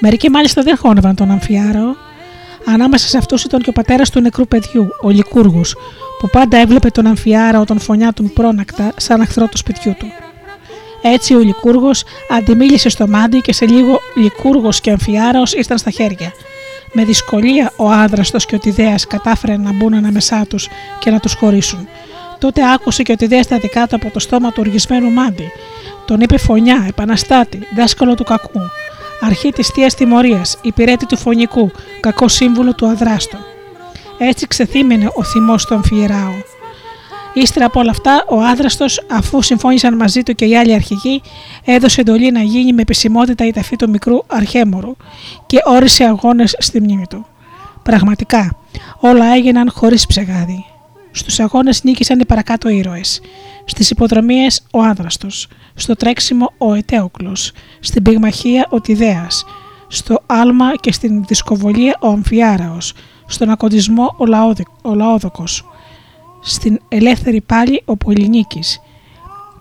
Μερικοί 0.00 0.30
μάλιστα 0.30 0.62
δεν 0.62 0.76
χώνευαν 0.76 1.14
τον 1.14 1.30
Αμφιάραο 1.30 2.05
Ανάμεσα 2.68 3.08
σε 3.08 3.18
αυτούς 3.18 3.44
ήταν 3.44 3.60
και 3.60 3.70
ο 3.70 3.72
πατέρας 3.72 4.10
του 4.10 4.20
νεκρού 4.20 4.46
παιδιού, 4.46 4.88
ο 5.02 5.08
Λικούργος, 5.08 5.76
που 6.18 6.28
πάντα 6.30 6.56
έβλεπε 6.56 6.90
τον 6.90 7.06
Αμφιάρα 7.06 7.60
όταν 7.60 7.78
φωνιά 7.78 8.12
του 8.12 8.30
πρόνακτα 8.34 8.92
σαν 8.96 9.20
εχθρό 9.20 9.46
του 9.46 9.56
σπιτιού 9.56 9.94
του. 9.98 10.06
Έτσι 11.02 11.34
ο 11.34 11.38
Λικούργος 11.38 12.04
αντιμίλησε 12.30 12.88
στο 12.88 13.08
μάντι 13.08 13.40
και 13.40 13.52
σε 13.52 13.66
λίγο 13.66 14.00
Λικούργος 14.14 14.80
και 14.80 14.90
Αμφιάραο 14.90 15.42
ήρθαν 15.56 15.78
στα 15.78 15.90
χέρια. 15.90 16.32
Με 16.92 17.04
δυσκολία 17.04 17.72
ο 17.76 17.90
άδραστος 17.90 18.46
και 18.46 18.54
ο 18.54 18.58
Τιδέας 18.58 19.06
κατάφεραν 19.06 19.60
να 19.62 19.72
μπουν 19.72 19.94
ανάμεσά 19.94 20.46
τους 20.48 20.68
και 20.98 21.10
να 21.10 21.20
τους 21.20 21.34
χωρίσουν. 21.34 21.88
Τότε 22.38 22.72
άκουσε 22.72 23.02
και 23.02 23.12
ο 23.12 23.16
Τιδέας 23.16 23.46
τα 23.46 23.58
δικά 23.58 23.86
του 23.86 23.96
από 23.96 24.10
το 24.10 24.18
στόμα 24.18 24.48
του 24.48 24.62
οργισμένου 24.66 25.10
μάντι. 25.10 25.50
Τον 26.06 26.20
είπε 26.20 26.38
φωνιά, 26.38 26.84
επαναστάτη, 26.88 27.58
δάσκαλο 27.76 28.14
του 28.14 28.24
κακού 28.24 28.60
αρχή 29.20 29.50
της 29.50 29.68
θείας 29.68 29.94
τιμωρίας, 29.94 30.58
υπηρέτη 30.62 31.06
του 31.06 31.16
φωνικού, 31.16 31.70
κακό 32.00 32.28
σύμβουλο 32.28 32.74
του 32.74 32.86
αδράστου. 32.86 33.36
Έτσι 34.18 34.46
ξεθύμινε 34.46 35.10
ο 35.14 35.22
θυμός 35.22 35.64
του 35.64 35.74
Αμφιεράου. 35.74 36.34
Ύστερα 37.34 37.66
από 37.66 37.80
όλα 37.80 37.90
αυτά, 37.90 38.24
ο 38.28 38.40
άδραστο, 38.40 38.84
αφού 39.10 39.42
συμφώνησαν 39.42 39.96
μαζί 39.96 40.22
του 40.22 40.34
και 40.34 40.44
οι 40.44 40.56
άλλοι 40.56 40.74
αρχηγοί, 40.74 41.22
έδωσε 41.64 42.00
εντολή 42.00 42.30
να 42.30 42.40
γίνει 42.40 42.72
με 42.72 42.82
επισημότητα 42.82 43.46
η 43.46 43.50
ταφή 43.50 43.76
του 43.76 43.90
μικρού 43.90 44.18
Αρχέμορου 44.26 44.96
και 45.46 45.58
όρισε 45.64 46.04
αγώνες 46.04 46.56
στη 46.58 46.80
μνήμη 46.80 47.06
του. 47.10 47.26
Πραγματικά, 47.82 48.56
όλα 49.00 49.34
έγιναν 49.34 49.70
χωρίς 49.74 50.06
ψεγάδι. 50.06 50.64
Στους 51.10 51.40
αγώνες 51.40 51.84
νίκησαν 51.84 52.20
οι 52.20 52.24
παρακάτω 52.24 52.68
ήρωες. 52.68 53.20
Στις 53.64 53.90
υποδρομίες 53.90 54.62
ο 54.72 54.82
Άδραστο, 54.82 55.28
στο 55.76 55.94
τρέξιμο 55.94 56.52
ο 56.58 56.74
Ετέοκλος, 56.74 57.52
στην 57.80 58.02
πυγμαχία 58.02 58.66
ο 58.70 58.80
Τιδέας, 58.80 59.44
στο 59.88 60.22
άλμα 60.26 60.76
και 60.80 60.92
στην 60.92 61.24
δισκοβολία 61.24 61.96
ο 62.00 62.08
Αμφιάραος, 62.08 62.92
στον 63.26 63.50
ακοντισμό 63.50 64.14
ο, 64.16 64.26
Λαόδη, 64.26 64.66
ο 64.82 64.94
Λαόδοκος, 64.94 65.64
στην 66.40 66.80
ελεύθερη 66.88 67.40
πάλι 67.40 67.82
ο 67.84 67.96
Πολυνίκης 67.96 68.80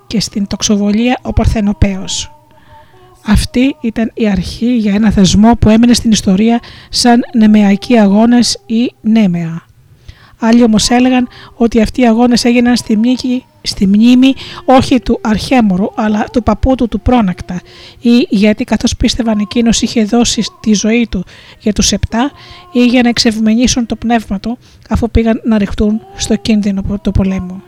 και 0.07 0.19
στην 0.19 0.47
τοξοβολία 0.47 1.19
ο 1.21 1.33
Παρθενοπαίος. 1.33 2.29
Αυτή 3.27 3.75
ήταν 3.81 4.11
η 4.13 4.29
αρχή 4.29 4.77
για 4.77 4.93
ένα 4.93 5.11
θεσμό 5.11 5.55
που 5.55 5.69
έμενε 5.69 5.93
στην 5.93 6.11
ιστορία 6.11 6.59
σαν 6.89 7.21
νεμεακοί 7.33 7.97
αγώνες 7.97 8.63
ή 8.65 8.91
νέμεα. 9.01 9.63
Άλλοι 10.45 10.63
όμως 10.63 10.89
έλεγαν 10.89 11.27
ότι 11.55 11.81
αυτοί 11.81 12.01
οι 12.01 12.07
αγώνες 12.07 12.45
έγιναν 12.45 12.75
στη, 12.75 12.97
μνήμη, 12.97 13.45
στη 13.61 13.87
μνήμη 13.87 14.33
όχι 14.65 14.99
του 14.99 15.19
αρχέμορου 15.21 15.87
αλλά 15.95 16.25
του 16.31 16.43
παππού 16.43 16.75
του 16.75 16.87
του 16.87 16.99
πρόνακτα 16.99 17.61
ή 18.01 18.27
γιατί 18.29 18.63
καθώς 18.63 18.95
πίστευαν 18.95 19.39
εκείνος 19.39 19.81
είχε 19.81 20.03
δώσει 20.03 20.43
τη 20.59 20.73
ζωή 20.73 21.07
του 21.11 21.23
για 21.59 21.73
τους 21.73 21.91
επτά 21.91 22.31
ή 22.71 22.85
για 22.85 23.01
να 23.01 23.09
εξευμενήσουν 23.09 23.85
το 23.85 23.95
πνεύμα 23.95 24.39
του 24.39 24.57
αφού 24.89 25.09
πήγαν 25.11 25.41
να 25.43 25.57
ρηχτούν 25.57 26.01
στο 26.15 26.35
κίνδυνο 26.35 26.81
του 27.01 27.11
πολέμου. 27.11 27.63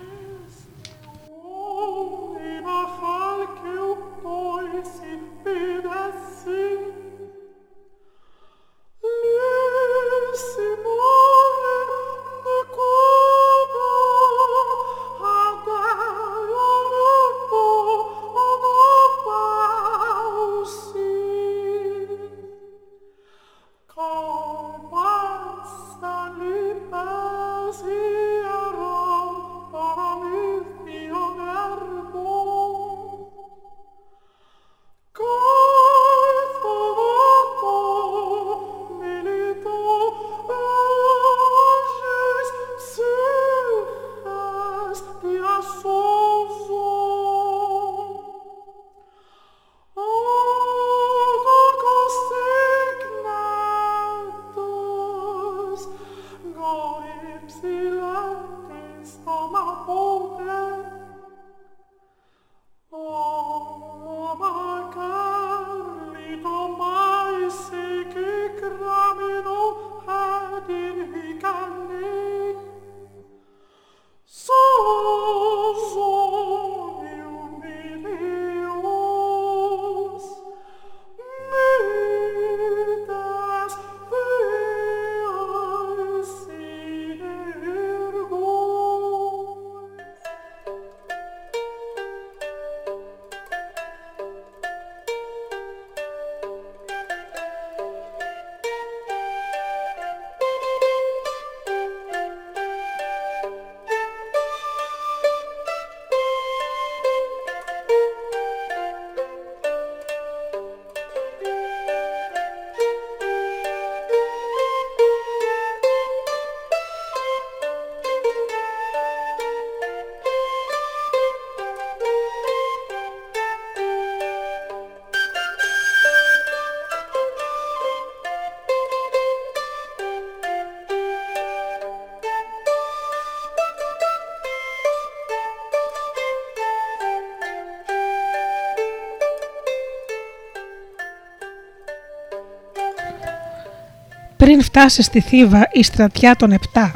Πριν 144.58 144.70
φτάσει 144.70 145.02
στη 145.02 145.20
Θήβα 145.20 145.68
η 145.72 145.84
στρατιά 145.84 146.36
των 146.36 146.52
Επτά, 146.52 146.96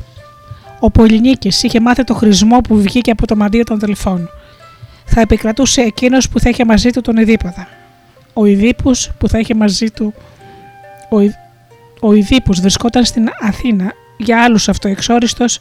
ο 0.79 0.91
Πολυνίκης 0.91 1.63
είχε 1.63 1.79
μάθει 1.79 2.03
το 2.03 2.13
χρησμό 2.13 2.57
που 2.61 2.81
βγήκε 2.81 3.11
από 3.11 3.27
το 3.27 3.35
μαντίο 3.35 3.63
των 3.63 3.79
Δελφών. 3.79 4.29
Θα 5.05 5.21
επικρατούσε 5.21 5.81
εκείνος 5.81 6.29
που 6.29 6.39
θα 6.39 6.49
είχε 6.49 6.65
μαζί 6.65 6.89
του 6.89 7.01
τον 7.01 7.17
Ιδίποδα. 7.17 7.67
Ο 8.33 8.45
Ιδίπους 8.45 9.11
που 9.17 9.27
θα 9.27 9.39
είχε 9.39 9.53
μαζί 9.53 9.89
του. 9.89 10.13
Ο, 11.09 11.17
ο 12.07 12.13
Ιδίπους 12.13 12.59
βρισκόταν 12.59 13.05
στην 13.05 13.29
Αθήνα 13.39 13.93
για 14.17 14.43
άλλους 14.43 14.69
αυτοεξόριστος 14.69 15.59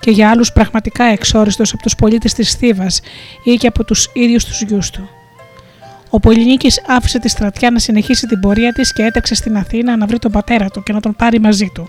και 0.00 0.10
για 0.10 0.30
άλλους 0.30 0.52
πραγματικά 0.52 1.04
εξόριστος 1.04 1.72
από 1.72 1.82
τους 1.82 1.94
πολίτες 1.94 2.34
της 2.34 2.54
Θήβας 2.54 3.00
ή 3.44 3.54
και 3.54 3.66
από 3.66 3.84
τους 3.84 4.10
ίδιους 4.12 4.44
τους 4.44 4.62
γιους 4.62 4.90
του. 4.90 5.08
Ο 6.14 6.20
Πολυνίκη 6.20 6.68
άφησε 6.86 7.18
τη 7.18 7.28
στρατιά 7.28 7.70
να 7.70 7.78
συνεχίσει 7.78 8.26
την 8.26 8.40
πορεία 8.40 8.72
της 8.72 8.92
και 8.92 9.02
έταξε 9.02 9.34
στην 9.34 9.56
Αθήνα 9.56 9.96
να 9.96 10.06
βρει 10.06 10.18
τον 10.18 10.32
πατέρα 10.32 10.68
του 10.68 10.82
και 10.82 10.92
να 10.92 11.00
τον 11.00 11.14
πάρει 11.16 11.40
μαζί 11.40 11.70
του. 11.74 11.88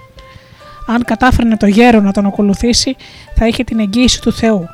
Αν 0.87 1.03
κατάφερνε 1.03 1.57
το 1.57 1.65
γέρο 1.65 2.01
να 2.01 2.11
τον 2.11 2.25
ακολουθήσει, 2.25 2.95
θα 3.35 3.47
είχε 3.47 3.63
την 3.63 3.79
εγγύηση 3.79 4.21
του 4.21 4.33
Θεού. 4.33 4.67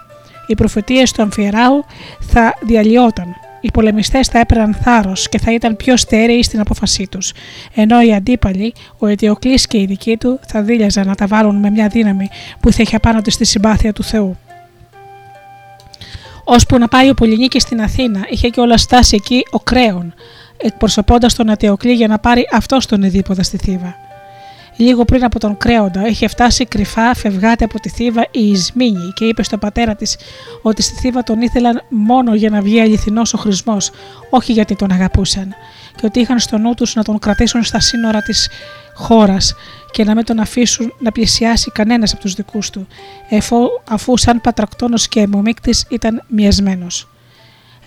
Οι 0.48 0.56
προφητείες 0.56 1.12
του 1.12 1.22
Αμφιεράου 1.22 1.86
θα 2.20 2.54
διαλυόταν. 2.62 3.36
Οι 3.62 3.72
πολεμιστές 3.72 4.28
θα 4.28 4.40
έπαιρναν 4.40 4.74
θάρρος 4.74 5.30
και 5.30 5.40
θα 5.40 5.54
ήταν 5.54 5.76
πιο 5.76 5.98
στέρεοι 5.98 6.44
στην 6.44 6.60
απόφασή 6.60 7.08
τους, 7.12 7.34
ενώ 7.74 8.02
οι 8.02 8.14
αντίπαλοι, 8.14 8.74
ο 8.98 9.08
Αιτιοκλής 9.08 9.68
και 9.68 9.78
οι 9.78 9.86
δικοί 9.86 10.18
του, 10.18 10.40
θα 10.48 10.62
δίλιαζαν 10.62 11.08
να 11.08 11.16
τα 11.16 11.28
βάλουν 11.28 11.56
με 11.56 11.70
μια 11.70 11.88
δύναμη 11.88 12.30
που 12.60 12.72
θα 12.72 12.82
είχε 12.82 12.96
απάνω 12.96 13.22
της 13.22 13.34
στη 13.34 13.46
συμπάθεια 13.46 13.94
του 13.94 14.04
Θεού 14.04 14.38
ώσπου 16.50 16.78
να 16.78 16.88
πάει 16.88 17.10
ο 17.10 17.14
Πολυνίκης 17.14 17.62
στην 17.62 17.82
Αθήνα, 17.82 18.26
είχε 18.30 18.50
και 18.50 18.60
όλα 18.60 18.78
στάσει 18.78 19.16
εκεί 19.16 19.46
ο 19.52 19.60
Κρέον, 19.60 20.14
εκπροσωπώντας 20.58 21.36
τον 21.36 21.50
Ατεοκλή 21.50 21.94
για 21.94 22.08
να 22.08 22.20
πάρει 22.20 22.48
αυτό 22.52 22.78
τον 22.88 23.04
Εδίποδα 23.04 23.44
στη 23.44 23.58
Θήβα. 23.58 23.96
Λίγο 24.76 25.06
πριν 25.06 25.24
από 25.24 25.40
τον 25.40 25.58
Κρέοντα 25.58 26.08
είχε 26.08 26.28
φτάσει 26.28 26.66
κρυφά 26.66 27.14
φευγάτε 27.14 27.64
από 27.64 27.80
τη 27.80 27.90
Θήβα 27.90 28.28
η 28.32 28.50
Ισμήνη 28.50 29.12
και 29.14 29.26
είπε 29.26 29.44
στον 29.44 29.60
πατέρα 29.60 29.96
της 29.96 30.18
ότι 30.62 30.82
στη 30.82 30.96
Θήβα 31.00 31.24
τον 31.24 31.42
ήθελαν 31.42 31.82
μόνο 31.90 32.36
για 32.36 32.50
να 32.50 32.62
βγει 32.62 32.82
αληθινός 32.82 33.34
ο 33.34 33.38
χρησμός, 33.38 33.92
όχι 34.30 34.52
γιατί 34.52 34.76
τον 34.76 34.92
αγαπούσαν, 34.92 35.56
και 36.00 36.06
ότι 36.06 36.20
είχαν 36.20 36.40
στο 36.40 36.58
νου 36.58 36.74
τους 36.74 36.96
να 36.96 37.04
τον 37.04 37.20
κρατήσουν 37.20 37.64
στα 37.64 37.80
σύνορα 37.80 38.22
της 38.22 38.50
χώρας 38.94 39.56
και 39.92 40.04
να 40.04 40.16
μην 40.16 40.26
τον 40.26 40.40
αφήσουν 40.40 40.94
να 41.00 41.12
πλησιάσει 41.12 41.72
κανένας 41.72 42.12
από 42.12 42.22
τους 42.22 42.34
δικούς 42.34 42.70
του, 42.70 42.88
αφού 43.90 44.18
σαν 44.18 44.42
πατρακτόνο 44.42 44.98
και 45.10 45.20
αιμομίκτη 45.20 45.76
ήταν 45.90 46.24
μιασμένο. 46.28 46.88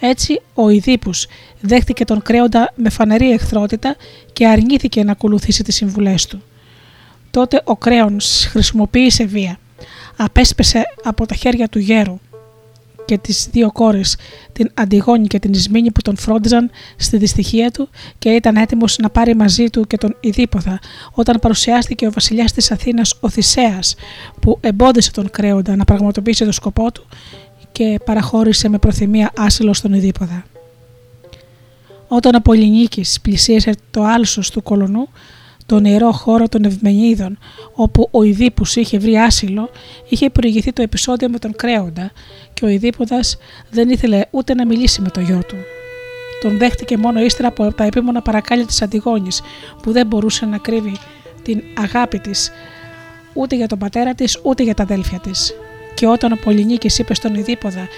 Έτσι, 0.00 0.40
ο 0.54 0.68
Ιδίπους 0.68 1.26
δέχτηκε 1.60 2.04
τον 2.04 2.22
κρέοντα 2.22 2.72
με 2.74 2.90
φανερή 2.90 3.30
εχθρότητα 3.30 3.96
και 4.32 4.46
αρνήθηκε 4.46 5.04
να 5.04 5.12
ακολουθήσει 5.12 5.62
τις 5.62 5.74
συμβουλές 5.74 6.26
του. 6.26 6.42
Τότε 7.30 7.60
ο 7.64 7.76
κρέον 7.76 8.16
χρησιμοποίησε 8.50 9.24
βία. 9.24 9.58
Απέσπεσε 10.16 10.82
από 11.04 11.26
τα 11.26 11.34
χέρια 11.34 11.68
του 11.68 11.78
γέρου 11.78 12.18
και 13.04 13.18
τις 13.18 13.48
δύο 13.50 13.72
κόρες, 13.72 14.16
την 14.52 14.70
Αντιγόνη 14.74 15.26
και 15.26 15.38
την 15.38 15.52
Ισμήνη 15.52 15.90
που 15.90 16.02
τον 16.02 16.16
φρόντιζαν 16.16 16.70
στη 16.96 17.16
δυστυχία 17.16 17.70
του 17.70 17.88
και 18.18 18.30
ήταν 18.30 18.56
έτοιμος 18.56 18.98
να 18.98 19.10
πάρει 19.10 19.34
μαζί 19.36 19.70
του 19.70 19.86
και 19.86 19.96
τον 19.96 20.16
Ιδίποδα 20.20 20.78
όταν 21.12 21.38
παρουσιάστηκε 21.40 22.06
ο 22.06 22.10
βασιλιάς 22.10 22.52
της 22.52 22.70
Αθήνας 22.70 23.14
ο 23.20 23.28
Θησέας 23.28 23.94
που 24.40 24.58
εμπόδισε 24.60 25.10
τον 25.10 25.30
Κρέοντα 25.30 25.76
να 25.76 25.84
πραγματοποιήσει 25.84 26.44
το 26.44 26.52
σκοπό 26.52 26.92
του 26.92 27.06
και 27.72 27.98
παραχώρησε 28.04 28.68
με 28.68 28.78
προθυμία 28.78 29.32
άσυλο 29.36 29.72
στον 29.74 29.92
Ιδίποδα. 29.92 30.44
Όταν 32.08 32.34
ο 32.34 32.40
Πολυνίκης 32.40 33.20
πλησίασε 33.20 33.74
το 33.90 34.02
άλσος 34.02 34.50
του 34.50 34.62
κολονού, 34.62 35.08
τον 35.66 35.84
ιερό 35.84 36.12
χώρο 36.12 36.48
των 36.48 36.64
Ευμενίδων, 36.64 37.38
όπου 37.74 38.08
ο 38.10 38.22
Ιδίπους 38.22 38.76
είχε 38.76 38.98
βρει 38.98 39.16
άσυλο, 39.16 39.70
είχε 40.08 40.30
προηγηθεί 40.30 40.72
το 40.72 40.82
επεισόδιο 40.82 41.28
με 41.28 41.38
τον 41.38 41.52
Κρέοντα 41.56 42.12
και 42.54 42.64
ο 42.64 42.68
Ιδίποδας 42.68 43.36
δεν 43.70 43.88
ήθελε 43.88 44.20
ούτε 44.30 44.54
να 44.54 44.66
μιλήσει 44.66 45.00
με 45.00 45.08
το 45.08 45.20
γιο 45.20 45.40
του. 45.48 45.56
τον 46.42 46.58
δέχτηκε 46.58 46.96
μόνο 46.96 47.20
ύστερα 47.20 47.48
από 47.48 47.72
τα 47.72 47.84
επίμονα 47.84 48.22
παρακάλια 48.22 48.66
της 48.66 48.82
Αντιγόνης, 48.82 49.42
που 49.82 49.92
δεν 49.92 50.06
μπορούσε 50.06 50.46
να 50.46 50.58
κρύβει 50.58 50.96
την 51.42 51.62
αγάπη 51.76 52.18
της 52.18 52.50
ούτε 53.34 53.56
για 53.56 53.66
τον 53.66 53.78
πατέρα 53.78 54.14
της 54.14 54.40
ούτε 54.42 54.62
για 54.62 54.74
τα 54.74 54.82
αδέλφια 54.82 55.18
της. 55.18 55.54
Και 55.94 56.06
όταν 56.06 56.32
ο 56.32 56.36
Πολυνίκης 56.44 56.98
είπε 56.98 57.14
στον 57.14 57.34
Ιδίποδα 57.34 57.88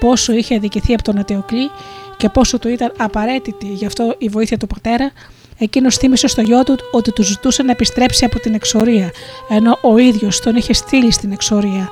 πόσο 0.00 0.32
είχε 0.32 0.54
αδικηθεί 0.54 0.94
από 0.94 1.02
τον 1.02 1.18
Ατεοκλή 1.18 1.70
και 2.16 2.28
πόσο 2.28 2.58
του 2.58 2.68
ήταν 2.68 2.92
απαραίτητη 2.96 3.66
γι' 3.66 3.86
αυτό 3.86 4.14
η 4.18 4.28
βοήθεια 4.28 4.56
του 4.56 4.66
πατέρα, 4.66 5.12
εκείνος 5.58 5.96
θύμισε 5.96 6.26
στο 6.26 6.40
γιο 6.40 6.62
του 6.62 6.76
ότι 6.92 7.12
του 7.12 7.22
ζητούσε 7.22 7.62
να 7.62 7.70
επιστρέψει 7.70 8.24
από 8.24 8.40
την 8.40 8.54
εξορία, 8.54 9.10
ενώ 9.48 9.78
ο 9.82 9.98
ίδιος 9.98 10.40
τον 10.40 10.56
είχε 10.56 10.72
στείλει 10.72 11.12
στην 11.12 11.32
εξορία. 11.32 11.90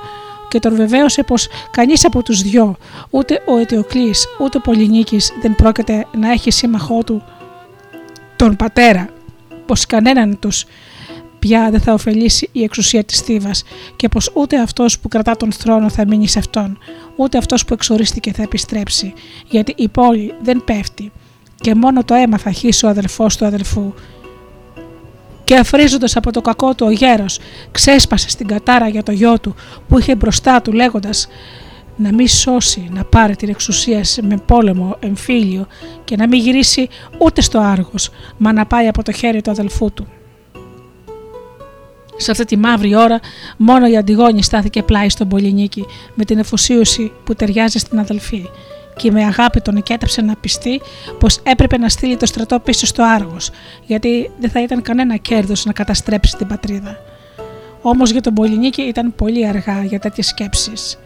Και 0.49 0.59
τον 0.59 0.75
βεβαίωσε 0.75 1.23
πως 1.23 1.49
κανείς 1.71 2.05
από 2.05 2.23
τους 2.23 2.43
δυο, 2.43 2.77
ούτε 3.11 3.43
ο 3.47 3.59
Αιτιοκλής 3.59 4.27
ούτε 4.41 4.59
ο 4.59 4.61
Πολυνίκης, 4.61 5.33
δεν 5.41 5.55
πρόκειται 5.55 6.07
να 6.19 6.33
έχει 6.33 6.51
σύμμαχό 6.51 7.05
του 7.05 7.23
τον 8.37 8.57
πατέρα, 8.57 9.09
πως 9.67 9.87
κανέναν 9.87 10.39
τους 10.39 10.65
πια 11.39 11.71
δεν 11.71 11.81
θα 11.81 11.93
ωφελήσει 11.93 12.49
η 12.53 12.63
εξουσία 12.63 13.05
της 13.05 13.21
Θήβας 13.21 13.63
και 13.97 14.09
πως 14.09 14.31
ούτε 14.35 14.61
αυτός 14.61 14.99
που 14.99 15.09
κρατά 15.09 15.37
τον 15.37 15.53
θρόνο 15.53 15.91
θα 15.91 16.07
μείνει 16.07 16.29
σε 16.29 16.39
αυτόν, 16.39 16.79
ούτε 17.17 17.39
αυτός 17.39 17.65
που 17.65 17.75
εξορίστηκε 17.75 18.33
θα 18.33 18.43
επιστρέψει, 18.43 19.13
γιατί 19.49 19.75
η 19.77 19.89
πόλη 19.89 20.35
δεν 20.43 20.63
πέφτει 20.65 21.13
και 21.63 21.75
μόνο 21.75 22.05
το 22.05 22.15
αίμα 22.15 22.39
θα 22.39 22.51
χύσει 22.51 22.87
ο 22.87 22.89
αδελφός 22.89 23.37
του 23.37 23.45
αδελφού. 23.45 23.93
Και 25.45 25.57
αφρίζοντας 25.57 26.17
από 26.17 26.33
το 26.33 26.41
κακό 26.41 26.75
του 26.75 26.87
ο 26.87 26.91
γέρος, 26.91 27.39
ξέσπασε 27.71 28.29
στην 28.29 28.47
κατάρα 28.47 28.89
για 28.89 29.03
το 29.03 29.13
γιο 29.13 29.39
του 29.39 29.55
που 29.89 29.99
είχε 29.99 30.15
μπροστά 30.15 30.63
του 30.63 30.73
λέγοντας 30.73 31.29
να 31.97 32.13
μην 32.13 32.29
σώσει 32.29 32.89
να 32.93 33.05
πάρει 33.05 33.37
την 33.37 33.49
εξουσία 33.49 34.01
με 34.23 34.37
πόλεμο 34.47 34.97
εμφύλιο 35.01 35.67
και 36.05 36.17
να 36.17 36.29
μην 36.29 36.41
γυρίσει 36.41 36.89
ούτε 37.19 37.41
στο 37.41 37.59
Άργος, 37.59 38.11
μα 38.37 38.53
να 38.53 38.67
πάει 38.67 38.89
από 38.89 39.03
το 39.03 39.13
χέρι 39.13 39.43
του 39.43 39.51
αδελφού 39.51 39.93
του. 39.93 40.07
Σε 42.17 42.31
αυτή 42.31 42.45
τη 42.45 42.57
μαύρη 42.57 42.95
ώρα, 42.95 43.21
μόνο 43.57 43.89
η 43.89 43.97
Αντιγόνη 43.97 44.43
στάθηκε 44.43 44.83
πλάι 44.83 45.09
στον 45.09 45.29
Πολυνίκη 45.29 45.87
με 46.15 46.25
την 46.25 46.39
εφοσίωση 46.39 47.13
που 47.25 47.35
ταιριάζει 47.35 47.79
στην 47.79 47.99
αδελφή 47.99 48.49
και 49.03 49.11
με 49.11 49.25
αγάπη 49.25 49.61
τον 49.61 49.77
εκέτρεψε 49.77 50.23
να 50.23 50.37
πιστεί 50.37 50.81
πως 51.19 51.41
έπρεπε 51.43 51.79
να 51.79 51.89
στείλει 51.89 52.17
το 52.17 52.27
στρατό 52.27 52.59
πίσω 52.59 52.87
στο 52.87 53.03
Άργος, 53.05 53.51
γιατί 53.87 54.31
δεν 54.41 54.51
θα 54.51 54.63
ήταν 54.63 54.83
κανένα 54.83 55.17
κέρδος 55.17 55.65
να 55.65 55.73
καταστρέψει 55.73 56.37
την 56.37 56.47
πατρίδα. 56.47 56.97
Όμως 57.83 58.11
για 58.11 58.21
τον 58.21 58.35
Πολυνίκη 58.35 58.83
ήταν 58.83 59.15
πολύ 59.15 59.47
αργά 59.47 59.85
για 59.85 59.99
τέτοιες 59.99 60.27
σκέψεις. 60.27 60.99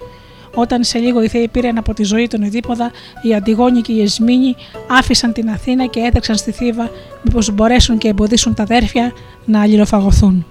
Όταν 0.55 0.85
σε 0.85 0.99
λίγο 0.99 1.23
οι 1.23 1.29
Θεοί 1.29 1.49
πήραν 1.49 1.79
από 1.79 1.95
τη 1.95 2.03
ζωή 2.03 2.27
τον 2.27 2.43
Ιδίποδα, 2.43 2.91
οι 3.23 3.35
Αντιγόνοι 3.35 3.81
και 3.81 3.93
οι 3.93 4.03
Εσμήνοι 4.03 4.55
άφησαν 4.89 5.33
την 5.33 5.51
Αθήνα 5.51 5.87
και 5.87 6.01
έτρεξαν 6.01 6.37
στη 6.37 6.51
Θήβα, 6.51 6.91
μήπως 7.23 7.51
μπορέσουν 7.51 7.99
και 7.99 8.09
εμποδίσουν 8.09 8.55
τα 8.55 8.63
αδέρφια 8.63 9.13
να 9.45 9.61
αλληλοφαγωθούν. 9.61 10.47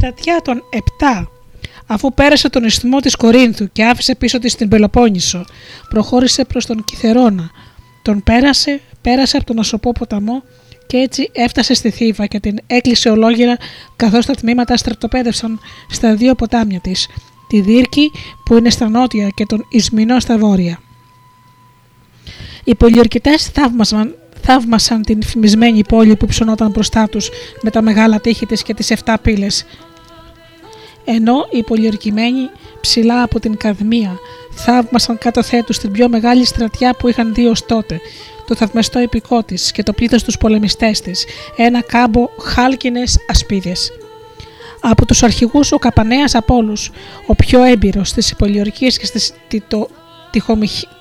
Στρατιά 0.00 0.40
των 0.44 0.62
Επτά 0.70 1.30
αφού 1.86 2.14
πέρασε 2.14 2.48
τον 2.48 2.64
ισθμό 2.64 3.00
της 3.00 3.16
Κορίνθου 3.16 3.72
και 3.72 3.84
άφησε 3.84 4.14
πίσω 4.14 4.38
της 4.38 4.54
την 4.54 4.68
Πελοπόννησο, 4.68 5.44
προχώρησε 5.88 6.44
προς 6.44 6.66
τον 6.66 6.84
Κιθερώνα. 6.84 7.50
Τον 8.02 8.22
πέρασε, 8.22 8.80
πέρασε 9.00 9.36
από 9.36 9.46
τον 9.46 9.58
Ασωπό 9.58 9.92
ποταμό 9.92 10.42
και 10.86 10.96
έτσι 10.96 11.30
έφτασε 11.32 11.74
στη 11.74 11.90
Θήβα 11.90 12.26
και 12.26 12.40
την 12.40 12.58
έκλεισε 12.66 13.10
ολόγυρα 13.10 13.56
καθώς 13.96 14.26
τα 14.26 14.34
τμήματα 14.34 14.76
στρατοπέδευσαν 14.76 15.60
στα 15.90 16.14
δύο 16.14 16.34
ποτάμια 16.34 16.80
της, 16.80 17.08
τη 17.48 17.60
Δίρκη 17.60 18.10
που 18.44 18.56
είναι 18.56 18.70
στα 18.70 18.88
νότια 18.88 19.28
και 19.28 19.46
τον 19.46 19.66
Ισμηνό 19.68 20.20
στα 20.20 20.38
βόρεια. 20.38 20.80
Οι 22.64 22.74
πολιορκητές 22.74 23.44
θαύμασαν, 23.44 24.14
θαύμασαν 24.40 25.02
την 25.02 25.22
φημισμένη 25.22 25.84
πόλη 25.84 26.16
που 26.16 26.26
ψωνόταν 26.26 26.70
μπροστά 26.70 27.08
τους 27.08 27.30
με 27.62 27.70
τα 27.70 27.82
μεγάλα 27.82 28.20
τείχη 28.20 28.46
της 28.46 28.62
και 28.62 28.74
τις 28.74 28.92
7 29.04 29.14
πύλες 29.22 29.64
ενώ 31.04 31.46
οι 31.50 31.62
πολιορκημένοι 31.62 32.50
ψηλά 32.80 33.22
από 33.22 33.40
την 33.40 33.56
Καδμία 33.56 34.18
θαύμασαν 34.50 35.18
κάτω 35.18 35.42
θέτους 35.42 35.78
την 35.78 35.92
πιο 35.92 36.08
μεγάλη 36.08 36.44
στρατιά 36.44 36.94
που 36.94 37.08
είχαν 37.08 37.34
δει 37.34 37.46
ως 37.46 37.66
τότε, 37.66 38.00
το 38.46 38.54
θαυμαστό 38.54 39.00
υπηκό 39.00 39.42
της 39.42 39.72
και 39.72 39.82
το 39.82 39.92
πλήθος 39.92 40.24
τους 40.24 40.38
πολεμιστές 40.38 41.00
της, 41.00 41.24
ένα 41.56 41.82
κάμπο 41.82 42.28
χάλκινες 42.40 43.18
ασπίδες. 43.28 43.90
Από 44.80 45.06
τους 45.06 45.22
αρχηγούς 45.22 45.72
ο 45.72 45.78
Καπανέας 45.78 46.34
από 46.34 46.54
όλους, 46.54 46.90
ο 47.26 47.34
πιο 47.34 47.62
έμπειρος 47.62 48.08
στις 48.08 48.34
πολιορκίες 48.36 48.98
και 48.98 49.06
στις 49.06 49.32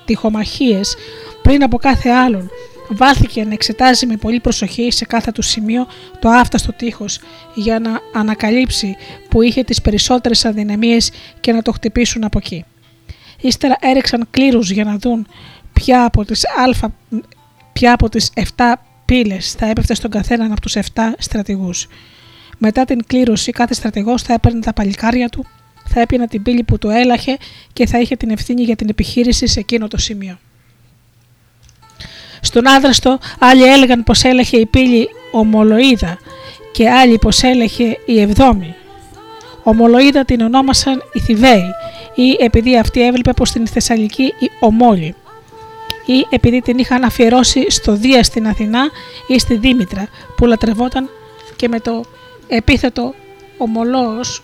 τυχομαχίες 0.06 0.96
πριν 1.42 1.64
από 1.64 1.78
κάθε 1.78 2.10
άλλον, 2.10 2.50
Βάλθηκε 2.92 3.44
να 3.44 3.54
εξετάζει 3.54 4.06
με 4.06 4.16
πολύ 4.16 4.40
προσοχή 4.40 4.92
σε 4.92 5.06
κάθε 5.06 5.32
του 5.32 5.42
σημείο 5.42 5.88
το 6.20 6.30
άφταστο 6.30 6.74
τείχος 6.74 7.20
για 7.54 7.80
να 7.80 8.00
ανακαλύψει 8.14 8.96
που 9.30 9.42
είχε 9.42 9.64
τις 9.64 9.82
περισσότερες 9.82 10.46
αδυναμίες 10.46 11.12
και 11.40 11.52
να 11.52 11.62
το 11.62 11.72
χτυπήσουν 11.72 12.24
από 12.24 12.38
εκεί. 12.38 12.66
Ύστερα 13.42 13.76
έριξαν 13.80 14.28
κλήρους 14.32 14.72
για 14.72 14.84
να 14.84 14.98
δουν 14.98 15.28
ποια 15.74 16.06
από 16.06 16.26
τις, 16.26 16.44
αλφα, 16.58 16.94
ποια 17.74 17.94
από 17.94 18.10
τις 18.10 18.32
7 18.36 18.44
πύλες 19.06 19.52
θα 19.52 19.66
έπεφτε 19.66 19.94
στον 19.94 20.12
καθέναν 20.12 20.52
από 20.52 20.62
τους 20.62 20.76
7 20.76 20.82
στρατηγούς. 21.18 21.88
Μετά 22.58 22.86
την 22.86 23.04
κλήρωση 23.08 23.52
κάθε 23.52 23.74
στρατηγός 23.74 24.22
θα 24.22 24.34
έπαιρνε 24.34 24.60
τα 24.60 24.74
παλικάρια 24.74 25.30
του, 25.30 25.46
θα 25.86 26.02
έπαιρνε 26.02 26.28
την 26.28 26.42
πύλη 26.42 26.64
που 26.64 26.78
του 26.78 26.90
έλαχε 26.90 27.38
και 27.74 27.88
θα 27.88 28.00
είχε 28.00 28.16
την 28.16 28.30
ευθύνη 28.30 28.64
για 28.64 28.76
την 28.76 28.90
επιχείρηση 28.90 29.48
σε 29.48 29.60
εκείνο 29.60 29.88
το 29.88 29.98
σημείο. 29.98 30.38
Στον 32.42 32.68
άδραστο 32.68 33.18
άλλοι 33.40 33.64
έλεγαν 33.64 34.04
πως 34.04 34.24
έλεγε 34.24 34.58
η 34.58 34.66
πύλη 34.66 35.10
Ομολογίδα 35.32 36.18
και 36.72 36.90
άλλοι 36.90 37.18
πως 37.18 37.44
έλεγε 37.44 37.98
η 38.06 38.22
Εβδόμη. 38.22 38.76
Ομολογίδα 39.64 40.26
την 40.26 40.42
ονόμασαν 40.42 41.04
η 41.14 41.20
Θηβαίη 41.20 41.74
ή 42.16 42.38
επειδή 42.40 42.78
αυτή 42.78 43.06
έβλεπε 43.06 43.34
πως 43.34 43.50
στην 43.50 43.68
Θεσσαλική 43.68 44.24
η 44.24 44.50
Ομόλη 44.60 45.16
ή 46.06 46.26
επειδή 46.30 46.62
την 46.62 46.78
είχαν 46.78 47.04
αφιερώσει 47.04 47.72
στο 47.72 47.94
Δία 47.94 48.24
στην 48.24 48.48
Αθηνά 48.48 48.90
ή 49.28 49.40
στη 49.40 49.56
Δήμητρα 49.56 50.08
που 50.36 50.46
λατρευόταν 50.46 51.10
και 51.56 51.68
με 51.68 51.80
το 51.80 52.04
επίθετο 52.48 53.14
ομολόος 53.58 54.42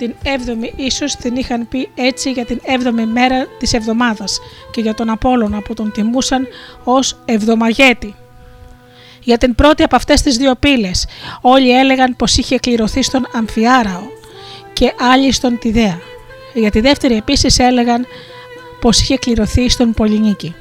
την 0.00 0.14
7η 0.22 0.72
ίσως 0.76 1.16
την 1.16 1.36
είχαν 1.36 1.68
πει 1.68 1.88
έτσι 1.94 2.30
για 2.30 2.44
την 2.44 2.60
7η 2.66 3.04
μέρα 3.12 3.46
της 3.58 3.72
εβδομάδας 3.72 4.40
και 4.70 4.80
για 4.80 4.94
τον 4.94 5.10
Απόλλωνα 5.10 5.62
που 5.62 5.74
τον 5.74 5.92
τιμούσαν 5.92 6.46
ως 6.84 7.16
Εβδομαγέτη. 7.24 8.14
Για 9.20 9.38
την 9.38 9.54
πρώτη 9.54 9.82
από 9.82 9.96
αυτές 9.96 10.22
τις 10.22 10.36
δύο 10.36 10.54
πύλες 10.54 11.06
όλοι 11.40 11.78
έλεγαν 11.78 12.16
πως 12.16 12.36
είχε 12.36 12.58
κληρωθεί 12.58 13.02
στον 13.02 13.26
Αμφιάραο 13.32 14.02
και 14.72 14.92
άλλοι 15.12 15.32
στον 15.32 15.58
Τιδέα. 15.58 15.98
Για 16.54 16.70
τη 16.70 16.80
δεύτερη 16.80 17.16
επίσης 17.16 17.58
έλεγαν 17.58 18.06
πως 18.80 19.00
είχε 19.00 19.16
κληρωθεί 19.16 19.68
στον 19.68 19.92
Πολυνίκη. 19.92 20.54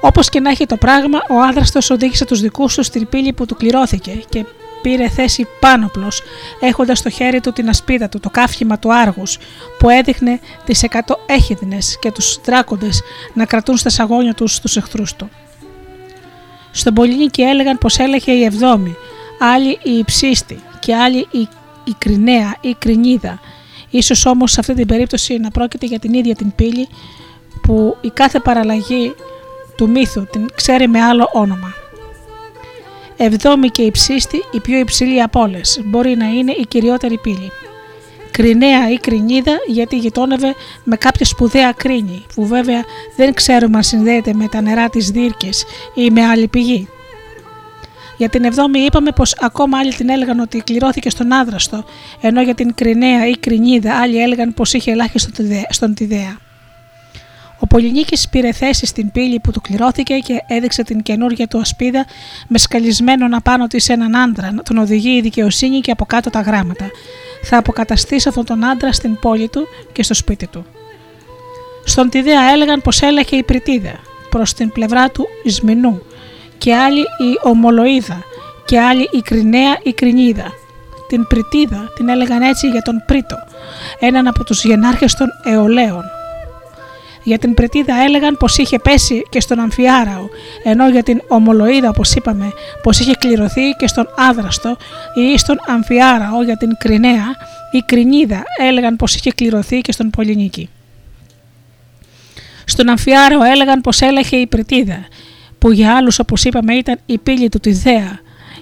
Όπως 0.00 0.28
και 0.28 0.40
να 0.40 0.50
έχει 0.50 0.66
το 0.66 0.76
πράγμα, 0.76 1.22
ο 1.28 1.40
άδραστος 1.40 1.90
οδήγησε 1.90 2.24
τους 2.24 2.40
δικούς 2.40 2.74
του 2.74 2.82
στην 2.82 3.08
πύλη 3.08 3.32
που 3.32 3.46
του 3.46 3.54
κληρώθηκε 3.54 4.22
και 4.28 4.44
πήρε 4.86 5.08
θέση 5.08 5.46
πάνωπλος, 5.60 6.22
έχοντας 6.60 6.98
στο 6.98 7.10
χέρι 7.10 7.40
του 7.40 7.52
την 7.52 7.68
ασπίδα 7.68 8.08
του, 8.08 8.20
το 8.20 8.30
κάφημα 8.30 8.78
του 8.78 8.94
Άργους, 8.94 9.38
που 9.78 9.90
έδειχνε 9.90 10.40
τις 10.64 10.82
εκατό 10.82 11.18
έχιδνες 11.26 11.98
και 12.00 12.12
τους 12.12 12.40
δράκοντες 12.44 13.02
να 13.34 13.44
κρατούν 13.44 13.76
στα 13.76 13.90
σαγόνια 13.90 14.34
τους 14.34 14.60
τους 14.60 14.76
εχθρούς 14.76 15.14
του. 15.14 15.28
Στον 16.70 16.94
Πολυνίκη 16.94 17.42
έλεγαν 17.42 17.78
πως 17.78 17.98
έλεγε 17.98 18.32
η 18.32 18.44
Εβδόμη, 18.44 18.96
άλλοι 19.38 19.78
η 19.82 19.98
Υψίστη 19.98 20.60
και 20.80 20.94
άλλοι 20.94 21.26
η, 21.30 21.48
η 21.84 21.94
Κρινέα 21.98 22.56
ή 22.60 22.68
η 22.68 22.76
Κρινίδα. 22.78 23.40
Ίσως 23.90 24.26
όμως 24.26 24.52
σε 24.52 24.60
αυτή 24.60 24.74
την 24.74 24.86
περίπτωση 24.86 25.38
να 25.38 25.50
πρόκειται 25.50 25.86
για 25.86 25.98
την 25.98 26.14
ίδια 26.14 26.34
την 26.34 26.54
πύλη 26.54 26.88
που 27.62 27.96
η 28.00 28.10
κάθε 28.10 28.40
παραλλαγή 28.40 29.14
του 29.76 29.90
μύθου 29.90 30.26
την 30.26 30.46
ξέρει 30.54 30.88
με 30.88 31.00
άλλο 31.02 31.30
όνομα. 31.32 31.74
Εβδόμη 33.16 33.68
και 33.68 33.82
υψίστη, 33.82 34.36
η 34.52 34.60
πιο 34.60 34.78
υψηλή 34.78 35.22
από 35.22 35.40
όλες. 35.40 35.80
Μπορεί 35.84 36.16
να 36.16 36.26
είναι 36.26 36.52
η 36.52 36.66
κυριότερη 36.68 37.18
πύλη. 37.18 37.50
Κρινέα 38.30 38.90
ή 38.90 38.96
κρινίδα 38.98 39.52
γιατί 39.66 39.96
γειτόνευε 39.96 40.54
με 40.84 40.96
κάποια 40.96 41.26
σπουδαία 41.26 41.72
κρίνη, 41.72 42.24
που 42.34 42.46
βέβαια 42.46 42.84
δεν 43.16 43.34
ξέρουμε 43.34 43.76
αν 43.76 43.82
συνδέεται 43.82 44.34
με 44.34 44.48
τα 44.48 44.60
νερά 44.60 44.88
της 44.88 45.10
Δίρκες 45.10 45.64
ή 45.94 46.10
με 46.10 46.24
άλλη 46.24 46.48
πηγή. 46.48 46.88
Για 48.16 48.28
την 48.28 48.44
Εβδόμη 48.44 48.78
είπαμε 48.78 49.10
πως 49.10 49.36
ακόμα 49.40 49.78
άλλοι 49.78 49.94
την 49.94 50.08
έλεγαν 50.08 50.40
ότι 50.40 50.58
κληρώθηκε 50.58 51.10
στον 51.10 51.32
Άδραστο, 51.32 51.84
ενώ 52.20 52.42
για 52.42 52.54
την 52.54 52.74
Κρινέα 52.74 53.28
ή 53.28 53.36
Κρινίδα 53.36 53.94
άλλοι 53.94 54.22
έλεγαν 54.22 54.54
πως 54.54 54.72
είχε 54.72 54.90
ελάχιστο 54.90 55.30
στον 55.70 55.94
Τιδέα. 55.94 56.45
Ο 57.58 57.66
Πολυνίκης 57.66 58.28
πήρε 58.28 58.52
θέση 58.52 58.86
στην 58.86 59.10
πύλη 59.10 59.40
που 59.40 59.50
του 59.50 59.60
κληρώθηκε 59.60 60.14
και 60.14 60.42
έδειξε 60.46 60.82
την 60.82 61.02
καινούργια 61.02 61.46
του 61.46 61.58
ασπίδα 61.58 62.06
με 62.48 62.58
σκαλισμένον 62.58 63.34
απάνω 63.34 63.66
της 63.66 63.88
έναν 63.88 64.16
άντρα, 64.16 64.54
τον 64.64 64.78
οδηγεί 64.78 65.16
η 65.16 65.20
δικαιοσύνη 65.20 65.80
και 65.80 65.90
από 65.90 66.04
κάτω 66.04 66.30
τα 66.30 66.40
γράμματα. 66.40 66.90
Θα 67.42 67.58
αποκαταστήσει 67.58 68.28
αυτόν 68.28 68.44
τον 68.44 68.64
άντρα 68.64 68.92
στην 68.92 69.18
πόλη 69.18 69.48
του 69.48 69.66
και 69.92 70.02
στο 70.02 70.14
σπίτι 70.14 70.46
του. 70.46 70.66
Στον 71.84 72.08
Τιδέα 72.08 72.52
έλεγαν 72.52 72.82
πως 72.82 73.02
έλεγε 73.02 73.36
η 73.36 73.42
Πριτίδα 73.42 73.94
προς 74.30 74.52
την 74.52 74.72
πλευρά 74.72 75.10
του 75.10 75.26
Ισμηνού 75.44 76.02
και 76.58 76.74
άλλη 76.74 77.00
η 77.00 77.38
Ομολογίδα 77.42 78.22
και 78.64 78.80
άλλη 78.80 79.08
η 79.12 79.20
Κρινέα 79.20 79.78
η 79.82 79.92
Κρινίδα. 79.92 80.52
Την 81.08 81.26
Πριτίδα 81.26 81.92
την 81.96 82.08
έλεγαν 82.08 82.42
έτσι 82.42 82.68
για 82.68 82.82
τον 82.82 83.02
Πρίτο, 83.06 83.36
έναν 83.98 84.26
από 84.26 84.44
τους 84.44 84.64
γενάρχες 84.64 85.14
των 85.14 85.28
Εολαίων 85.44 86.04
για 87.26 87.38
την 87.38 87.54
Πρετίδα 87.54 87.94
έλεγαν 87.94 88.36
πως 88.36 88.58
είχε 88.58 88.78
πέσει 88.78 89.22
και 89.28 89.40
στον 89.40 89.58
Αμφιάραο, 89.58 90.28
ενώ 90.64 90.88
για 90.88 91.02
την 91.02 91.22
Ομολογίδα, 91.28 91.88
όπως 91.88 92.14
είπαμε, 92.14 92.52
πως 92.82 92.98
είχε 92.98 93.12
κληρωθεί 93.18 93.70
και 93.78 93.86
στον 93.86 94.08
Άδραστο 94.16 94.76
ή 95.14 95.38
στον 95.38 95.56
Αμφιάραο 95.66 96.42
για 96.42 96.56
την 96.56 96.70
Κρινέα 96.78 97.26
ή 97.70 97.78
Κρινίδα 97.86 98.42
έλεγαν 98.60 98.96
πως 98.96 99.14
είχε 99.14 99.30
κληρωθεί 99.30 99.80
και 99.80 99.92
στον 99.92 100.10
Πολυνίκη. 100.10 100.68
Στον 102.64 102.88
Αμφιάραο 102.88 103.42
έλεγαν 103.42 103.80
πως 103.80 104.00
έλεγε 104.00 104.36
η 104.36 104.46
Πρετίδα, 104.46 105.06
που 105.58 105.72
για 105.72 105.96
άλλους 105.96 106.18
όπως 106.18 106.44
είπαμε 106.44 106.74
ήταν 106.74 106.98
η 107.06 107.18
πύλη 107.18 107.48
του 107.48 107.58
Τιδέα, 107.58 108.18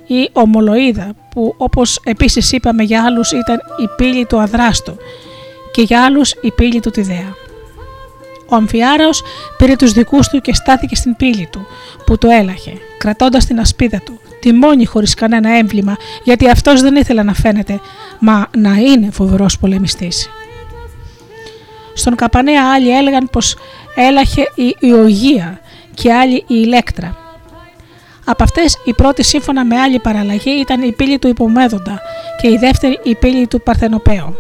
ή 0.06 0.28
Ομολογίδα, 0.32 1.14
που 1.30 1.54
όπως 1.56 2.00
επίσης 2.04 2.52
είπαμε 2.52 2.82
για 2.82 3.04
άλλους 3.04 3.32
ήταν 3.32 3.56
η 3.56 3.88
πύλη 3.96 4.26
του 4.26 4.40
Αδράστου 4.40 4.96
και 5.72 5.82
για 5.82 6.04
άλλους 6.04 6.32
η 6.40 6.50
πύλη 6.50 6.80
του 6.80 6.90
Τιδέα. 6.90 7.43
Ο 8.48 8.54
Αμφιάραος 8.54 9.22
πήρε 9.56 9.76
τους 9.76 9.92
δικούς 9.92 10.28
του 10.28 10.40
και 10.40 10.54
στάθηκε 10.54 10.94
στην 10.94 11.16
πύλη 11.16 11.48
του, 11.52 11.66
που 12.06 12.18
το 12.18 12.28
έλαχε, 12.28 12.72
κρατώντας 12.98 13.46
την 13.46 13.60
ασπίδα 13.60 14.00
του, 14.04 14.20
τιμόνι 14.40 14.84
χωρίς 14.84 15.14
κανένα 15.14 15.56
έμβλημα, 15.56 15.96
γιατί 16.24 16.48
αυτός 16.48 16.80
δεν 16.80 16.96
ήθελε 16.96 17.22
να 17.22 17.34
φαίνεται, 17.34 17.80
μα 18.18 18.46
να 18.56 18.74
είναι 18.74 19.10
φοβερός 19.10 19.58
πολεμιστής. 19.58 20.28
Στον 21.94 22.14
Καπανέα 22.14 22.72
άλλοι 22.74 22.96
έλεγαν 22.96 23.28
πως 23.32 23.56
έλαχε 23.94 24.42
η 24.54 24.76
Ιωγία 24.80 25.60
και 25.94 26.12
άλλοι 26.12 26.34
η 26.36 26.44
Ηλέκτρα. 26.46 27.16
Από 28.24 28.42
αυτές 28.42 28.76
η 28.84 28.92
πρώτη 28.94 29.22
σύμφωνα 29.22 29.64
με 29.64 29.76
άλλη 29.76 29.98
παραλλαγή 29.98 30.50
ήταν 30.50 30.82
η 30.82 30.92
πύλη 30.92 31.18
του 31.18 31.28
Υπομέδοντα 31.28 32.00
και 32.40 32.48
η 32.48 32.56
δεύτερη 32.56 33.00
η 33.02 33.14
πύλη 33.14 33.46
του 33.46 33.60
Παρθενοπαίου. 33.60 34.34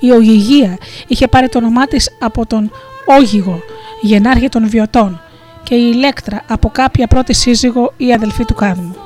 Η 0.00 0.10
Ογυγία 0.10 0.78
είχε 1.06 1.28
πάρει 1.28 1.48
το 1.48 1.58
όνομά 1.58 1.86
της 1.86 2.10
από 2.20 2.46
τον 2.46 2.70
Όγιγο, 3.08 3.60
γενάρχη 4.00 4.48
των 4.48 4.68
Βιωτών, 4.68 5.20
και 5.62 5.74
η 5.74 5.90
Ηλέκτρα 5.94 6.42
από 6.48 6.68
κάποια 6.68 7.06
πρώτη 7.06 7.34
σύζυγο 7.34 7.92
ή 7.96 8.12
αδελφή 8.12 8.44
του 8.44 8.54
Κάδμου. 8.54 8.96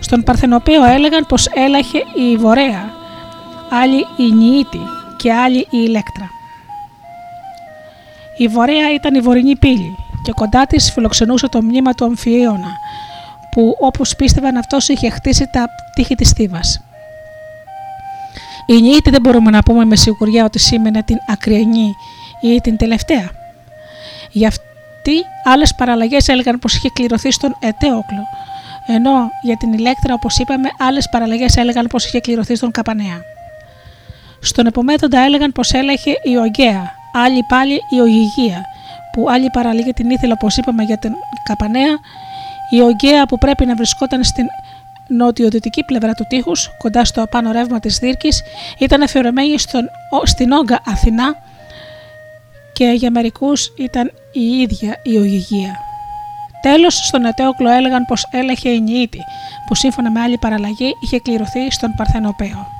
Στον 0.00 0.22
Παρθενοπαίο 0.22 0.84
έλεγαν 0.84 1.26
πως 1.28 1.46
έλαχε 1.46 1.98
η 1.98 2.36
Βορέα, 2.36 2.90
άλλη 3.70 4.06
η 4.16 4.32
Νιήτη 4.32 4.80
και 5.16 5.32
άλλη 5.32 5.58
η 5.58 5.66
Ηλέκτρα. 5.70 6.30
Η 8.36 8.48
Βορέα 8.48 8.94
ήταν 8.94 9.14
η 9.14 9.20
βορεινή 9.20 9.56
πύλη 9.56 9.96
και 10.22 10.32
κοντά 10.32 10.66
της 10.66 10.92
φιλοξενούσε 10.92 11.48
το 11.48 11.62
μνήμα 11.62 11.92
του 11.92 12.04
Αμφιέωνα, 12.04 12.72
που 13.50 13.76
όπως 13.80 14.16
πίστευαν 14.16 14.56
αυτός 14.56 14.88
είχε 14.88 15.10
χτίσει 15.10 15.48
τα 15.52 15.66
τείχη 15.94 16.14
της 16.14 16.30
Θήβας. 16.30 16.82
Η 18.66 18.80
νύχτη 18.80 19.10
δεν 19.10 19.20
μπορούμε 19.20 19.50
να 19.50 19.62
πούμε 19.62 19.84
με 19.84 19.96
σιγουριά 19.96 20.44
ότι 20.44 20.58
σήμαινε 20.58 21.02
την 21.02 21.16
ακριανή 21.28 21.94
ή 22.40 22.60
την 22.60 22.76
τελευταία. 22.76 23.30
Γι' 24.30 24.46
αυτή 24.46 25.24
άλλες 25.44 25.74
παραλλαγές 25.74 26.28
έλεγαν 26.28 26.58
πως 26.58 26.74
είχε 26.74 26.88
κληρωθεί 26.94 27.32
στον 27.32 27.56
Ετέοκλο, 27.60 28.24
ενώ 28.86 29.30
για 29.42 29.56
την 29.56 29.72
Ηλέκτρα, 29.72 30.14
όπως 30.14 30.38
είπαμε, 30.38 30.68
άλλες 30.78 31.08
παραλλαγές 31.08 31.56
έλεγαν 31.56 31.86
πως 31.86 32.06
είχε 32.06 32.20
κληρωθεί 32.20 32.54
στον 32.54 32.70
Καπανέα. 32.70 33.20
Στον 34.40 34.66
επομέτοντα 34.66 35.20
έλεγαν 35.20 35.52
πως 35.52 35.72
έλεγε 35.72 36.10
η 36.22 36.36
Ογκαία, 36.36 36.90
άλλοι 37.12 37.42
πάλι 37.48 37.80
η 37.90 38.00
Ογυγία, 38.00 38.62
που 39.12 39.30
άλλη 39.30 39.50
παραλίγη 39.52 39.92
την 39.92 40.10
ήθελε 40.10 40.32
όπως 40.32 40.56
είπαμε 40.56 40.82
για 40.82 40.98
την 40.98 41.12
Καπανέα, 41.42 41.98
η 42.70 42.80
Ογκαία 42.80 43.26
που 43.26 43.38
πρέπει 43.38 43.66
να 43.66 43.74
βρισκόταν 43.74 44.24
στην 44.24 44.46
νοτιοδυτική 45.08 45.84
πλευρά 45.84 46.12
του 46.14 46.24
τείχους, 46.28 46.70
κοντά 46.78 47.04
στο 47.04 47.22
απάνω 47.22 47.52
ρεύμα 47.52 47.80
της 47.80 47.98
Δίρκη, 47.98 48.28
ήταν 48.78 49.02
αφιερωμένη 49.02 49.58
στον, 49.58 49.90
στην 50.24 50.52
Όγκα 50.52 50.80
Αθηνά 50.86 51.36
και 52.78 52.84
για 52.84 53.10
μερικούς 53.10 53.72
ήταν 53.76 54.12
η 54.32 54.40
ίδια 54.40 55.00
η 55.02 55.16
Ογυγία. 55.16 55.76
Τέλος, 56.62 56.94
στον 56.94 57.24
Ετέοκλο 57.24 57.70
έλεγαν 57.70 58.04
πως 58.04 58.28
έλεγε 58.30 58.68
η 58.68 58.80
Νιήτη, 58.80 59.18
που 59.66 59.74
σύμφωνα 59.74 60.10
με 60.10 60.20
άλλη 60.20 60.38
παραλλαγή 60.38 60.92
είχε 61.04 61.18
κληρωθεί 61.18 61.70
στον 61.70 61.94
Παρθενοπαίο. 61.96 62.77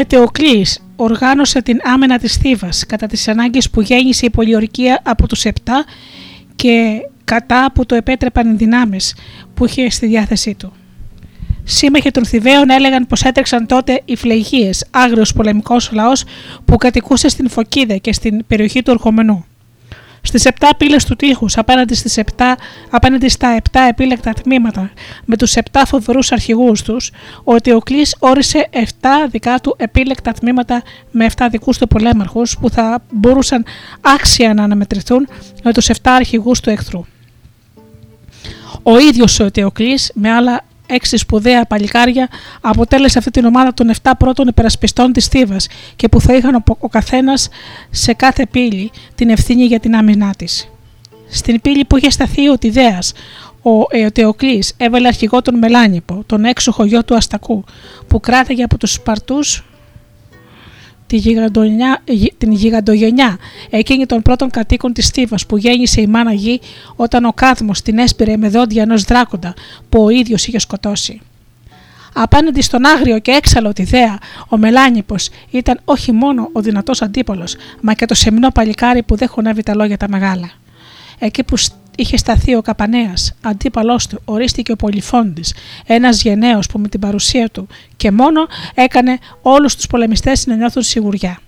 Ετεοκλής 0.00 0.78
οργάνωσε 0.96 1.62
την 1.62 1.78
άμενα 1.82 2.18
της 2.18 2.36
Θήβας 2.36 2.86
κατά 2.86 3.06
τις 3.06 3.28
ανάγκες 3.28 3.70
που 3.70 3.80
γέννησε 3.80 4.26
η 4.26 4.30
πολιορκία 4.30 5.00
από 5.04 5.26
τους 5.28 5.44
επτά 5.44 5.84
και 6.56 7.00
κατά 7.24 7.70
που 7.74 7.86
το 7.86 7.94
επέτρεπαν 7.94 8.52
οι 8.52 8.56
δυνάμεις 8.56 9.14
που 9.54 9.64
είχε 9.64 9.90
στη 9.90 10.06
διάθεσή 10.06 10.54
του. 10.54 10.72
Σύμμαχοι 11.64 12.10
των 12.10 12.24
Θηβαίων 12.24 12.70
έλεγαν 12.70 13.06
πως 13.06 13.22
έτρεξαν 13.22 13.66
τότε 13.66 14.02
οι 14.04 14.16
Φλεγίες, 14.16 14.86
άγριος 14.90 15.32
πολεμικός 15.32 15.90
λαός 15.92 16.24
που 16.64 16.76
κατοικούσε 16.76 17.28
στην 17.28 17.48
Φωκίδα 17.48 17.96
και 17.96 18.12
στην 18.12 18.46
περιοχή 18.46 18.82
του 18.82 18.92
Ορχομενού. 18.92 19.46
Στις 20.28 20.44
επτά 20.44 20.76
πύλες 20.76 21.04
του 21.04 21.16
τείχους 21.16 21.56
απέναντι, 21.56 21.94
στις 21.94 22.16
επτά, 22.16 22.56
απέναντι 22.90 23.28
στα 23.28 23.48
επτά 23.48 23.80
επίλεκτα 23.80 24.32
τμήματα 24.32 24.90
με 25.24 25.36
τους 25.36 25.54
επτά 25.54 25.86
φοβερούς 25.86 26.32
αρχηγούς 26.32 26.82
τους, 26.82 27.10
ο 27.44 27.54
Ετιοκλής 27.54 28.16
όρισε 28.18 28.66
επτά 28.70 29.26
δικά 29.30 29.58
του 29.60 29.74
επίλεκτα 29.78 30.32
τμήματα 30.32 30.82
με 31.10 31.24
επτά 31.24 31.48
δικούς 31.48 31.78
του 31.78 31.88
πολέμαρχους 31.88 32.56
που 32.60 32.70
θα 32.70 33.02
μπορούσαν 33.10 33.64
άξια 34.00 34.54
να 34.54 34.62
αναμετρηθούν 34.62 35.28
με 35.62 35.72
τους 35.72 35.88
επτά 35.88 36.14
αρχηγούς 36.14 36.60
του 36.60 36.70
εχθρού. 36.70 37.04
Ο 38.82 38.98
ίδιος 38.98 39.40
ο 39.40 39.44
Ετιοκλής 39.44 40.10
με 40.14 40.30
άλλα 40.30 40.64
έξι 40.88 41.16
σπουδαία 41.16 41.64
παλικάρια 41.64 42.28
αποτέλεσε 42.60 43.18
αυτή 43.18 43.30
την 43.30 43.44
ομάδα 43.44 43.74
των 43.74 43.90
7 44.02 44.10
πρώτων 44.18 44.48
υπερασπιστών 44.48 45.12
της 45.12 45.26
Θήβας 45.26 45.68
και 45.96 46.08
που 46.08 46.20
θα 46.20 46.34
είχαν 46.34 46.54
ο, 46.54 46.62
ο 46.78 46.88
καθένας 46.88 47.48
σε 47.90 48.12
κάθε 48.12 48.46
πύλη 48.46 48.90
την 49.14 49.30
ευθύνη 49.30 49.64
για 49.64 49.80
την 49.80 49.96
άμυνά 49.96 50.34
της. 50.38 50.68
Στην 51.28 51.60
πύλη 51.60 51.84
που 51.84 51.96
είχε 51.96 52.10
σταθεί 52.10 52.48
ο 52.48 52.58
Τιδέας, 52.58 53.12
ο 53.62 53.86
Εωτεοκλής 53.90 54.74
έβαλε 54.76 55.06
αρχηγό 55.08 55.42
τον 55.42 55.58
Μελάνιπο, 55.58 56.22
τον 56.26 56.44
έξοχο 56.44 56.84
γιο 56.84 57.04
του 57.04 57.16
Αστακού, 57.16 57.64
που 58.06 58.20
κράταγε 58.20 58.62
από 58.62 58.78
τους 58.78 58.92
Σπαρτούς 58.92 59.64
την 62.38 62.52
γιγαντογενιά, 62.52 63.38
εκείνη 63.70 64.06
των 64.06 64.22
πρώτων 64.22 64.50
κατοίκων 64.50 64.92
της 64.92 65.06
Στίβας 65.06 65.46
που 65.46 65.56
γέννησε 65.56 66.00
η 66.00 66.06
μάνα 66.06 66.32
γη 66.32 66.60
όταν 66.96 67.24
ο 67.24 67.32
Κάδμος 67.32 67.82
την 67.82 67.98
έσπηρε 67.98 68.36
με 68.36 68.48
δόντια 68.48 68.82
ενός 68.82 69.02
δράκοντα 69.02 69.54
που 69.88 70.04
ο 70.04 70.08
ίδιος 70.08 70.46
είχε 70.46 70.58
σκοτώσει. 70.58 71.20
Απέναντι 72.14 72.62
στον 72.62 72.86
άγριο 72.86 73.18
και 73.18 73.30
έξαλλο 73.30 73.72
τη 73.72 73.84
δέα, 73.84 74.18
ο 74.48 74.56
Μελάνιπος 74.56 75.28
ήταν 75.50 75.80
όχι 75.84 76.12
μόνο 76.12 76.48
ο 76.52 76.60
δυνατός 76.60 77.02
αντίπολο, 77.02 77.48
μα 77.80 77.94
και 77.94 78.06
το 78.06 78.14
σεμνό 78.14 78.50
παλικάρι 78.50 79.02
που 79.02 79.16
δεν 79.16 79.28
χωνεύει 79.28 79.62
τα 79.62 79.74
λόγια 79.74 79.96
τα 79.96 80.08
μεγάλα. 80.08 80.50
Εκεί 81.18 81.44
που 81.44 81.56
είχε 81.98 82.16
σταθεί 82.16 82.54
ο 82.54 82.62
Καπανέας, 82.62 83.34
αντίπαλός 83.40 84.06
του, 84.06 84.20
ορίστηκε 84.24 84.72
ο 84.72 84.76
Πολυφόντης, 84.76 85.54
ένας 85.86 86.22
γενναίος 86.22 86.66
που 86.66 86.78
με 86.78 86.88
την 86.88 87.00
παρουσία 87.00 87.48
του 87.48 87.66
και 87.96 88.10
μόνο 88.10 88.46
έκανε 88.74 89.18
όλους 89.42 89.76
τους 89.76 89.86
πολεμιστές 89.86 90.46
να 90.46 90.54
νιώθουν 90.56 90.82
σιγουριά. 90.82 91.40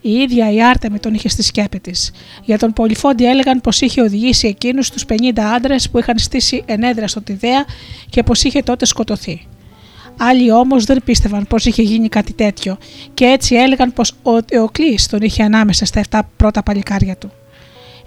Η 0.00 0.12
ίδια 0.12 0.52
η 0.52 0.62
Άρτεμη 0.62 0.98
τον 0.98 1.14
είχε 1.14 1.28
στη 1.28 1.42
σκέπη 1.42 1.80
της. 1.80 2.12
Για 2.44 2.58
τον 2.58 2.72
Πολυφόντη 2.72 3.26
έλεγαν 3.26 3.60
πως 3.60 3.80
είχε 3.80 4.00
οδηγήσει 4.00 4.48
εκείνους 4.48 4.90
τους 4.90 5.04
50 5.08 5.40
άντρες 5.54 5.90
που 5.90 5.98
είχαν 5.98 6.18
στήσει 6.18 6.62
ενέδρα 6.66 7.06
στο 7.06 7.22
Τιδέα 7.22 7.64
και 8.10 8.22
πως 8.22 8.42
είχε 8.42 8.62
τότε 8.62 8.86
σκοτωθεί. 8.86 9.46
Άλλοι 10.16 10.52
όμως 10.52 10.84
δεν 10.84 11.02
πίστευαν 11.04 11.46
πως 11.46 11.64
είχε 11.64 11.82
γίνει 11.82 12.08
κάτι 12.08 12.32
τέτοιο 12.32 12.78
και 13.14 13.24
έτσι 13.24 13.54
έλεγαν 13.54 13.92
πως 13.92 14.12
ο 14.22 14.30
Εοκλή 14.48 14.98
τον 15.10 15.20
είχε 15.22 15.42
ανάμεσα 15.42 15.84
στα 15.84 16.02
7 16.10 16.20
πρώτα 16.36 16.62
παλικάρια 16.62 17.16
του 17.16 17.32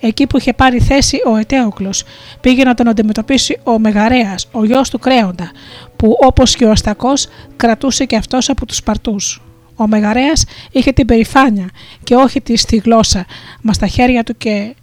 εκεί 0.07 0.27
που 0.27 0.37
είχε 0.37 0.53
πάρει 0.53 0.79
θέση 0.79 1.17
ο 1.25 1.35
Ετέοκλος, 1.35 2.03
πήγε 2.41 2.63
να 2.63 2.73
τον 2.73 2.87
αντιμετωπίσει 2.87 3.59
ο 3.63 3.79
Μεγαρέας, 3.79 4.47
ο 4.51 4.65
γιος 4.65 4.89
του 4.89 4.99
Κρέοντα, 4.99 5.51
που 5.95 6.17
όπως 6.19 6.55
και 6.55 6.65
ο 6.65 6.71
Αστακός 6.71 7.27
κρατούσε 7.55 8.05
και 8.05 8.15
αυτός 8.15 8.49
από 8.49 8.65
τους 8.65 8.77
Σπαρτούς. 8.77 9.41
Ο 9.75 9.87
Μεγαρέας 9.87 10.45
είχε 10.71 10.91
την 10.91 11.05
περηφάνεια 11.05 11.69
και 12.03 12.15
όχι 12.15 12.41
τη 12.41 12.57
στη 12.57 12.77
γλώσσα, 12.77 13.25
μα 13.61 13.73
στα 13.73 13.87
χέρια 13.87 14.23
του 14.23 14.37
και 14.37 14.75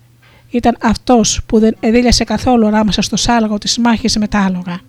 ήταν 0.50 0.76
αυτός 0.82 1.40
που 1.46 1.58
δεν 1.58 1.76
εδίλιασε 1.80 2.24
καθόλου 2.24 2.66
ανάμεσα 2.66 3.02
στο 3.02 3.16
σάλαγο 3.16 3.58
της 3.58 3.78
μάχης 3.78 4.16
με 4.16 4.28
τα 4.28 4.44
άλογα. 4.44 4.80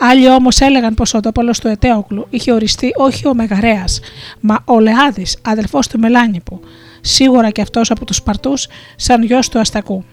Άλλοι 0.00 0.30
όμως 0.30 0.60
έλεγαν 0.60 0.94
πως 0.94 1.14
ο 1.14 1.20
τόπολος 1.20 1.58
του 1.58 1.68
Ετέοκλου 1.68 2.26
είχε 2.30 2.52
οριστεί 2.52 2.90
όχι 2.96 3.28
ο 3.28 3.34
Μεγαρέας, 3.34 4.00
μα 4.40 4.58
ο 4.64 4.80
Λεάδης, 4.80 5.38
αδελφός 5.42 5.86
του 5.86 5.98
Μελάνιπου, 5.98 6.60
σίγουρα 7.00 7.50
και 7.50 7.60
αυτός 7.60 7.90
από 7.90 8.04
τους 8.04 8.16
Σπαρτούς, 8.16 8.66
σαν 8.96 9.22
γιος 9.22 9.48
του 9.48 9.58
Αστακού. 9.58 10.04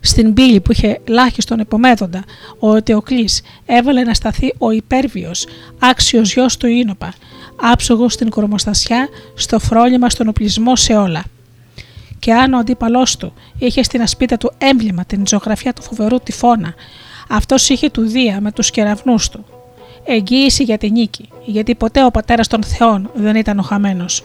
Στην 0.00 0.34
πύλη 0.34 0.60
που 0.60 0.72
είχε 0.72 1.00
λάχιστον 1.08 1.58
υπομέδοντα, 1.58 2.24
ο 2.58 2.76
Ετεοκλής 2.76 3.42
έβαλε 3.66 4.02
να 4.02 4.14
σταθεί 4.14 4.54
ο 4.58 4.70
υπέρβιος, 4.70 5.46
άξιος 5.78 6.32
γιος 6.32 6.56
του 6.56 6.66
Ίνοπα, 6.66 7.14
άψογος 7.56 8.12
στην 8.12 8.30
κορμοστασιά, 8.30 9.08
στο 9.34 9.58
φρόνημα, 9.58 10.10
στον 10.10 10.28
οπλισμό 10.28 10.76
σε 10.76 10.96
όλα. 10.96 11.24
Και 12.18 12.32
αν 12.32 12.52
ο 12.52 12.58
αντίπαλός 12.58 13.16
του 13.16 13.32
είχε 13.58 13.82
στην 13.82 14.02
ασπίτα 14.02 14.36
του 14.36 14.52
έμβλημα 14.58 15.04
την 15.04 15.26
ζωγραφιά 15.26 15.72
του 15.72 15.82
φοβερού 15.82 16.18
τυφώνα, 16.18 16.74
αυτός 17.28 17.68
είχε 17.68 17.90
του 17.90 18.02
Δία 18.02 18.40
με 18.40 18.52
τους 18.52 18.70
κεραυνούς 18.70 19.28
του. 19.28 19.44
Εγγύηση 20.04 20.62
για 20.62 20.78
την 20.78 20.92
νίκη, 20.92 21.28
γιατί 21.44 21.74
ποτέ 21.74 22.04
ο 22.04 22.10
πατέρας 22.10 22.48
των 22.48 22.62
Θεών 22.62 23.10
δεν 23.14 23.36
ήταν 23.36 23.58
ο 23.58 23.62
χαμένος. 23.62 24.24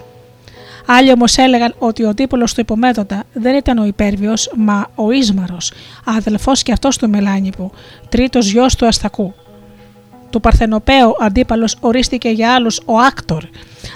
Άλλοι 0.89 1.11
όμως 1.11 1.37
έλεγαν 1.37 1.75
ότι 1.77 2.03
ο 2.03 2.13
δίπολο 2.13 2.45
του 2.45 2.61
υπομέδοντα 2.61 3.23
δεν 3.33 3.55
ήταν 3.55 3.77
ο 3.77 3.85
υπέρβιος, 3.85 4.51
μα 4.55 4.87
ο 4.95 5.11
Ίσμαρος, 5.11 5.71
αδελφός 6.05 6.63
και 6.63 6.71
αυτός 6.71 6.97
του 6.97 7.09
Μελάνιπου, 7.09 7.71
τρίτος 8.09 8.51
γιος 8.51 8.75
του 8.75 8.85
Αστακού. 8.85 9.33
Του 10.29 10.39
Παρθενοπαίου 10.39 11.15
αντίπαλος 11.19 11.77
ορίστηκε 11.79 12.29
για 12.29 12.53
άλλους 12.53 12.81
ο 12.85 12.97
Άκτορ, 12.97 13.43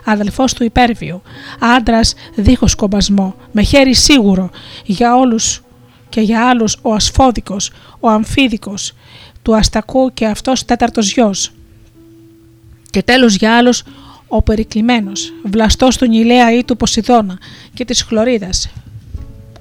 αδελφός 0.06 0.54
του 0.54 0.64
υπέρβιου, 0.64 1.22
άντρας 1.60 2.14
δίχως 2.36 2.76
κομπασμό, 2.76 3.36
με 3.52 3.64
χέρι 3.64 3.94
σίγουρο 3.94 4.50
για 4.86 5.16
όλους 5.16 5.62
και 6.10 6.22
για 6.22 6.48
άλλους 6.50 6.78
ο 6.82 6.94
Ασφόδικος, 6.94 7.72
ο 8.00 8.10
Αμφίδικος, 8.10 8.94
του 9.42 9.56
Αστακού 9.56 10.14
και 10.14 10.26
αυτός 10.26 10.66
τέταρτος 10.66 11.12
γιος. 11.12 11.52
Και 12.90 13.04
τέλος 13.04 13.36
για 13.36 13.58
άλλους 13.58 13.84
ο 14.34 14.42
περικλημένος, 14.42 15.34
βλαστός 15.44 15.98
του 15.98 16.08
Νιλέα 16.08 16.58
ή 16.58 16.64
του 16.64 16.78
Ποσειδώνα 16.78 17.38
και 17.74 17.86
της 17.86 18.02
Χλωρίδας, 18.02 18.70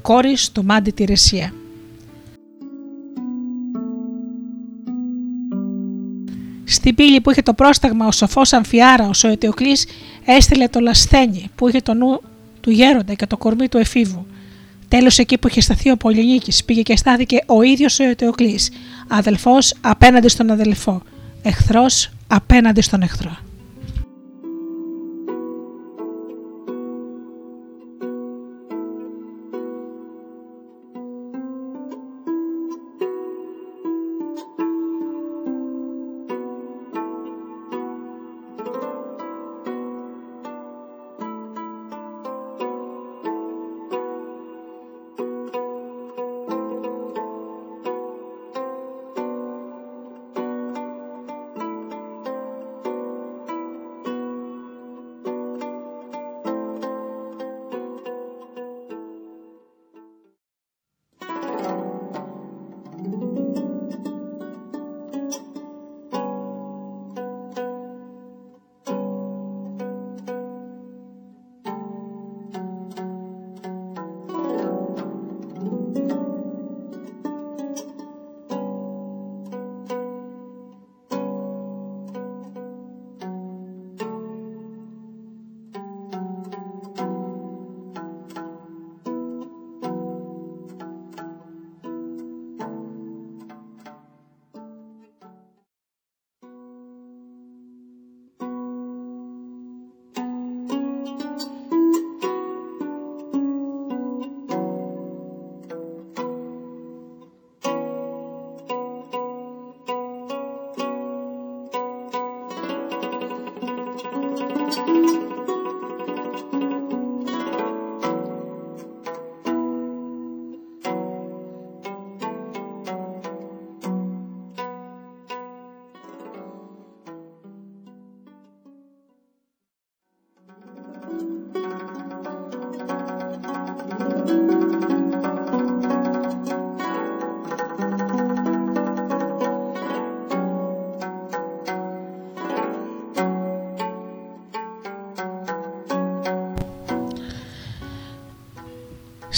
κόρης 0.02 0.52
του 0.52 0.64
Μάντι 0.64 0.90
τη 0.90 1.04
Ρεσία. 1.04 1.52
Στην 6.64 6.94
πύλη 6.94 7.20
που 7.20 7.30
είχε 7.30 7.42
το 7.42 7.54
πρόσταγμα 7.54 8.06
ο 8.06 8.12
σοφός 8.12 8.52
Αμφιάραος 8.52 9.24
ο 9.24 9.28
Ετιοκλής 9.28 9.86
έστειλε 10.24 10.68
το 10.68 10.80
λασθένι 10.80 11.50
που 11.54 11.68
είχε 11.68 11.80
το 11.80 11.94
νου 11.94 12.20
του 12.60 12.70
γέροντα 12.70 13.14
και 13.14 13.26
το 13.26 13.36
κορμί 13.36 13.68
του 13.68 13.78
εφήβου. 13.78 14.26
Τέλος 14.88 15.18
εκεί 15.18 15.38
που 15.38 15.48
είχε 15.48 15.60
σταθεί 15.60 15.90
ο 15.90 15.96
Πολυνίκης 15.96 16.64
πήγε 16.64 16.82
και 16.82 16.96
στάθηκε 16.96 17.38
ο 17.46 17.62
ίδιος 17.62 18.00
ο 18.00 18.04
Ετιοκλής, 18.04 18.70
αδελφός 19.08 19.74
απέναντι 19.80 20.28
στον 20.28 20.50
αδελφό, 20.50 21.02
εχθρός 21.42 22.10
απέναντι 22.26 22.80
στον 22.80 23.02
εχθρό. 23.02 23.49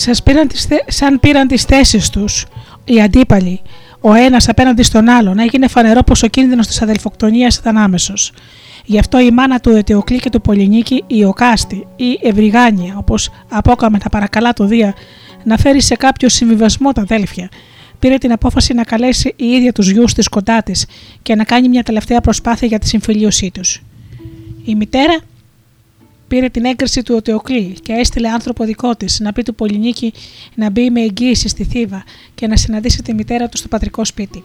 Σας 0.03 0.23
πήραν 0.23 0.49
τις, 0.49 0.69
σαν 0.87 1.21
πήραν 1.21 1.49
τις 1.49 1.63
θέσεις 1.63 2.11
τους 2.11 2.47
οι 2.85 3.01
αντίπαλοι, 3.01 3.61
ο 4.01 4.13
ένας 4.13 4.49
απέναντι 4.49 4.83
στον 4.83 5.09
άλλον, 5.09 5.39
έγινε 5.39 5.69
φανερό 5.69 6.03
πως 6.03 6.23
ο 6.23 6.27
κίνδυνος 6.27 6.67
της 6.67 6.83
αδελφοκτονίας 6.83 7.57
ήταν 7.57 7.77
άμεσος. 7.77 8.33
Γι' 8.85 8.99
αυτό 8.99 9.21
η 9.21 9.31
μάνα 9.31 9.61
του 9.61 9.71
Ετεοκλή 9.71 10.19
και 10.19 10.31
του 10.31 10.41
Πολυνίκη, 10.41 11.05
η 11.07 11.25
Οκάστη 11.25 11.87
ή 11.97 12.19
Ευρυγάνια, 12.23 12.95
όπως 12.99 13.31
απόκαμε 13.49 13.99
τα 13.99 14.09
παρακαλά 14.09 14.53
το 14.53 14.65
Δία, 14.65 14.95
να 15.45 15.57
φέρει 15.57 15.83
σε 15.83 15.95
κάποιο 15.95 16.29
συμβιβασμό 16.29 16.93
τα 16.93 17.01
αδέλφια, 17.01 17.49
πήρε 17.99 18.19
την 18.19 18.33
απόφαση 18.33 18.75
να 18.75 18.85
καλέσει 18.85 19.35
η 19.37 19.47
ίδια 19.47 19.73
τους 19.73 19.91
γιους 19.91 20.15
της 20.15 20.29
κοντά 20.29 20.63
της 20.63 20.87
και 21.23 21.35
να 21.35 21.45
κάνει 21.45 21.69
μια 21.69 21.83
τελευταία 21.83 22.21
προσπάθεια 22.21 22.69
για 22.69 22.79
τη 22.79 22.89
συμφιλίωσή 22.89 23.51
τους. 23.51 23.83
Η 24.65 24.75
μητέρα 24.75 25.19
πήρε 26.33 26.49
την 26.49 26.65
έγκριση 26.65 27.03
του 27.03 27.15
Οτεοκλή 27.15 27.77
και 27.83 27.93
έστειλε 27.93 28.29
άνθρωπο 28.29 28.65
δικό 28.65 28.97
της 28.97 29.21
να 29.21 29.33
πει 29.33 29.43
του 29.43 29.55
Πολυνίκη 29.55 30.13
να 30.55 30.71
μπει 30.71 30.91
με 30.91 31.01
εγγύηση 31.01 31.49
στη 31.49 31.65
Θήβα 31.65 32.05
και 32.35 32.47
να 32.47 32.57
συναντήσει 32.57 33.03
τη 33.03 33.15
μητέρα 33.15 33.49
του 33.49 33.57
στο 33.57 33.69
πατρικό 33.69 34.05
σπίτι. 34.05 34.45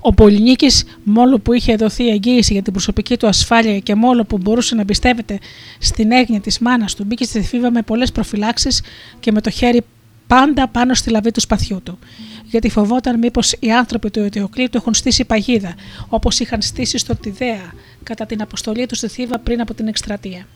Ο 0.00 0.14
Πολυνίκης, 0.14 0.84
μόνο 1.04 1.38
που 1.38 1.52
είχε 1.52 1.76
δοθεί 1.76 2.08
εγγύηση 2.08 2.52
για 2.52 2.62
την 2.62 2.72
προσωπική 2.72 3.16
του 3.16 3.26
ασφάλεια 3.26 3.78
και 3.78 3.94
μόνο 3.94 4.24
που 4.24 4.38
μπορούσε 4.38 4.74
να 4.74 4.80
εμπιστεύεται 4.80 5.38
στην 5.78 6.12
έγνοια 6.12 6.40
της 6.40 6.58
μάνας 6.58 6.94
του, 6.94 7.04
μπήκε 7.04 7.24
στη 7.24 7.42
Θήβα 7.42 7.70
με 7.70 7.82
πολλές 7.82 8.12
προφυλάξεις 8.12 8.82
και 9.20 9.32
με 9.32 9.40
το 9.40 9.50
χέρι 9.50 9.82
πάντα 10.26 10.68
πάνω 10.68 10.94
στη 10.94 11.10
λαβή 11.10 11.30
του 11.30 11.40
σπαθιού 11.40 11.80
του. 11.82 11.98
Γιατί 12.44 12.68
φοβόταν 12.70 13.18
μήπως 13.18 13.54
οι 13.60 13.72
άνθρωποι 13.72 14.10
του 14.10 14.20
Αιτιοκλήτου 14.20 14.76
έχουν 14.76 14.94
στήσει 14.94 15.24
παγίδα, 15.24 15.74
όπως 16.08 16.40
είχαν 16.40 16.62
στήσει 16.62 16.98
στο 16.98 17.16
Τιδέα 17.16 17.72
κατά 18.04 18.26
την 18.26 18.42
αποστολή 18.42 18.86
τους 18.86 18.98
στη 18.98 19.08
Θήβα 19.08 19.38
πριν 19.38 19.60
από 19.60 19.74
την 19.74 19.88
εκστρατεία. 19.88 20.46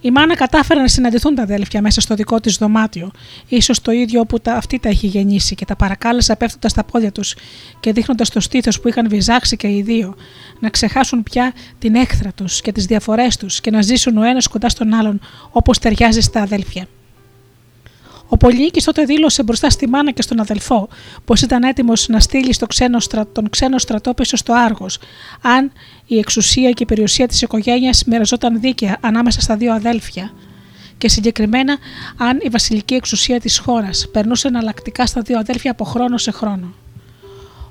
Η 0.00 0.10
μάνα 0.10 0.36
κατάφερε 0.36 0.80
να 0.80 0.88
συναντηθούν 0.88 1.34
τα 1.34 1.42
αδέλφια 1.42 1.82
μέσα 1.82 2.00
στο 2.00 2.14
δικό 2.14 2.40
της 2.40 2.56
δωμάτιο, 2.56 3.10
ίσως 3.48 3.80
το 3.80 3.92
ίδιο 3.92 4.20
όπου 4.20 4.40
τα, 4.40 4.54
αυτή 4.54 4.78
τα 4.78 4.88
είχε 4.88 5.06
γεννήσει, 5.06 5.54
και 5.54 5.64
τα 5.64 5.76
παρακάλεσε 5.76 6.36
πέφτοντας 6.36 6.70
στα 6.70 6.84
πόδια 6.84 7.12
τους 7.12 7.36
και 7.80 7.92
δείχνοντας 7.92 8.30
το 8.30 8.40
στήθος 8.40 8.80
που 8.80 8.88
είχαν 8.88 9.08
βυζάξει 9.08 9.56
και 9.56 9.68
οι 9.68 9.82
δύο, 9.82 10.16
να 10.60 10.70
ξεχάσουν 10.70 11.22
πια 11.22 11.52
την 11.78 11.94
έχθρα 11.94 12.32
τους 12.32 12.60
και 12.60 12.72
τις 12.72 12.86
διαφορές 12.86 13.36
τους 13.36 13.60
και 13.60 13.70
να 13.70 13.82
ζήσουν 13.82 14.16
ο 14.16 14.22
ένας 14.22 14.46
κοντά 14.46 14.68
στον 14.68 14.94
άλλον 14.94 15.20
όπως 15.50 15.78
ταιριάζει 15.78 16.20
στα 16.20 16.42
αδέλφια. 16.42 16.86
Ο 18.28 18.36
Πολυνίκη 18.36 18.82
τότε 18.82 19.04
δήλωσε 19.04 19.42
μπροστά 19.42 19.70
στη 19.70 19.88
μάνα 19.88 20.10
και 20.10 20.22
στον 20.22 20.40
αδελφό 20.40 20.88
πως 21.24 21.42
ήταν 21.42 21.62
έτοιμος 21.62 22.08
να 22.08 22.20
στείλει 22.20 22.52
στο 22.52 22.66
ξένο 22.66 22.98
τον 23.32 23.50
ξένο 23.50 23.78
στρατό 23.78 24.14
πίσω 24.14 24.36
στο 24.36 24.52
Άργος, 24.52 24.98
αν 25.42 25.72
η 26.06 26.18
εξουσία 26.18 26.70
και 26.70 26.82
η 26.82 26.86
περιουσία 26.86 27.28
της 27.28 27.42
οικογένειας 27.42 28.04
μοιραζόταν 28.04 28.60
δίκαια 28.60 28.96
ανάμεσα 29.00 29.40
στα 29.40 29.56
δύο 29.56 29.72
αδέλφια 29.72 30.32
και 30.98 31.08
συγκεκριμένα 31.08 31.76
αν 32.16 32.38
η 32.42 32.48
βασιλική 32.48 32.94
εξουσία 32.94 33.40
της 33.40 33.58
χώρας 33.58 34.08
περνούσε 34.12 34.48
εναλλακτικά 34.48 35.06
στα 35.06 35.20
δύο 35.20 35.38
αδέλφια 35.38 35.70
από 35.70 35.84
χρόνο 35.84 36.18
σε 36.18 36.30
χρόνο. 36.30 36.74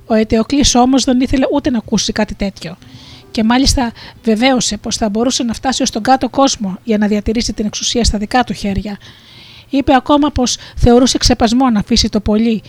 Ο 0.06 0.14
Αιτεοκλής 0.14 0.76
όμως 0.76 1.04
δεν 1.04 1.20
ήθελε 1.20 1.46
ούτε 1.54 1.70
να 1.70 1.78
ακούσει 1.78 2.12
κάτι 2.12 2.36
τέτοιο 2.36 2.78
και 3.32 3.44
μάλιστα 3.44 3.92
βεβαίωσε 4.24 4.78
πως 4.78 4.98
θα 4.98 5.10
μπορούσε 5.10 5.44
να 5.44 5.54
φτάσει 5.54 5.82
ως 5.82 5.90
τον 5.90 6.04
κάτω 6.04 6.30
κόσμο 6.30 6.78
για 6.84 6.98
να 6.98 7.08
διατηρήσει 7.08 7.54
την 7.54 7.66
εξουσία 7.66 8.04
στα 8.04 8.18
δικά 8.18 8.44
του 8.44 8.54
χέρια 8.54 8.98
Είπε 9.76 9.96
ακόμα 9.96 10.30
πως 10.30 10.58
θεωρούσε 10.76 11.18
ξεπασμό 11.18 11.70
να 11.70 11.80
αφήσει 11.80 12.10
το 12.10 12.20
πολύ 12.20 12.62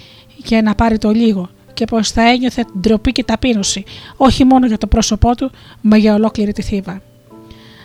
και 0.43 0.61
να 0.61 0.75
πάρει 0.75 0.99
το 0.99 1.11
λίγο 1.11 1.49
και 1.75 1.85
πως 1.85 2.11
θα 2.11 2.23
ένιωθε 2.29 2.65
ντροπή 2.81 3.13
και 3.13 3.25
ταπείνωση, 3.25 3.85
όχι 4.17 4.45
μόνο 4.45 4.67
για 4.67 4.79
το 4.79 4.87
πρόσωπό 4.87 5.35
του, 5.35 5.51
μα 5.81 5.97
για 5.97 6.15
ολόκληρη 6.15 6.53
τη 6.53 6.63
θύβα. 6.63 7.03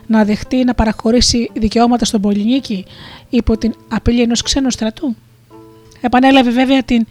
Να 0.07 0.25
δεχτεί 0.25 0.63
να 0.63 0.73
παραχωρήσει 0.73 1.51
δικαιώματα 1.53 2.05
στον 2.05 2.21
Πολυνίκη 2.21 2.85
υπό 3.29 3.57
την 3.57 3.73
απειλή 3.87 4.21
ενός 4.21 4.41
ξένου 4.41 4.71
στρατού. 4.71 5.15
Επανέλαβε 6.01 6.51
βέβαια 6.51 6.83
την 6.83 7.05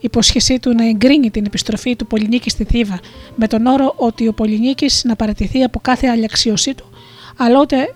υπόσχεσή 0.00 0.58
του 0.58 0.74
να 0.74 0.88
εγκρίνει 0.88 1.30
την 1.30 1.44
επιστροφή 1.44 1.96
του 1.96 2.06
Πολυνίκη 2.06 2.50
στη 2.50 2.64
Θήβα, 2.64 3.00
με 3.36 3.46
τον 3.46 3.66
όρο 3.66 3.94
ότι 3.96 4.28
ο 4.28 4.32
Πολυνίκης 4.32 5.04
να 5.04 5.16
παρατηθεί 5.16 5.62
από 5.62 5.78
κάθε 5.82 6.06
αλλαξίωσή 6.06 6.74
του, 6.74 6.84
αλλά 7.36 7.60
ούτε 7.60 7.94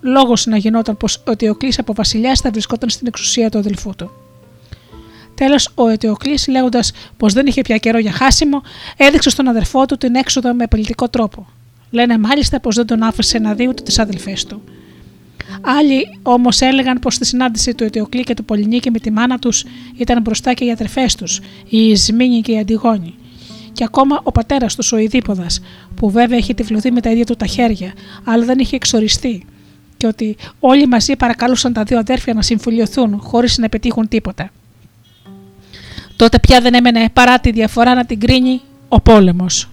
λόγος 0.00 0.46
να 0.46 0.56
γινόταν 0.56 0.96
πως 0.96 1.16
ο 1.26 1.30
Αιτιοκλή 1.30 1.72
από 1.78 1.92
βασιλιάς 1.94 2.40
θα 2.40 2.50
βρισκόταν 2.50 2.88
στην 2.88 3.06
εξουσία 3.06 3.50
του 3.50 3.58
αδελφού 3.58 3.94
του. 3.96 4.10
Τέλος, 5.34 5.70
ο 5.74 5.88
Αιτιοκλή, 5.88 6.38
λέγοντας 6.48 6.92
πως 7.16 7.32
δεν 7.32 7.46
είχε 7.46 7.60
πια 7.60 7.76
καιρό 7.76 7.98
για 7.98 8.12
χάσιμο, 8.12 8.62
έδειξε 8.96 9.30
στον 9.30 9.48
αδερφό 9.48 9.86
του 9.86 9.96
την 9.96 10.14
έξοδο 10.14 10.54
με 10.54 10.66
πολιτικό 10.66 11.08
τρόπο. 11.08 11.46
Λένε 11.90 12.18
μάλιστα 12.18 12.60
πως 12.60 12.74
δεν 12.74 12.86
τον 12.86 13.02
άφησε 13.02 13.38
να 13.38 13.54
δει 13.54 13.68
ούτε 13.68 13.82
τις 13.82 13.98
αδελφέ 13.98 14.36
του. 14.48 14.62
Άλλοι 15.60 16.18
όμως 16.22 16.60
έλεγαν 16.60 16.98
πως 16.98 17.14
στη 17.14 17.24
συνάντηση 17.24 17.74
του 17.74 17.84
Αιτιοκλή 17.84 18.22
και 18.24 18.34
του 18.34 18.44
Πολυνίκη 18.44 18.90
με 18.90 18.98
τη 18.98 19.10
μάνα 19.10 19.38
τους 19.38 19.64
ήταν 19.96 20.22
μπροστά 20.22 20.52
και 20.52 20.64
οι 20.64 20.70
αδερφές 20.70 21.14
τους, 21.14 21.40
η 21.68 21.88
Ισμήνη 21.88 22.40
και 22.40 22.52
η 22.52 22.58
Αντιγόνη. 22.58 23.14
Και 23.72 23.84
ακόμα 23.84 24.20
ο 24.22 24.32
πατέρας 24.32 24.74
τους, 24.74 24.92
ο 24.92 24.96
Ιδίποδας, 24.96 25.60
που 25.94 26.10
βέβαια 26.10 26.38
είχε 26.38 26.54
τυφλωθεί 26.54 26.90
με 26.90 27.00
τα 27.00 27.10
ίδια 27.10 27.24
του 27.24 27.36
τα 27.36 27.46
χέρια, 27.46 27.92
αλλά 28.24 28.44
δεν 28.44 28.58
είχε 28.58 28.76
εξοριστεί 28.76 29.44
και 30.00 30.06
ότι 30.06 30.36
όλοι 30.60 30.86
μαζί 30.86 31.16
παρακαλούσαν 31.16 31.72
τα 31.72 31.82
δύο 31.82 31.98
αδέρφια 31.98 32.34
να 32.34 32.42
συμφιλειωθούν 32.42 33.20
χωρίς 33.20 33.58
να 33.58 33.68
πετύχουν 33.68 34.08
τίποτα. 34.08 34.50
Τότε 36.16 36.38
πια 36.38 36.60
δεν 36.60 36.74
έμενε 36.74 37.08
παρά 37.12 37.38
τη 37.38 37.50
διαφορά 37.50 37.94
να 37.94 38.04
την 38.04 38.20
κρίνει 38.20 38.60
ο 38.88 39.00
πόλεμος. 39.00 39.68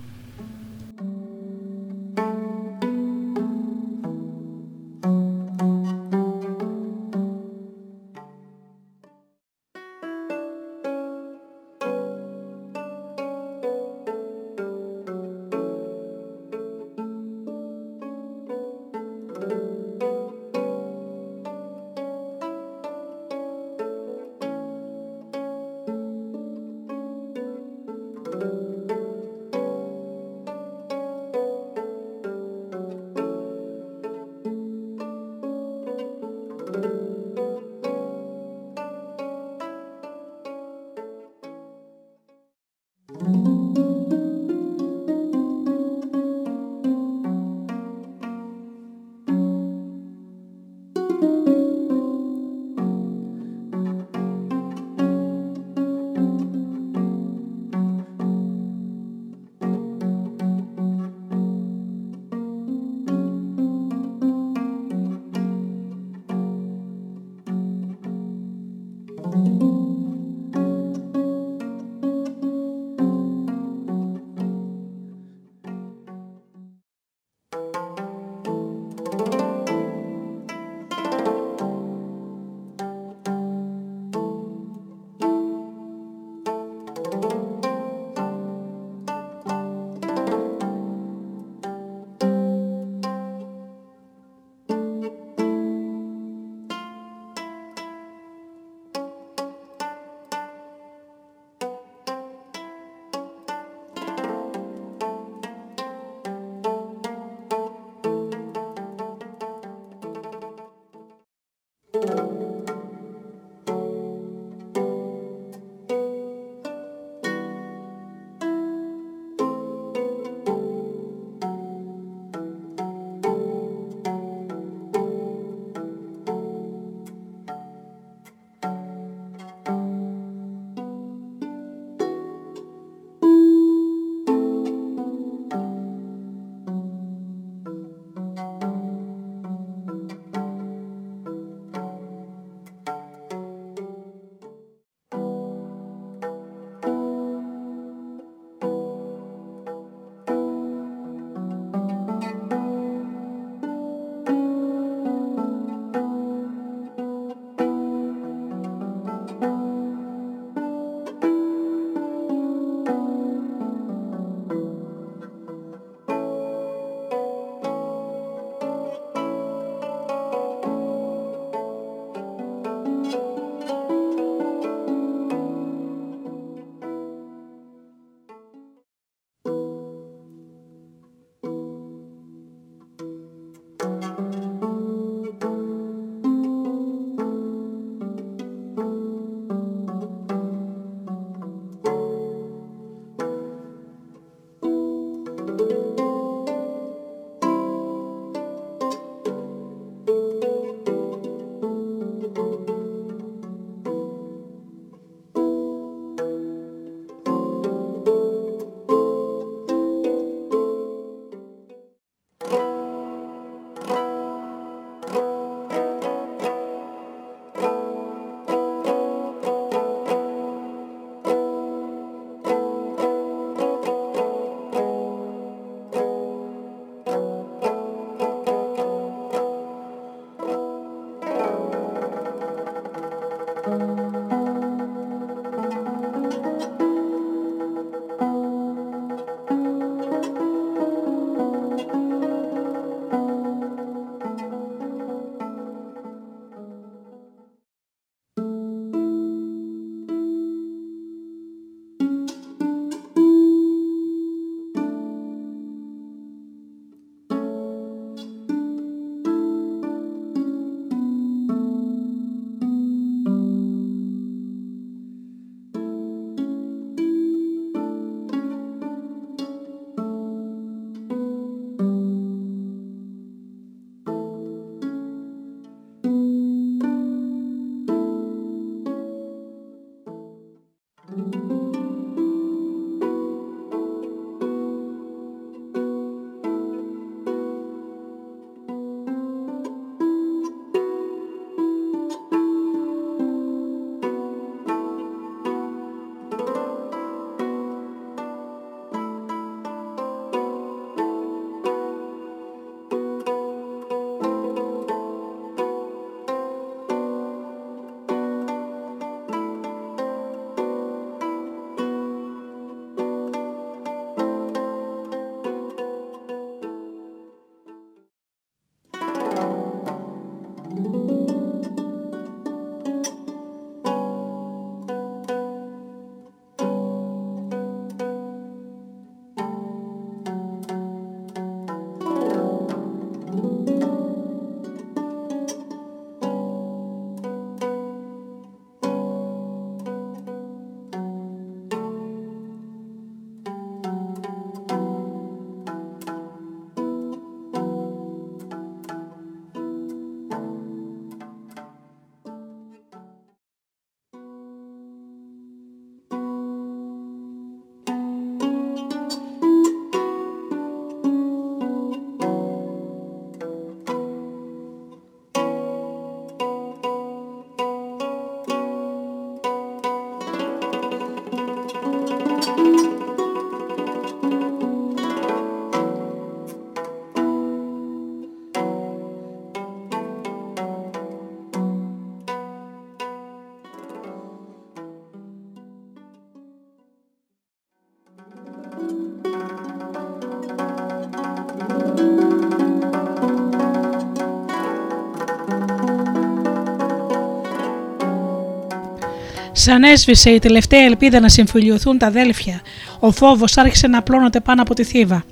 Σαν 399.67 399.83
έσβησε 399.83 400.29
η 400.29 400.39
τελευταία 400.39 400.81
ελπίδα 400.81 401.19
να 401.19 401.29
συμφιλειωθούν 401.29 401.97
τα 401.97 402.07
αδέλφια, 402.07 402.61
ο 402.99 403.11
φόβος 403.11 403.57
άρχισε 403.57 403.87
να 403.87 403.97
απλώνεται 403.97 404.39
πάνω 404.39 404.61
από 404.61 404.73
τη 404.73 404.83
θύβα. 404.83 405.23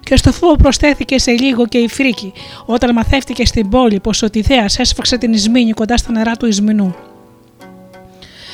Και 0.00 0.16
στο 0.16 0.32
φόβο 0.32 0.56
προσθέθηκε 0.56 1.18
σε 1.18 1.30
λίγο 1.30 1.66
και 1.66 1.78
η 1.78 1.88
φρίκη, 1.88 2.32
όταν 2.66 2.92
μαθεύτηκε 2.92 3.46
στην 3.46 3.68
πόλη 3.68 4.00
πως 4.00 4.22
ο 4.22 4.30
Τιδέα 4.30 4.64
έσφαξε 4.76 5.18
την 5.18 5.32
Ισμήνη 5.32 5.72
κοντά 5.72 5.96
στα 5.96 6.12
νερά 6.12 6.36
του 6.36 6.46
Ισμηνού. 6.46 6.94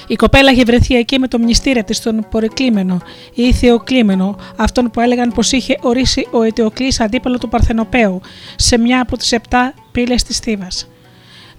Η 0.06 0.16
κοπέλα 0.16 0.50
είχε 0.50 0.64
βρεθεί 0.64 0.94
εκεί 0.94 1.18
με 1.18 1.28
το 1.28 1.38
μνηστήρι 1.38 1.84
της 1.84 1.96
στον 1.96 2.26
Πορεκλήμενο 2.30 3.00
ή 3.34 3.52
Θεοκλήμενο, 3.52 4.36
αυτόν 4.56 4.90
που 4.90 5.00
έλεγαν 5.00 5.32
πως 5.34 5.52
είχε 5.52 5.78
ορίσει 5.80 6.28
ο 6.30 6.42
Αιτιοκλή 6.42 6.94
αντίπαλο 6.98 7.38
του 7.38 7.48
Παρθενοπαίου, 7.48 8.20
σε 8.56 8.78
μια 8.78 9.00
από 9.00 9.16
τις 9.16 9.32
επτά 9.32 9.74
πύλες 9.92 10.22
της 10.22 10.38
Θήβα. 10.38 10.68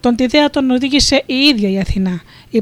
Τον 0.03 0.15
Τιδέα 0.15 0.49
τον 0.49 0.71
οδήγησε 0.71 1.23
η 1.25 1.33
ίδια 1.33 1.69
η 1.69 1.79
Αθηνά, 1.79 2.21
η, 2.49 2.61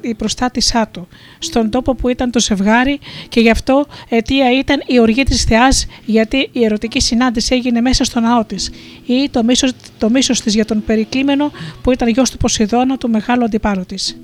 η 0.00 0.14
προστάτησά 0.14 0.88
του, 0.88 1.08
στον 1.38 1.70
τόπο 1.70 1.94
που 1.94 2.08
ήταν 2.08 2.30
το 2.30 2.40
ζευγάρι 2.40 2.98
και 3.28 3.40
γι' 3.40 3.50
αυτό 3.50 3.86
αιτία 4.08 4.58
ήταν 4.58 4.82
η 4.86 5.00
οργή 5.00 5.22
της 5.22 5.44
θεάς 5.44 5.86
γιατί 6.04 6.48
η 6.52 6.64
ερωτική 6.64 7.00
συνάντηση 7.00 7.54
έγινε 7.54 7.80
μέσα 7.80 8.04
στο 8.04 8.20
ναό 8.20 8.44
της 8.44 8.70
ή 9.06 9.28
το 9.30 9.44
μίσος, 9.44 9.72
το 9.98 10.10
μίσος 10.10 10.40
της 10.40 10.54
για 10.54 10.64
τον 10.64 10.84
Περικλήμενο 10.84 11.52
που 11.82 11.92
ήταν 11.92 12.08
γιος 12.08 12.30
του 12.30 12.36
Ποσειδώνα 12.36 12.96
του 12.96 13.10
μεγάλου 13.10 13.44
αντιπάλου 13.44 13.84
της. 13.86 14.16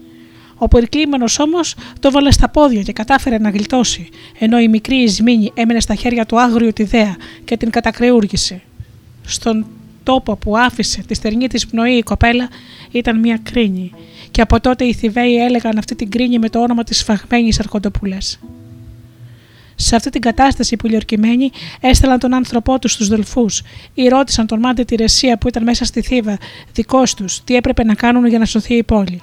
Ο 0.57 0.69
Περικλήμενο 0.69 1.25
όμως 1.39 1.75
το 2.01 2.11
βάλε 2.11 2.31
στα 2.31 2.49
πόδια 2.49 2.83
και 2.83 2.93
κατάφερε 2.93 3.39
να 3.39 3.51
γλιτώσει, 3.51 4.09
ενώ 4.39 4.59
η 4.59 4.69
μικρή 4.69 4.97
Ισμήνη 4.97 5.51
έμενε 5.55 5.81
στα 5.81 5.95
χέρια 5.95 6.27
του 6.27 6.41
άγριου 6.41 6.73
Τιδέα 6.73 7.17
και 7.45 7.57
την 7.57 7.71
κατακρεούργησε. 7.71 8.63
Στον 9.27 9.67
τόπο 10.11 10.37
που 10.37 10.57
άφησε 10.59 11.03
τη 11.07 11.15
στερνή 11.15 11.47
της 11.47 11.67
πνοή 11.67 11.93
η 11.93 12.03
κοπέλα 12.03 12.49
ήταν 12.91 13.19
μια 13.19 13.39
κρίνη, 13.43 13.93
και 14.31 14.41
από 14.41 14.61
τότε 14.61 14.85
οι 14.85 14.93
Θηβαίοι 14.93 15.37
έλεγαν 15.37 15.79
αυτή 15.79 15.95
την 15.95 16.11
κρίνη 16.11 16.39
με 16.39 16.49
το 16.49 16.61
όνομα 16.61 16.85
της 16.85 17.03
Φαγμένης 17.03 17.61
Αρχοντοπούλας. 17.61 18.41
Σε 19.75 19.97
αυτή 19.97 20.11
την 20.11 20.21
κατάσταση 20.21 20.77
που 20.77 20.87
λιορκημένοι 20.87 21.51
έστελαν 21.81 22.19
τον 22.19 22.35
άνθρωπό 22.35 22.79
τους 22.79 22.93
στους 22.93 23.09
Δελφούς 23.09 23.63
ή 23.95 24.09
ρώτησαν 24.09 24.47
τον 24.47 24.59
μάντη 24.59 24.85
τη 24.85 24.95
Ρεσία 24.95 25.39
που 25.39 25.49
ήταν 25.49 25.63
μέσα 25.63 25.85
στη 25.85 26.01
Θήβα, 26.01 26.39
δικός 26.73 27.15
τους, 27.15 27.45
τι 27.45 27.57
έπρεπε 27.57 27.85
να 27.85 27.95
κάνουν 27.95 28.27
για 28.27 28.39
να 28.39 28.45
σωθεί 28.45 28.75
η 28.75 28.83
πόλη. 28.83 29.23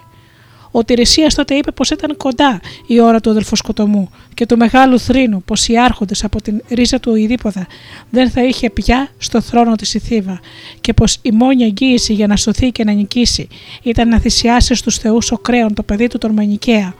Ο 0.78 0.84
Τηρησία 0.84 1.32
τότε 1.36 1.56
είπε 1.56 1.72
πως 1.72 1.90
ήταν 1.90 2.18
κοντά 2.18 2.60
η 2.88 3.00
ώρα 3.00 3.20
του 3.20 3.30
αδελφοσκοτομού 3.30 4.10
και 4.34 4.46
του 4.46 4.58
μεγάλου 4.58 5.00
θρήνου 5.00 5.44
πως 5.44 5.68
οι 5.68 5.78
άρχοντες 5.78 6.24
από 6.24 6.42
την 6.42 6.62
ρίζα 6.70 7.00
του 7.00 7.16
Ιδίποδα 7.16 7.68
δεν 8.10 8.30
θα 8.30 8.44
είχε 8.44 8.70
πια 8.70 9.10
στο 9.18 9.42
θρόνο 9.42 9.76
της 9.76 9.94
η 9.94 10.00
Θήβα 10.00 10.40
και 10.82 10.94
πως 10.94 11.20
η 11.22 11.32
μόνη 11.32 11.64
εγγύηση 11.64 12.14
για 12.14 12.28
να 12.28 12.36
σωθεί 12.36 12.72
και 12.72 12.84
να 12.84 12.92
νικήσει 12.92 13.48
ήταν 13.84 14.08
να 14.08 14.20
θυσιάσει 14.20 14.76
στους 14.76 14.98
θεούς 14.98 15.32
ο 15.32 15.38
κρέον 15.38 15.74
το 15.74 15.84
παιδί 15.84 16.08
του 16.08 16.18
τον 16.18 16.32
Μανικαία 16.32 16.96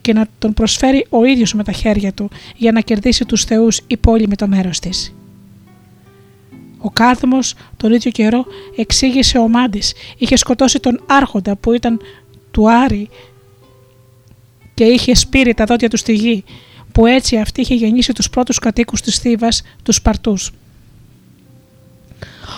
και 0.00 0.12
να 0.12 0.26
τον 0.38 0.52
προσφέρει 0.54 1.06
ο 1.10 1.24
ίδιος 1.24 1.54
με 1.54 1.64
τα 1.64 1.72
χέρια 1.72 2.12
του 2.12 2.30
για 2.56 2.72
να 2.72 2.80
κερδίσει 2.80 3.24
τους 3.24 3.44
θεούς 3.44 3.80
η 3.86 3.96
πόλη 3.96 4.28
με 4.28 4.36
το 4.36 4.46
μέρος 4.46 4.78
της. 4.78 5.14
Ο 6.78 6.90
Κάρδμος 6.90 7.54
τον 7.76 7.92
ίδιο 7.92 8.10
καιρό 8.10 8.44
εξήγησε 8.76 9.38
ο 9.38 9.48
Μάντης, 9.48 9.92
είχε 10.18 10.36
σκοτώσει 10.36 10.80
τον 10.80 11.02
άρχοντα 11.06 11.56
που 11.56 11.72
ήταν 11.72 12.00
του 12.52 12.70
Άρη 12.70 13.08
και 14.74 14.84
είχε 14.84 15.14
σπείρει 15.14 15.54
τα 15.54 15.64
δόντια 15.64 15.88
του 15.88 15.96
στη 15.96 16.12
γη, 16.12 16.44
που 16.92 17.06
έτσι 17.06 17.36
αυτή 17.36 17.60
είχε 17.60 17.74
γεννήσει 17.74 18.12
τους 18.12 18.30
πρώτους 18.30 18.58
κατοίκους 18.58 19.00
της 19.00 19.18
Θήβας, 19.18 19.62
τους 19.82 19.96
Σπαρτούς. 19.96 20.50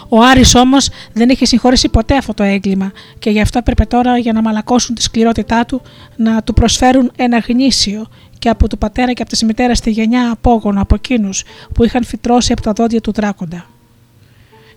Ο 0.09 0.23
Άρης 0.23 0.55
όμως 0.55 0.89
δεν 1.12 1.29
είχε 1.29 1.45
συγχωρήσει 1.45 1.89
ποτέ 1.89 2.16
αυτό 2.16 2.35
το 2.35 2.43
έγκλημα 2.43 2.93
και 3.19 3.31
γι' 3.31 3.41
αυτό 3.41 3.59
έπρεπε 3.59 3.85
τώρα 3.85 4.19
για 4.19 4.33
να 4.33 4.43
μαλακώσουν 4.43 4.95
τη 4.95 5.03
σκληρότητά 5.03 5.65
του 5.65 5.83
να 6.16 6.43
του 6.43 6.53
προσφέρουν 6.53 7.11
ένα 7.16 7.39
γνήσιο 7.39 8.07
και 8.39 8.49
από 8.49 8.69
του 8.69 8.79
πατέρα 8.79 9.12
και 9.12 9.23
από 9.23 9.37
τη 9.37 9.45
μητέρα 9.45 9.75
στη 9.75 9.91
γενιά 9.91 10.31
απόγονο 10.31 10.81
από 10.81 10.95
εκείνους 10.95 11.45
που 11.75 11.85
είχαν 11.85 12.05
φυτρώσει 12.05 12.53
από 12.53 12.62
τα 12.62 12.73
δόντια 12.73 13.01
του 13.01 13.12
δράκοντα 13.12 13.66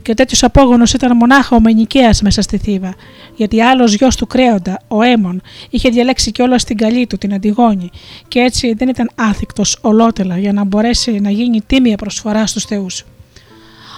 και 0.07 0.13
τέτοιος 0.13 0.43
απόγονος 0.43 0.93
ήταν 0.93 1.17
μονάχα 1.17 1.55
ο 1.55 1.59
Μενικαία 1.59 2.09
μέσα 2.21 2.41
στη 2.41 2.57
Θήβα, 2.57 2.93
γιατί 3.35 3.61
άλλος 3.61 3.93
γιος 3.93 4.15
του 4.15 4.27
Κρέοντα, 4.27 4.81
ο 4.87 5.01
Έμον, 5.01 5.41
είχε 5.69 5.89
διαλέξει 5.89 6.31
κιόλα 6.31 6.55
την 6.55 6.77
καλή 6.77 7.07
του, 7.07 7.17
την 7.17 7.33
Αντιγόνη, 7.33 7.89
και 8.27 8.39
έτσι 8.39 8.73
δεν 8.73 8.87
ήταν 8.87 9.09
άθικτος 9.15 9.77
ολότελα 9.81 10.37
για 10.37 10.53
να 10.53 10.63
μπορέσει 10.63 11.11
να 11.19 11.29
γίνει 11.29 11.61
τίμια 11.61 11.95
προσφορά 11.95 12.45
στους 12.45 12.63
Θεούς. 12.63 13.05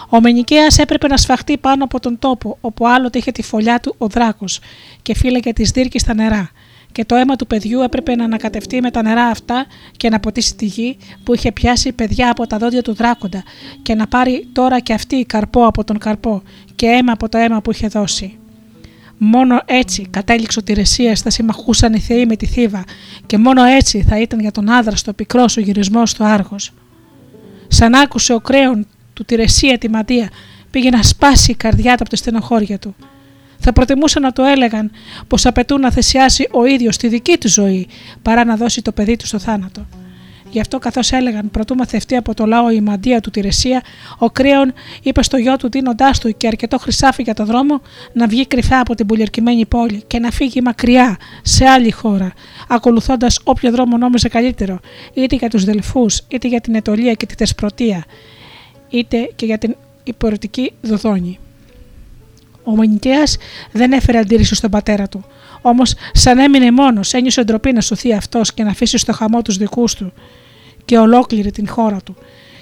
Ο 0.09 0.21
Μενικαία 0.21 0.67
έπρεπε 0.77 1.07
να 1.07 1.17
σφαχτεί 1.17 1.57
πάνω 1.57 1.83
από 1.83 1.99
τον 1.99 2.19
τόπο 2.19 2.57
όπου 2.61 2.87
άλλοτε 2.87 3.17
είχε 3.17 3.31
τη 3.31 3.41
φωλιά 3.41 3.79
του 3.79 3.95
ο 3.97 4.07
Δράκος 4.07 4.59
και 5.01 5.15
φύλαγε 5.15 5.53
τη 5.53 5.63
δίρκη 5.63 5.99
στα 5.99 6.13
νερά, 6.13 6.49
και 6.91 7.05
το 7.05 7.15
αίμα 7.15 7.35
του 7.35 7.47
παιδιού 7.47 7.81
έπρεπε 7.81 8.15
να 8.15 8.23
ανακατευτεί 8.23 8.81
με 8.81 8.91
τα 8.91 9.01
νερά 9.01 9.25
αυτά 9.25 9.65
και 9.97 10.09
να 10.09 10.19
ποτίσει 10.19 10.55
τη 10.55 10.65
γη 10.65 10.97
που 11.23 11.33
είχε 11.33 11.51
πιάσει 11.51 11.91
παιδιά 11.91 12.29
από 12.31 12.47
τα 12.47 12.57
δόντια 12.57 12.81
του 12.81 12.93
δράκοντα 12.93 13.43
και 13.81 13.95
να 13.95 14.07
πάρει 14.07 14.47
τώρα 14.53 14.79
και 14.79 14.93
αυτή 14.93 15.25
καρπό 15.25 15.65
από 15.65 15.83
τον 15.83 15.97
καρπό 15.97 16.41
και 16.75 16.85
αίμα 16.85 17.11
από 17.11 17.29
το 17.29 17.37
αίμα 17.37 17.61
που 17.61 17.71
είχε 17.71 17.87
δώσει. 17.87 18.37
Μόνο 19.17 19.61
έτσι 19.65 20.07
κατέληξε 20.09 20.59
ο 20.59 20.73
Ρεσία 20.73 21.15
θα 21.15 21.29
συμμαχούσαν 21.29 21.93
οι 21.93 21.99
θεοί 21.99 22.25
με 22.25 22.35
τη 22.35 22.45
θύβα 22.45 22.83
και 23.25 23.37
μόνο 23.37 23.63
έτσι 23.63 24.01
θα 24.01 24.19
ήταν 24.19 24.39
για 24.39 24.51
τον 24.51 24.69
άδραστο 24.69 25.13
πικρό 25.13 25.45
ο 25.57 25.59
γυρισμό 25.59 26.05
στο 26.05 26.23
Άργος. 26.23 26.73
Σαν 27.67 27.95
άκουσε 27.95 28.33
ο 28.33 28.39
κρέον 28.39 28.87
του 29.13 29.25
Τηρεσία 29.25 29.77
τη 29.77 29.89
μαντία, 29.89 30.29
πήγε 30.71 30.89
να 30.89 31.03
σπάσει 31.03 31.51
η 31.51 31.55
καρδιά 31.55 31.91
του 31.91 31.97
από 32.01 32.09
τη 32.09 32.15
στενοχώρια 32.15 32.79
του 32.79 32.95
θα 33.59 33.73
προτιμούσαν 33.73 34.21
να 34.21 34.31
το 34.31 34.43
έλεγαν 34.43 34.91
πως 35.27 35.45
απαιτούν 35.45 35.79
να 35.79 35.91
θυσιάσει 35.91 36.47
ο 36.51 36.65
ίδιος 36.65 36.97
τη 36.97 37.07
δική 37.07 37.37
του 37.37 37.49
ζωή 37.49 37.87
παρά 38.21 38.45
να 38.45 38.55
δώσει 38.55 38.81
το 38.81 38.91
παιδί 38.91 39.15
του 39.15 39.25
στο 39.25 39.39
θάνατο. 39.39 39.85
Γι' 40.51 40.59
αυτό, 40.59 40.79
καθώς 40.79 41.11
έλεγαν 41.11 41.51
πρωτού 41.51 41.75
μαθευτεί 41.75 42.15
από 42.15 42.33
το 42.33 42.45
λαό 42.45 42.71
η 42.71 42.81
μαντία 42.81 43.21
του 43.21 43.29
Τηρεσία, 43.29 43.81
ο 44.17 44.29
Κρέον 44.29 44.73
είπε 45.01 45.23
στο 45.23 45.37
γιο 45.37 45.55
του, 45.55 45.69
δίνοντάς 45.69 46.19
του 46.19 46.37
και 46.37 46.47
αρκετό 46.47 46.77
χρυσάφι 46.77 47.21
για 47.23 47.33
το 47.33 47.45
δρόμο, 47.45 47.81
να 48.13 48.27
βγει 48.27 48.45
κρυφά 48.45 48.79
από 48.79 48.95
την 48.95 49.05
πολιορκημένη 49.05 49.65
πόλη 49.65 50.03
και 50.07 50.19
να 50.19 50.31
φύγει 50.31 50.61
μακριά 50.61 51.17
σε 51.41 51.65
άλλη 51.65 51.91
χώρα, 51.91 52.33
ακολουθώντας 52.67 53.39
όποιο 53.43 53.71
δρόμο 53.71 53.97
νόμιζε 53.97 54.27
καλύτερο, 54.27 54.79
είτε 55.13 55.35
για 55.35 55.49
τους 55.49 55.63
Δελφούς, 55.63 56.21
είτε 56.27 56.47
για 56.47 56.61
την 56.61 56.75
Ετωλία 56.75 57.13
και 57.13 57.25
τη 57.25 57.35
Θεσπρωτεία, 57.35 58.03
είτε 58.89 59.31
και 59.35 59.45
για 59.45 59.57
την 59.57 59.75
υπορρυτική 60.03 60.73
Δοδόνη. 60.81 61.39
Ο 62.69 62.75
Μανικαία 62.75 63.23
δεν 63.71 63.91
έφερε 63.91 64.17
αντίρρηση 64.17 64.55
στον 64.55 64.69
πατέρα 64.69 65.07
του. 65.07 65.25
Όμως, 65.61 65.93
σαν 66.13 66.37
έμεινε 66.37 66.71
μόνος, 66.71 67.13
ένιωσε 67.13 67.43
ντροπή 67.43 67.71
να 67.71 67.81
σωθεί 67.81 68.13
αυτός 68.13 68.53
και 68.53 68.63
να 68.63 68.69
αφήσει 68.69 68.97
στο 68.97 69.13
χαμό 69.13 69.41
τους 69.41 69.57
δικούς 69.57 69.95
του 69.95 70.13
και 70.85 70.97
ολόκληρη 70.97 71.51
την 71.51 71.67
χώρα 71.67 72.01
του. 72.03 72.15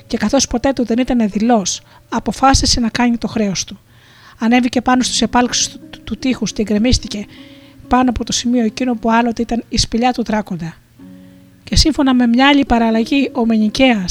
Και 0.08 0.18
καθώς 0.18 0.48
ποτέ 0.48 0.74
του 0.74 0.86
δεν 0.86 0.98
ήταν 0.98 1.30
δηλός, 1.30 1.82
αποφάσισε 2.10 2.80
να 2.80 2.90
κάνει 2.90 3.18
το 3.18 3.28
χρέος 3.28 3.64
του. 3.64 3.80
Ανέβηκε 4.40 4.82
πάνω 4.82 5.04
στου 5.04 5.24
επάλξεις 5.24 5.68
του, 5.70 5.80
του, 5.90 6.02
του 6.04 6.18
τείχους 6.18 6.54
και 6.54 6.64
γκρεμίστηκε 6.64 7.26
πάνω 7.88 8.10
από 8.10 8.24
το 8.24 8.32
σημείο 8.32 8.64
εκείνο 8.64 8.94
που 8.96 9.12
άλλοτε 9.12 9.42
ήταν 9.42 9.64
η 9.70 9.78
σπηλιά 9.78 10.12
του 10.14 10.22
τράκοντα. 10.22 10.74
Και 11.64 11.76
σύμφωνα 11.76 12.14
με 12.14 12.28
μια 12.28 12.48
άλλη 12.48 12.66
παραλλαγή, 12.66 13.32
ο 13.34 13.46
Μενικαία 13.46 14.06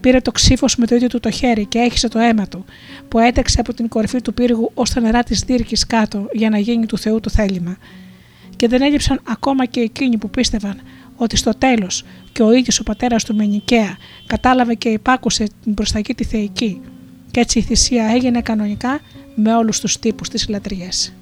πήρε 0.00 0.20
το 0.20 0.30
ξύφος 0.30 0.76
με 0.76 0.86
το 0.86 0.94
ίδιο 0.94 1.08
του 1.08 1.20
το 1.20 1.30
χέρι 1.30 1.66
και 1.66 1.78
έχισε 1.78 2.08
το 2.08 2.18
αίμα 2.18 2.48
του, 2.48 2.64
που 3.08 3.18
έτεξε 3.18 3.60
από 3.60 3.74
την 3.74 3.88
κορυφή 3.88 4.20
του 4.20 4.34
πύργου 4.34 4.70
ως 4.74 4.90
τα 4.90 5.00
νερά 5.00 5.22
της 5.22 5.40
δίρκης 5.40 5.86
κάτω 5.86 6.28
για 6.32 6.50
να 6.50 6.58
γίνει 6.58 6.86
του 6.86 6.98
Θεού 6.98 7.20
το 7.20 7.30
θέλημα. 7.30 7.76
Και 8.56 8.68
δεν 8.68 8.82
έλειψαν 8.82 9.20
ακόμα 9.28 9.64
και 9.64 9.80
εκείνοι 9.80 10.16
που 10.16 10.30
πίστευαν 10.30 10.80
ότι 11.16 11.36
στο 11.36 11.50
τέλος 11.58 12.04
και 12.32 12.42
ο 12.42 12.52
ίδιος 12.52 12.80
ο 12.80 12.82
πατέρας 12.82 13.24
του 13.24 13.34
Μενικαία 13.34 13.96
κατάλαβε 14.26 14.74
και 14.74 14.88
υπάκουσε 14.88 15.48
την 15.62 15.74
προσταγή 15.74 16.14
τη 16.14 16.24
θεϊκή, 16.24 16.80
και 17.30 17.40
έτσι 17.40 17.58
η 17.58 17.62
θυσία 17.62 18.04
έγινε 18.04 18.40
κανονικά 18.40 19.00
με 19.34 19.54
όλους 19.54 19.80
τους 19.80 19.98
τύπους 19.98 20.28
της 20.28 20.48
λατρείας. 20.48 21.17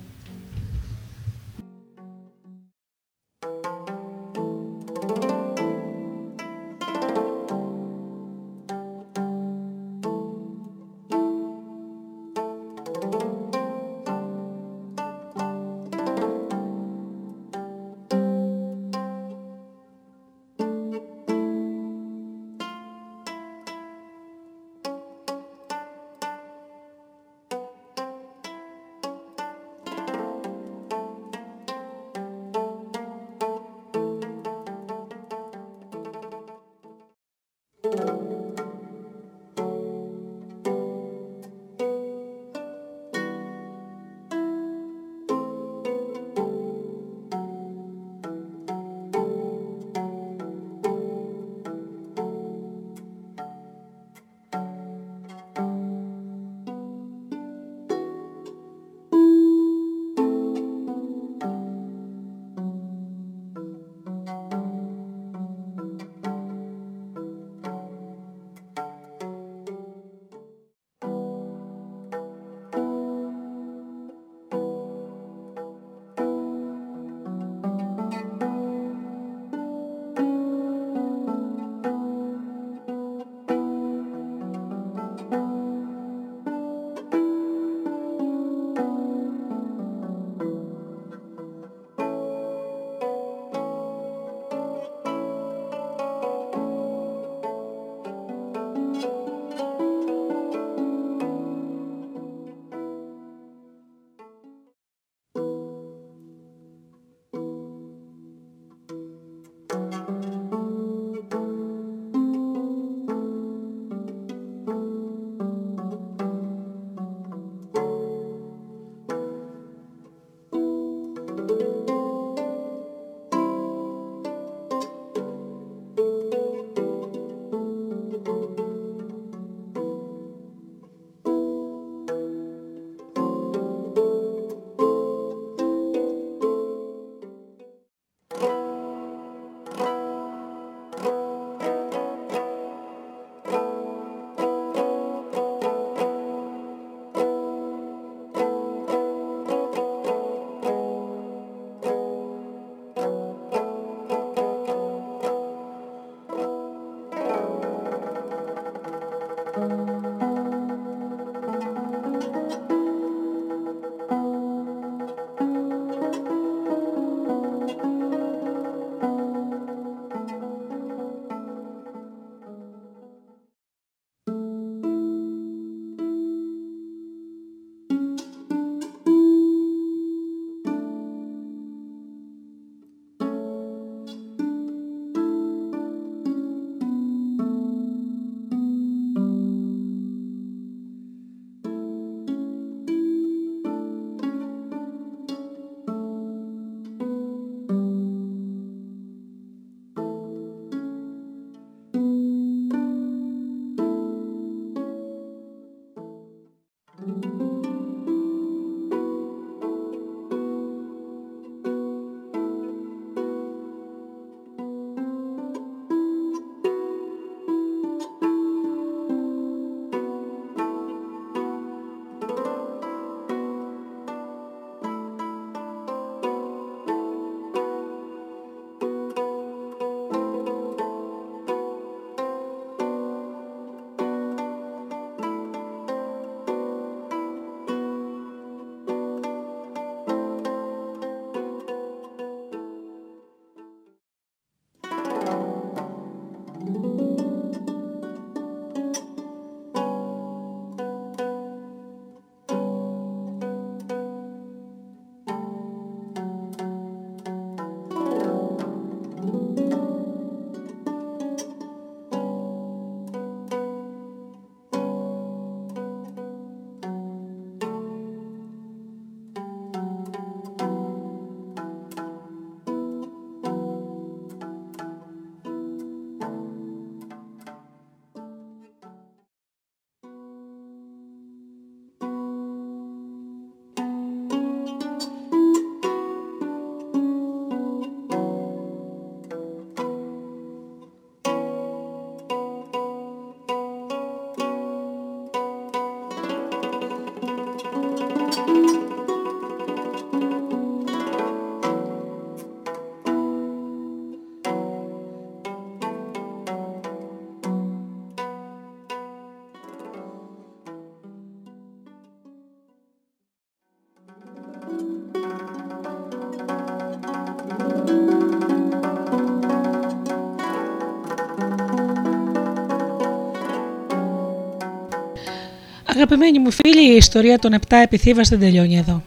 Αγαπημένοι 325.97 326.39
μου 326.39 326.51
φίλοι, 326.51 326.93
η 326.93 326.97
ιστορία 326.97 327.39
των 327.39 327.52
7 327.52 327.59
επιθύβας 327.82 328.28
δεν 328.28 328.39
τελειώνει 328.39 328.78
εδώ. 328.78 329.02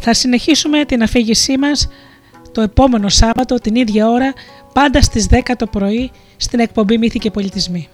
Θα 0.00 0.14
συνεχίσουμε 0.14 0.84
την 0.84 1.02
αφήγησή 1.02 1.58
μας 1.58 1.88
το 2.52 2.60
επόμενο 2.60 3.08
Σάββατο 3.08 3.54
την 3.54 3.74
ίδια 3.74 4.08
ώρα 4.08 4.32
πάντα 4.72 5.02
στις 5.02 5.26
10 5.30 5.38
το 5.56 5.66
πρωί 5.66 6.10
στην 6.36 6.60
εκπομπή 6.60 6.98
Μύθοι 6.98 7.18
και 7.18 7.30
Πολιτισμοί. 7.30 7.88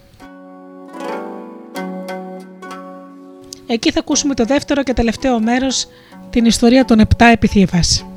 Εκεί 3.66 3.90
θα 3.90 4.00
ακούσουμε 4.00 4.34
το 4.34 4.44
δεύτερο 4.44 4.82
και 4.82 4.92
τελευταίο 4.92 5.40
μέρος 5.40 5.86
την 6.30 6.44
ιστορία 6.44 6.84
των 6.84 7.00
7 7.00 7.26
επιθύβας. 7.32 8.09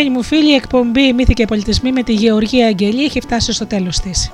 Αγαπημένοι 0.00 0.24
μου 0.24 0.28
φίλοι, 0.28 0.50
η 0.50 0.54
εκπομπή 0.54 1.12
Μύθοι 1.12 1.34
και 1.34 1.44
Πολιτισμοί 1.44 1.92
με 1.92 2.02
τη 2.02 2.12
Γεωργία 2.12 2.66
Αγγελή 2.66 3.04
έχει 3.04 3.20
φτάσει 3.20 3.52
στο 3.52 3.66
τέλος 3.66 3.98
της. 3.98 4.30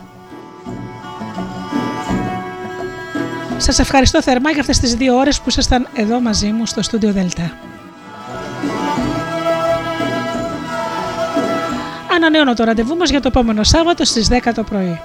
Σας 3.57 3.79
ευχαριστώ 3.79 4.23
θερμά 4.23 4.51
για 4.51 4.61
αυτές 4.61 4.79
τις 4.79 4.95
δύο 4.95 5.17
ώρες 5.17 5.41
που 5.41 5.49
ήσασταν 5.49 5.89
εδώ 5.95 6.21
μαζί 6.21 6.51
μου 6.51 6.67
στο 6.67 6.83
στούντιο 6.83 7.13
Δελτά. 7.13 7.59
Ανανεώνω 12.15 12.55
το 12.55 12.65
ραντεβού 12.65 12.97
μας 12.97 13.11
για 13.11 13.21
το 13.21 13.29
επόμενο 13.29 13.65
Σάββατο 13.65 14.05
στις 14.05 14.29
10 14.31 14.53
το 14.55 14.63
πρωί. 14.63 15.01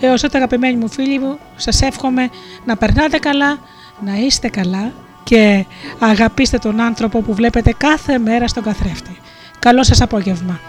Έως 0.00 0.20
τότε 0.20 0.36
αγαπημένοι 0.36 0.76
μου 0.76 0.88
φίλοι 0.88 1.18
μου, 1.18 1.38
σας 1.56 1.80
εύχομαι 1.80 2.30
να 2.64 2.76
περνάτε 2.76 3.18
καλά, 3.18 3.58
να 4.00 4.16
είστε 4.16 4.48
καλά 4.48 4.92
και 5.24 5.64
αγαπήστε 5.98 6.58
τον 6.58 6.80
άνθρωπο 6.80 7.20
που 7.20 7.34
βλέπετε 7.34 7.74
κάθε 7.76 8.18
μέρα 8.18 8.48
στον 8.48 8.62
καθρέφτη. 8.62 9.18
Καλό 9.58 9.82
σας 9.82 10.00
απόγευμα. 10.00 10.60